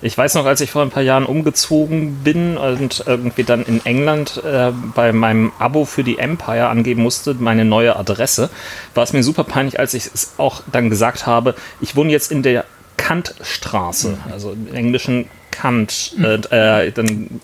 [0.00, 3.84] ich weiß noch, als ich vor ein paar Jahren umgezogen bin und irgendwie dann in
[3.84, 8.50] England äh, bei meinem Abo für die Empire angeben musste, meine neue Adresse,
[8.94, 12.30] war es mir super peinlich, als ich es auch dann gesagt habe, ich wohne jetzt
[12.30, 12.64] in der
[12.96, 16.14] Kantstraße, also im englischen Kant.
[16.22, 17.40] Äh, äh, dann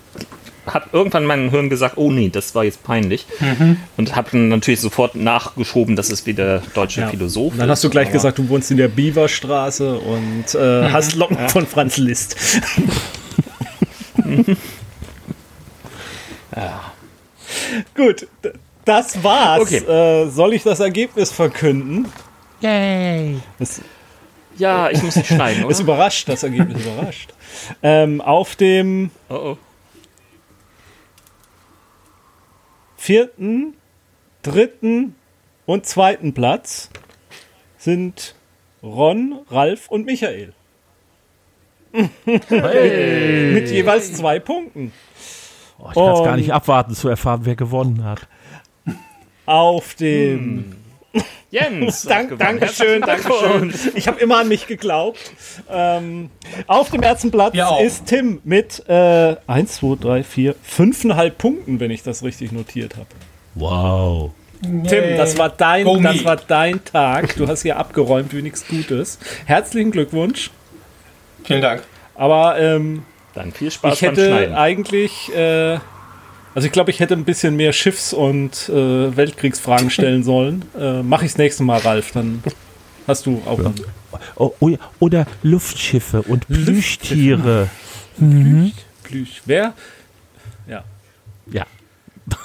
[0.65, 3.25] hat irgendwann mein Hirn gesagt, oh nee, das war jetzt peinlich.
[3.97, 7.07] Und habe dann natürlich sofort nachgeschoben, dass es wie der deutsche Ja.
[7.09, 11.15] Philosoph Dann hast du gleich Aber- gesagt, du wohnst in der Beaverstraße und äh, hast
[11.15, 12.35] Locken von Franz Liszt.
[17.95, 18.51] Gut, d-
[18.85, 19.61] das war's.
[19.61, 19.77] Okay.
[19.77, 22.07] Äh, soll ich das Ergebnis verkünden?
[22.61, 23.37] Yay!
[23.59, 23.81] Es
[24.57, 25.93] Ja, ich muss nicht schneiden, ist oder?
[25.93, 27.33] überrascht, das Ergebnis überrascht.
[27.83, 29.57] Ähm, auf dem Oh, oh.
[33.05, 33.75] Vierten,
[34.41, 35.13] dritten
[35.67, 36.89] und zweiten Platz
[37.77, 38.33] sind
[38.81, 40.53] Ron, Ralf und Michael.
[41.93, 44.91] Mit jeweils zwei Punkten.
[45.77, 48.27] Oh, ich kann es gar nicht abwarten zu erfahren, wer gewonnen hat.
[49.45, 50.75] Auf dem.
[51.51, 52.03] Jens!
[52.03, 52.37] Dank.
[52.37, 53.73] Dankeschön, Dankeschön.
[53.95, 55.19] Ich habe immer an mich geglaubt.
[55.71, 56.29] Ähm,
[56.67, 61.91] auf dem ersten Platz ist Tim mit äh, 1, 2, 3, 4, 5,5 Punkten, wenn
[61.91, 63.07] ich das richtig notiert habe.
[63.55, 64.31] Wow.
[64.61, 67.35] Tim, das war dein, das war dein Tag.
[67.35, 69.19] Du hast hier abgeräumt wie nichts Gutes.
[69.45, 70.49] Herzlichen Glückwunsch.
[71.43, 71.83] Vielen Dank.
[72.15, 74.55] Aber ähm, Dann viel Spaß ich beim hätte Schneiden.
[74.55, 75.77] eigentlich, äh,
[76.55, 80.65] also ich glaube, ich hätte ein bisschen mehr Schiffs- und äh, Weltkriegsfragen stellen sollen.
[80.79, 82.11] Äh, Mache ich das nächste Mal, Ralf.
[82.13, 82.41] Dann
[83.07, 83.59] hast du auch.
[83.59, 83.75] einen-
[84.37, 87.69] Oh, oh ja, oder Luftschiffe und Plüschtiere.
[89.03, 89.41] Plüsch.
[89.45, 89.73] Wer?
[90.69, 90.83] Ja.
[91.51, 91.65] Ja.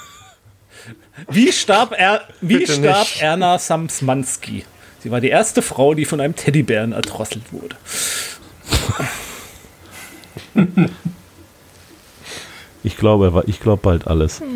[1.29, 3.21] Wie starb, er, wie Bitte starb nicht.
[3.21, 4.65] Erna Samsmanski?
[4.99, 7.75] Sie war die erste Frau, die von einem Teddybären erdrosselt wurde.
[12.83, 14.41] Ich glaube, ich glaube bald alles.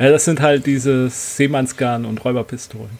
[0.00, 2.90] Ja, das sind halt diese Seemannsgarn und Räuberpistolen.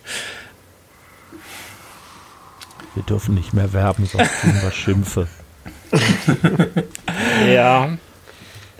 [2.95, 5.27] Wir dürfen nicht mehr werben, sonst kriegen wir Schimpfe.
[7.53, 7.97] Ja.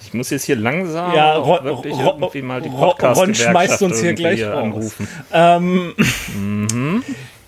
[0.01, 3.83] Ich muss jetzt hier langsam Ja, Ron- wirklich Ron- irgendwie mal die podcast Ron schmeißt
[3.83, 4.63] uns hier gleich raus.
[4.63, 5.09] anrufen.
[5.33, 7.03] Ähm,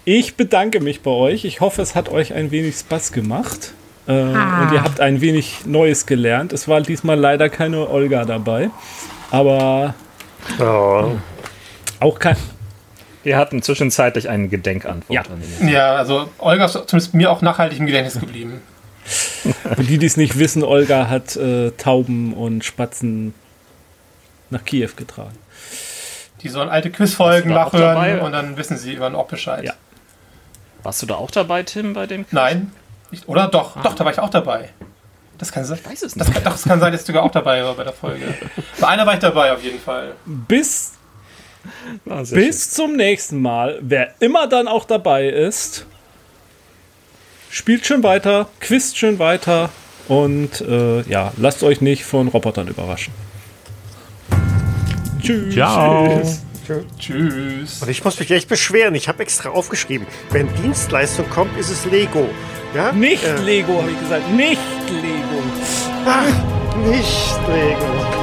[0.05, 1.45] Ich bedanke mich bei euch.
[1.45, 3.75] Ich hoffe, es hat euch ein wenig Spaß gemacht.
[4.07, 6.53] Äh, Und ihr habt ein wenig Neues gelernt.
[6.53, 8.71] Es war diesmal leider keine Olga dabei.
[9.31, 9.95] Aber
[10.59, 11.13] Oh.
[12.01, 12.37] auch kein.
[13.23, 15.11] Wir hatten zwischenzeitlich eine Gedenkantwort.
[15.15, 15.21] Ja.
[15.23, 18.61] an den- Ja, also Olga ist zumindest mir auch nachhaltig im Gedächtnis geblieben.
[19.05, 23.35] Für die, die es nicht wissen, Olga hat äh, Tauben und Spatzen
[24.51, 25.39] nach Kiew getragen.
[26.43, 29.63] Die sollen alte Quizfolgen nachhören und dann wissen sie irgendwann auch Bescheid.
[29.65, 29.75] Ja.
[30.83, 32.33] Warst du da auch dabei, Tim, bei dem Quiz?
[32.33, 32.73] Nein,
[33.13, 33.47] Ich, oder?
[33.49, 34.71] Doch, doch, da war ich auch dabei.
[35.39, 35.79] Das kann sein.
[35.83, 36.35] Ich weiß es Das nicht.
[36.35, 38.35] kann, doch, das kann sein, dass ich sogar auch dabei war bei der Folge.
[38.81, 40.13] Bei einer war ich dabei auf jeden Fall.
[40.25, 40.93] Bis,
[42.09, 42.39] Ah, schön.
[42.39, 45.87] bis zum nächsten Mal, wer immer dann auch dabei ist,
[47.51, 49.69] spielt schön weiter, quizt schön weiter
[50.09, 53.13] und äh, ja, lasst euch nicht von Robotern überraschen.
[55.21, 55.55] Tschüss.
[55.55, 56.23] Ciao.
[56.99, 57.83] Tschüss.
[57.83, 58.95] Und ich muss mich echt beschweren.
[58.95, 60.07] Ich habe extra aufgeschrieben.
[60.31, 62.29] Wenn Dienstleistung kommt, ist es Lego.
[62.75, 62.93] Ja?
[62.93, 64.31] Nicht Äh, Lego, habe ich gesagt.
[64.33, 64.61] Nicht
[64.91, 65.43] Lego.
[66.07, 68.22] ach, nicht Lego.